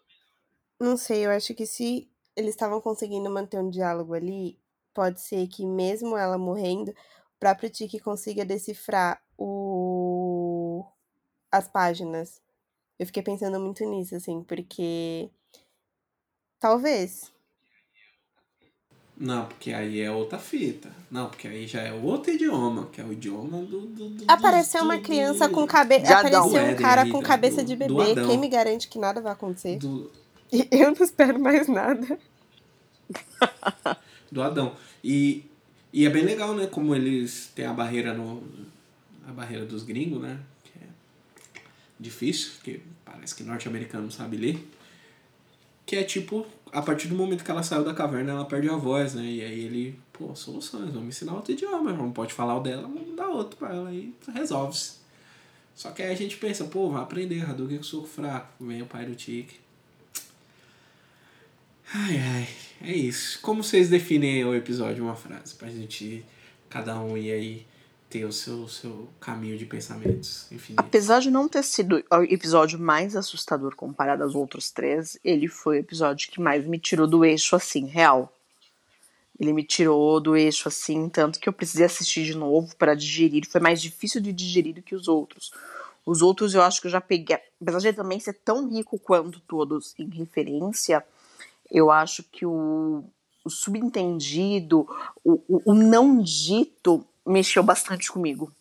[0.79, 4.59] não sei, eu acho que se eles estavam conseguindo manter um diálogo ali,
[4.93, 6.95] pode ser que mesmo ela morrendo, o
[7.39, 10.85] próprio Tiki consiga decifrar o
[11.51, 12.41] as páginas.
[12.99, 15.31] Eu fiquei pensando muito nisso, assim, porque.
[16.59, 17.31] Talvez.
[19.25, 20.91] Não, porque aí é outra fita.
[21.09, 23.81] Não, porque aí já é outro idioma, que é o idioma do.
[23.87, 26.13] do, do Apareceu do- uma criança do- com cabeça.
[26.17, 27.27] Apareceu um cara com tá?
[27.29, 28.15] cabeça Do- de bebê.
[28.27, 29.77] Quem me garante que nada vai acontecer?
[29.77, 30.11] do,
[30.51, 32.19] E eu não espero mais nada.
[34.31, 34.75] do Adão.
[35.03, 35.45] E,
[35.93, 36.67] e é bem legal, né?
[36.67, 38.43] Como eles têm a barreira no.
[39.27, 40.37] A barreira dos gringos, né?
[40.65, 41.61] Que é
[41.99, 44.67] difícil, porque parece que norte-americano não sabe ler.
[45.85, 48.75] Que é tipo, a partir do momento que ela saiu da caverna, ela perde a
[48.75, 49.23] voz, né?
[49.23, 53.15] E aí ele, pô, soluções, vamos ensinar outro idioma, não pode falar o dela, vamos
[53.15, 54.95] dar outro pra ela e resolve-se.
[55.75, 58.87] Só que aí a gente pensa, pô, vai aprender, Hadouken com soco fraco, vem o
[58.87, 59.59] pai do Tique.
[61.93, 62.47] Ai, ai,
[62.81, 63.39] é isso.
[63.41, 65.53] Como vocês definem o episódio uma frase?
[65.53, 66.25] Pra gente,
[66.69, 67.67] cada um ir aí
[68.13, 70.77] ter o seu, seu caminho de pensamentos infinitos.
[70.77, 75.77] Apesar de não ter sido o episódio mais assustador comparado aos outros três, ele foi
[75.77, 78.31] o episódio que mais me tirou do eixo, assim, real.
[79.39, 83.49] Ele me tirou do eixo, assim, tanto que eu precisei assistir de novo para digerir.
[83.49, 85.51] Foi mais difícil de digerir do que os outros.
[86.05, 87.39] Os outros eu acho que eu já peguei.
[87.59, 91.03] Apesar de também ser tão rico quanto todos em referência,
[91.71, 93.03] eu acho que o,
[93.43, 94.87] o subentendido,
[95.25, 98.51] o, o, o não dito, mexeu bastante comigo.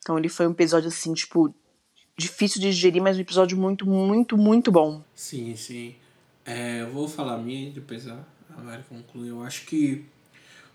[0.00, 1.54] Então ele foi um episódio assim, tipo,
[2.16, 5.02] difícil de digerir, mas um episódio muito, muito, muito bom.
[5.14, 5.94] Sim, sim.
[6.44, 8.22] É, eu vou falar a minha depois a,
[8.62, 9.30] Mari conclui.
[9.30, 10.04] Eu acho que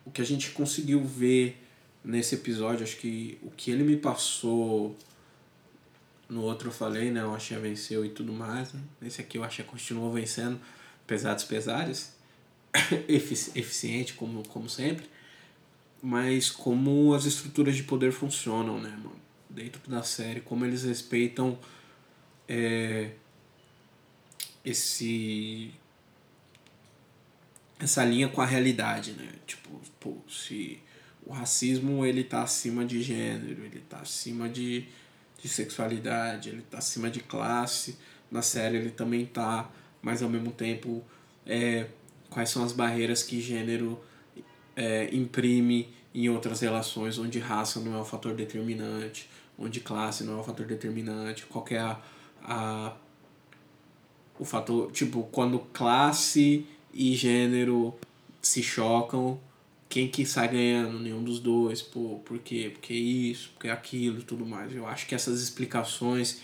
[0.05, 1.61] o que a gente conseguiu ver
[2.03, 4.95] nesse episódio, acho que o que ele me passou
[6.27, 7.23] no outro eu falei, né?
[7.25, 8.73] O Axé venceu e tudo mais.
[8.73, 8.81] Né?
[9.01, 10.59] Nesse aqui o Axé continuou vencendo,
[11.03, 12.13] apesar dos pesares.
[13.07, 15.07] Efici- Eficiente, como, como sempre.
[16.01, 19.19] Mas como as estruturas de poder funcionam, né, mano?
[19.49, 21.57] Dentro da série, como eles respeitam
[22.47, 23.11] é,
[24.63, 25.71] esse
[27.79, 29.29] essa linha com a realidade, né?
[29.47, 30.79] Tipo, pô, se
[31.25, 34.85] o racismo ele tá acima de gênero, ele tá acima de,
[35.41, 37.97] de sexualidade, ele tá acima de classe,
[38.29, 39.71] na série ele também tá,
[40.01, 41.03] mas ao mesmo tempo
[41.45, 41.87] é,
[42.29, 44.03] quais são as barreiras que gênero
[44.79, 50.37] é, imprime em outras relações onde raça não é o fator determinante, onde classe não
[50.37, 51.99] é o fator determinante, qual é a,
[52.41, 52.93] a
[54.39, 57.93] o fator, tipo, quando classe e gênero
[58.41, 59.37] se chocam,
[59.89, 60.97] quem que sai ganhando?
[60.97, 61.81] Nenhum dos dois.
[61.81, 62.69] Pô, por quê?
[62.71, 64.73] Porque isso, porque aquilo e tudo mais.
[64.73, 66.39] Eu acho que essas explicações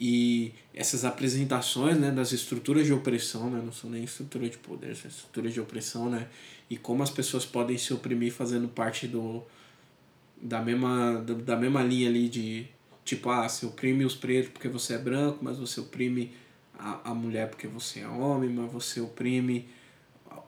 [0.00, 4.94] e essas apresentações né, das estruturas de opressão, né, não são nem estruturas de poder,
[4.96, 6.28] são estruturas de opressão, né,
[6.70, 9.42] e como as pessoas podem se oprimir fazendo parte do,
[10.40, 12.66] da, mesma, da, mesma linha ali de
[13.04, 16.32] tipo, ah, você oprime os pretos porque você é branco, mas você oprime
[16.78, 19.66] a, a mulher porque você é homem, mas você oprime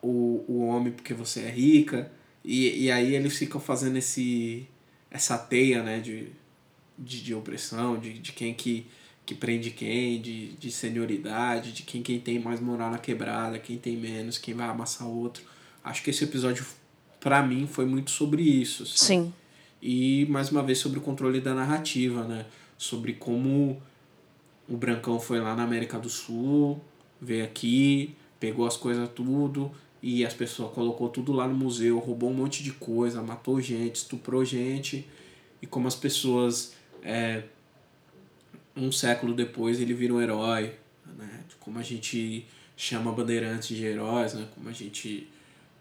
[0.02, 2.12] o, o homem porque você é rica.
[2.44, 4.66] E, e aí eles ficam fazendo esse,
[5.10, 6.28] essa teia né, de,
[6.98, 8.86] de, de opressão, de, de quem que,
[9.24, 13.78] que prende quem, de, de senioridade, de quem, quem tem mais moral na quebrada, quem
[13.78, 15.42] tem menos, quem vai amassar o outro.
[15.82, 16.64] Acho que esse episódio,
[17.18, 18.84] pra mim, foi muito sobre isso.
[18.86, 19.32] Sim.
[19.82, 22.46] E, mais uma vez, sobre o controle da narrativa, né?
[22.76, 23.80] Sobre como
[24.68, 26.80] o Brancão foi lá na América do Sul,
[27.20, 29.70] veio aqui, pegou as coisas tudo
[30.02, 33.96] e as pessoas colocou tudo lá no museu, roubou um monte de coisa, matou gente,
[33.96, 35.06] estuprou gente.
[35.60, 37.42] E como as pessoas, é,
[38.74, 40.74] um século depois, ele vira um herói,
[41.18, 41.44] né?
[41.58, 42.46] Como a gente
[42.76, 44.48] chama bandeirantes de heróis, né?
[44.54, 45.28] Como a gente,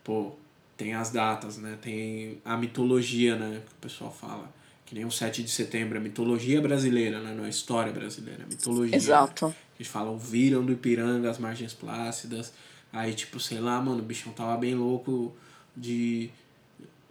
[0.10, 0.32] pô,
[0.76, 1.78] tem as datas, né?
[1.80, 3.62] Tem a mitologia, né?
[3.64, 4.52] Que o pessoal fala.
[4.84, 7.32] Que nem o 7 de setembro, a mitologia brasileira, né?
[7.32, 8.96] Não é a história brasileira, é a mitologia.
[8.96, 9.50] Exato.
[9.50, 9.56] Né?
[9.80, 12.52] Eles falam, viram do Ipiranga as margens plácidas.
[12.92, 15.32] Aí, tipo, sei lá, mano, o bichão tava bem louco
[15.78, 16.32] de,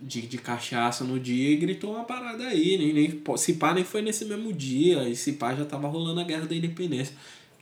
[0.00, 2.76] de, de cachaça no dia e gritou uma parada aí.
[2.76, 5.08] Nem, nem, se pá, nem foi nesse mesmo dia.
[5.08, 7.14] E se pá, já tava rolando a Guerra da Independência.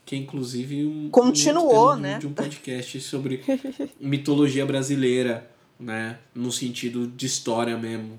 [0.06, 2.18] Que é, inclusive, um, Continuou, um né?
[2.20, 3.42] de um podcast sobre
[4.00, 5.50] mitologia brasileira,
[5.80, 6.20] né?
[6.32, 8.18] No sentido de história mesmo.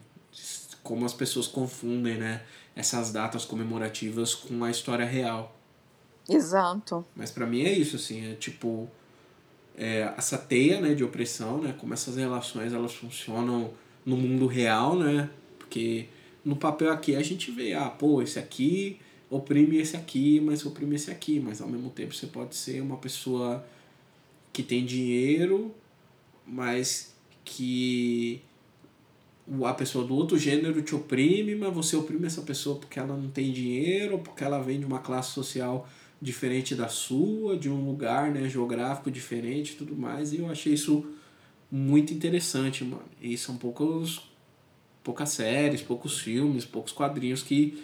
[0.84, 2.44] Como as pessoas confundem, né?
[2.76, 5.58] Essas datas comemorativas com a história real.
[6.30, 7.06] Exato.
[7.16, 8.90] Mas pra mim é isso, assim, é tipo.
[9.78, 11.74] é, essa teia né, de opressão, né?
[11.80, 13.72] Como essas relações elas funcionam
[14.06, 15.30] no mundo real, né?
[15.58, 16.10] Porque
[16.44, 20.96] no papel aqui a gente vê, ah, pô, esse aqui oprime esse aqui, mas oprime
[20.96, 23.66] esse aqui, mas ao mesmo tempo você pode ser uma pessoa
[24.54, 25.74] que tem dinheiro,
[26.46, 27.14] mas
[27.44, 28.42] que
[29.64, 33.30] a pessoa do outro gênero te oprime, mas você oprime essa pessoa porque ela não
[33.30, 35.88] tem dinheiro, porque ela vem de uma classe social
[36.22, 40.34] diferente da sua, de um lugar né, geográfico diferente e tudo mais.
[40.34, 41.06] E eu achei isso
[41.72, 43.06] muito interessante, mano.
[43.22, 44.30] E são poucos,
[45.04, 47.84] poucas séries, poucos filmes, poucos quadrinhos que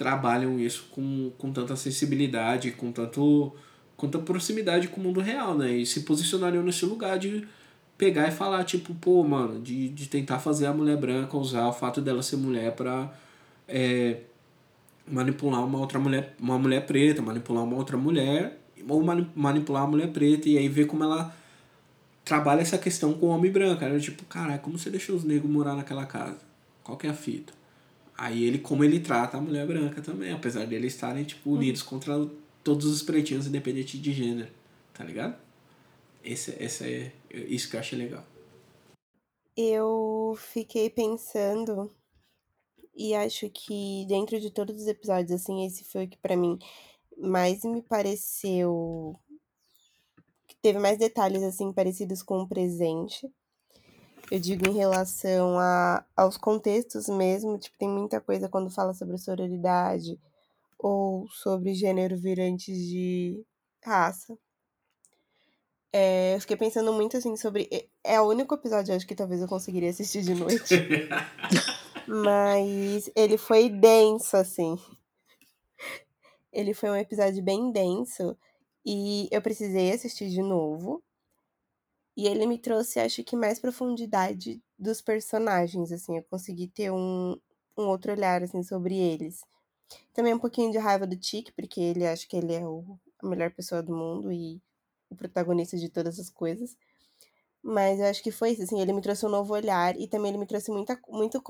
[0.00, 3.52] trabalham isso com, com tanta sensibilidade, com tanto
[3.98, 5.72] com tanta proximidade com o mundo real, né?
[5.72, 7.46] E se posicionariam nesse lugar de
[7.98, 11.72] pegar e falar, tipo, pô, mano, de, de tentar fazer a mulher branca usar o
[11.74, 13.12] fato dela ser mulher pra
[13.68, 14.20] é,
[15.06, 18.58] manipular uma outra mulher, uma mulher preta, manipular uma outra mulher,
[18.88, 19.04] ou
[19.36, 21.36] manipular uma mulher preta, e aí ver como ela
[22.24, 23.84] trabalha essa questão com o homem branco.
[23.84, 26.38] Era tipo, cara, como você deixou os negros morar naquela casa?
[26.82, 27.59] Qual que é a fita?
[28.20, 31.80] Aí ele, como ele trata a mulher branca também, apesar de eles estarem, tipo, unidos
[31.80, 32.28] contra
[32.62, 34.50] todos os pretinhos, independente de gênero,
[34.92, 35.40] tá ligado?
[36.22, 38.22] Esse, esse é isso que eu achei legal.
[39.56, 41.90] Eu fiquei pensando
[42.94, 46.58] e acho que dentro de todos os episódios, assim, esse foi o que para mim
[47.16, 49.18] mais me pareceu
[50.46, 53.26] que teve mais detalhes assim parecidos com o presente.
[54.30, 59.18] Eu digo em relação a, aos contextos mesmo, tipo, tem muita coisa quando fala sobre
[59.18, 60.18] sororidade
[60.78, 63.44] ou sobre gênero virante de
[63.84, 64.38] raça.
[65.92, 67.68] É, eu fiquei pensando muito assim sobre.
[68.04, 70.74] É o único episódio, acho que talvez eu conseguiria assistir de noite.
[72.06, 74.78] Mas ele foi denso, assim.
[76.52, 78.36] Ele foi um episódio bem denso.
[78.84, 81.02] E eu precisei assistir de novo.
[82.16, 86.16] E ele me trouxe, acho que, mais profundidade dos personagens, assim.
[86.16, 87.36] Eu consegui ter um,
[87.76, 89.42] um outro olhar, assim, sobre eles.
[90.12, 93.26] Também um pouquinho de raiva do Tic, porque ele acho que ele é o, a
[93.26, 94.60] melhor pessoa do mundo e
[95.08, 96.76] o protagonista de todas as coisas.
[97.62, 100.30] Mas eu acho que foi isso, assim, ele me trouxe um novo olhar e também
[100.30, 101.42] ele me trouxe muita, muito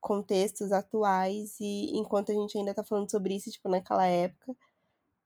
[0.00, 4.54] contextos atuais e enquanto a gente ainda tá falando sobre isso, tipo, naquela época,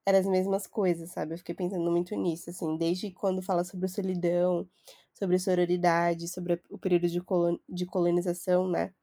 [0.08, 1.34] eram as mesmas coisas, sabe?
[1.34, 4.66] Eu fiquei pensando muito nisso, assim, desde quando fala sobre solidão,
[5.12, 8.94] sobre sororidade, sobre o período de, colon de colonização, né?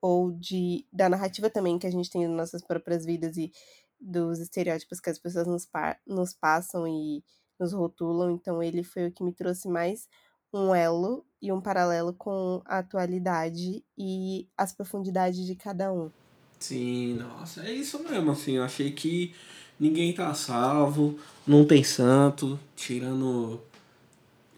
[0.00, 3.52] Ou de, da narrativa também que a gente tem nas nossas próprias vidas e
[4.00, 7.22] dos estereótipos que as pessoas nos, pa nos passam e
[7.60, 10.08] nos rotulam, então ele foi o que me trouxe mais
[10.52, 16.10] um elo e um paralelo com a atualidade e as profundidades de cada um.
[16.58, 19.34] Sim, nossa, é isso mesmo, assim, eu achei que
[19.78, 23.60] ninguém tá salvo, não tem santo, tirando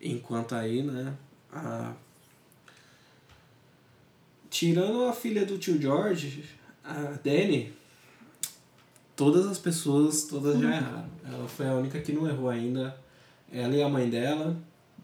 [0.01, 1.14] enquanto aí, né,
[1.52, 1.93] a...
[4.51, 6.44] tirando a filha do tio George,
[6.84, 7.72] a Dani,
[9.16, 11.10] todas as pessoas, todas já erraram.
[11.24, 12.97] Ela foi a única que não errou ainda.
[13.51, 14.56] Ela e a mãe dela,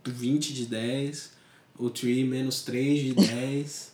[0.05, 1.32] 20 de 10.
[1.78, 3.91] O Tree, menos 3 de 10.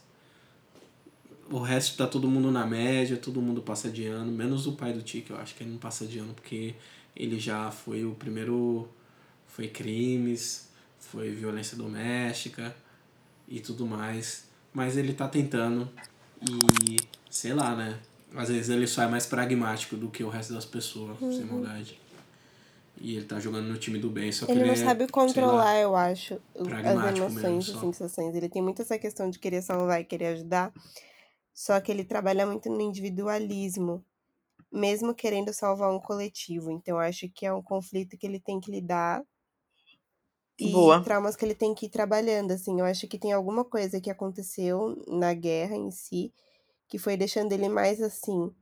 [1.50, 4.30] O resto tá todo mundo na média, todo mundo passa de ano.
[4.30, 6.74] Menos o pai do Tique, eu acho que ele não passa de ano, porque
[7.16, 8.88] ele já foi o primeiro.
[9.46, 10.68] Foi crimes,
[10.98, 12.74] foi violência doméstica
[13.48, 14.44] e tudo mais.
[14.72, 15.90] Mas ele tá tentando
[16.84, 16.96] e
[17.30, 17.98] sei lá, né?
[18.34, 21.32] Às vezes ele só é mais pragmático do que o resto das pessoas, uhum.
[21.32, 21.98] sem maldade.
[23.00, 25.06] E ele tá jogando no time do bem, só que ele, ele não é, sabe
[25.08, 28.34] controlar, lá, eu acho, as emoções, as sensações.
[28.34, 30.72] Ele tem muito essa questão de querer salvar e querer ajudar,
[31.58, 34.04] só que ele trabalha muito no individualismo,
[34.72, 36.70] mesmo querendo salvar um coletivo.
[36.70, 39.24] Então, eu acho que é um conflito que ele tem que lidar
[40.58, 40.98] e Boa.
[41.02, 42.78] traumas que ele tem que ir trabalhando, assim.
[42.80, 46.32] Eu acho que tem alguma coisa que aconteceu na guerra em si
[46.88, 48.52] que foi deixando ele mais assim.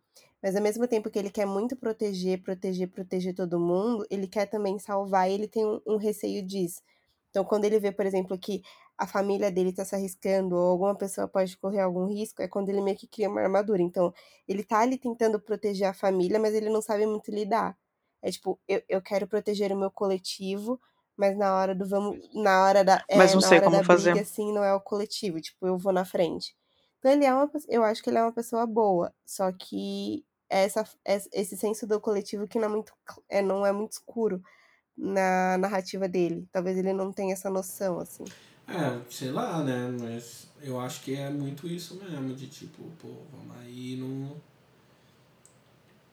[0.43, 4.47] Mas ao mesmo tempo que ele quer muito proteger, proteger, proteger todo mundo, ele quer
[4.47, 6.83] também salvar e ele tem um, um receio disso.
[7.31, 8.63] Então, quando ele vê, por exemplo, que
[8.99, 12.69] a família dele está se arriscando ou alguma pessoa pode correr algum risco, é quando
[12.69, 13.83] ele meio que cria uma armadura.
[13.83, 14.13] Então,
[14.49, 17.77] ele tá ali tentando proteger a família, mas ele não sabe muito lidar.
[18.23, 20.81] É tipo, eu, eu quero proteger o meu coletivo,
[21.17, 22.19] mas na hora do vamos.
[22.35, 23.05] Na hora da.
[23.09, 24.13] É, mas não sei como fazer.
[24.13, 25.41] Briga, assim, não é o coletivo.
[25.41, 26.57] Tipo, eu vou na frente.
[26.99, 30.85] Então ele é uma eu acho que ele é uma pessoa boa, só que essa,
[31.05, 32.93] esse senso do coletivo que não é muito,
[33.29, 34.43] é, não é muito escuro
[34.97, 36.49] na narrativa dele.
[36.51, 38.25] Talvez ele não tenha essa noção, assim.
[38.69, 39.97] É, sei lá, né?
[40.01, 44.37] Mas eu acho que é muito isso mesmo, de tipo, pô, vamos aí no.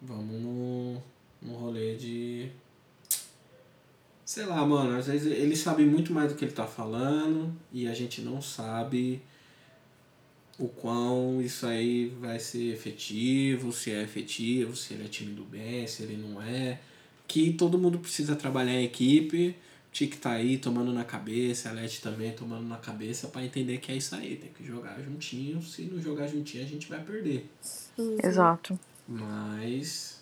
[0.02, 1.02] Vamos no,
[1.42, 2.52] no rolê de
[4.34, 7.88] sei lá, mano, às vezes ele sabe muito mais do que ele tá falando e
[7.88, 9.22] a gente não sabe
[10.58, 15.44] o quão isso aí vai ser efetivo, se é efetivo, se ele é time do
[15.44, 16.80] bem, se ele não é.
[17.28, 19.56] Que todo mundo precisa trabalhar em equipe.
[19.94, 23.92] Tique tá aí tomando na cabeça, a Leti também tomando na cabeça para entender que
[23.92, 25.62] é isso aí, tem que jogar juntinho.
[25.62, 27.48] Se não jogar juntinho, a gente vai perder.
[28.24, 28.78] Exato.
[29.08, 30.20] Mas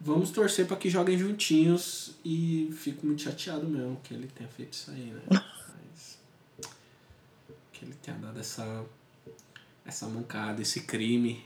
[0.00, 4.72] vamos torcer para que joguem juntinhos e fico muito chateado mesmo que ele tenha feito
[4.72, 5.22] isso aí, né?
[5.28, 6.18] Mas
[7.74, 8.86] que ele tenha dado essa
[9.84, 11.44] essa mancada, esse crime,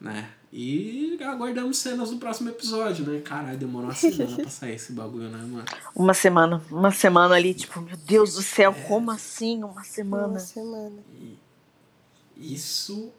[0.00, 0.32] né?
[0.52, 3.20] E aguardamos cenas do próximo episódio, né?
[3.20, 5.64] Caralho, demorou uma semana pra sair esse bagulho, né, mano?
[5.94, 9.64] Uma semana, uma semana ali, tipo, meu Deus do céu, como assim?
[9.64, 10.26] Uma semana.
[10.26, 10.98] Uma semana.
[12.36, 13.10] E isso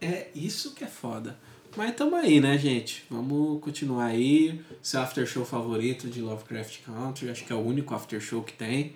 [0.00, 1.36] é isso que é foda.
[1.76, 3.04] Mas tamo aí, né, gente?
[3.10, 4.64] Vamos continuar aí.
[4.80, 7.28] Seu after show favorito de Lovecraft Country.
[7.28, 8.94] Acho que é o único after show que tem.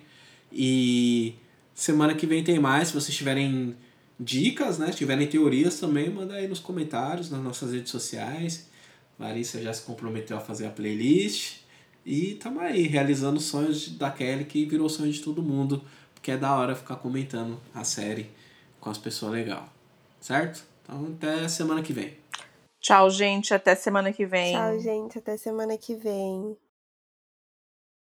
[0.51, 1.35] E
[1.75, 2.87] semana que vem tem mais.
[2.87, 3.75] Se vocês tiverem
[4.21, 4.91] dicas, né?
[4.91, 8.69] Se tiverem teorias também, manda aí nos comentários, nas nossas redes sociais.
[9.19, 11.61] Larissa já se comprometeu a fazer a playlist.
[12.05, 15.83] E tamo aí, realizando sonhos da Kelly, que virou sonho de todo mundo.
[16.13, 18.29] Porque é da hora ficar comentando a série
[18.79, 19.63] com as pessoas legais.
[20.19, 20.63] Certo?
[20.83, 22.13] Então até semana que vem.
[22.79, 23.53] Tchau, gente.
[23.53, 24.53] Até semana que vem.
[24.53, 25.17] Tchau, gente.
[25.17, 26.57] Até semana que vem.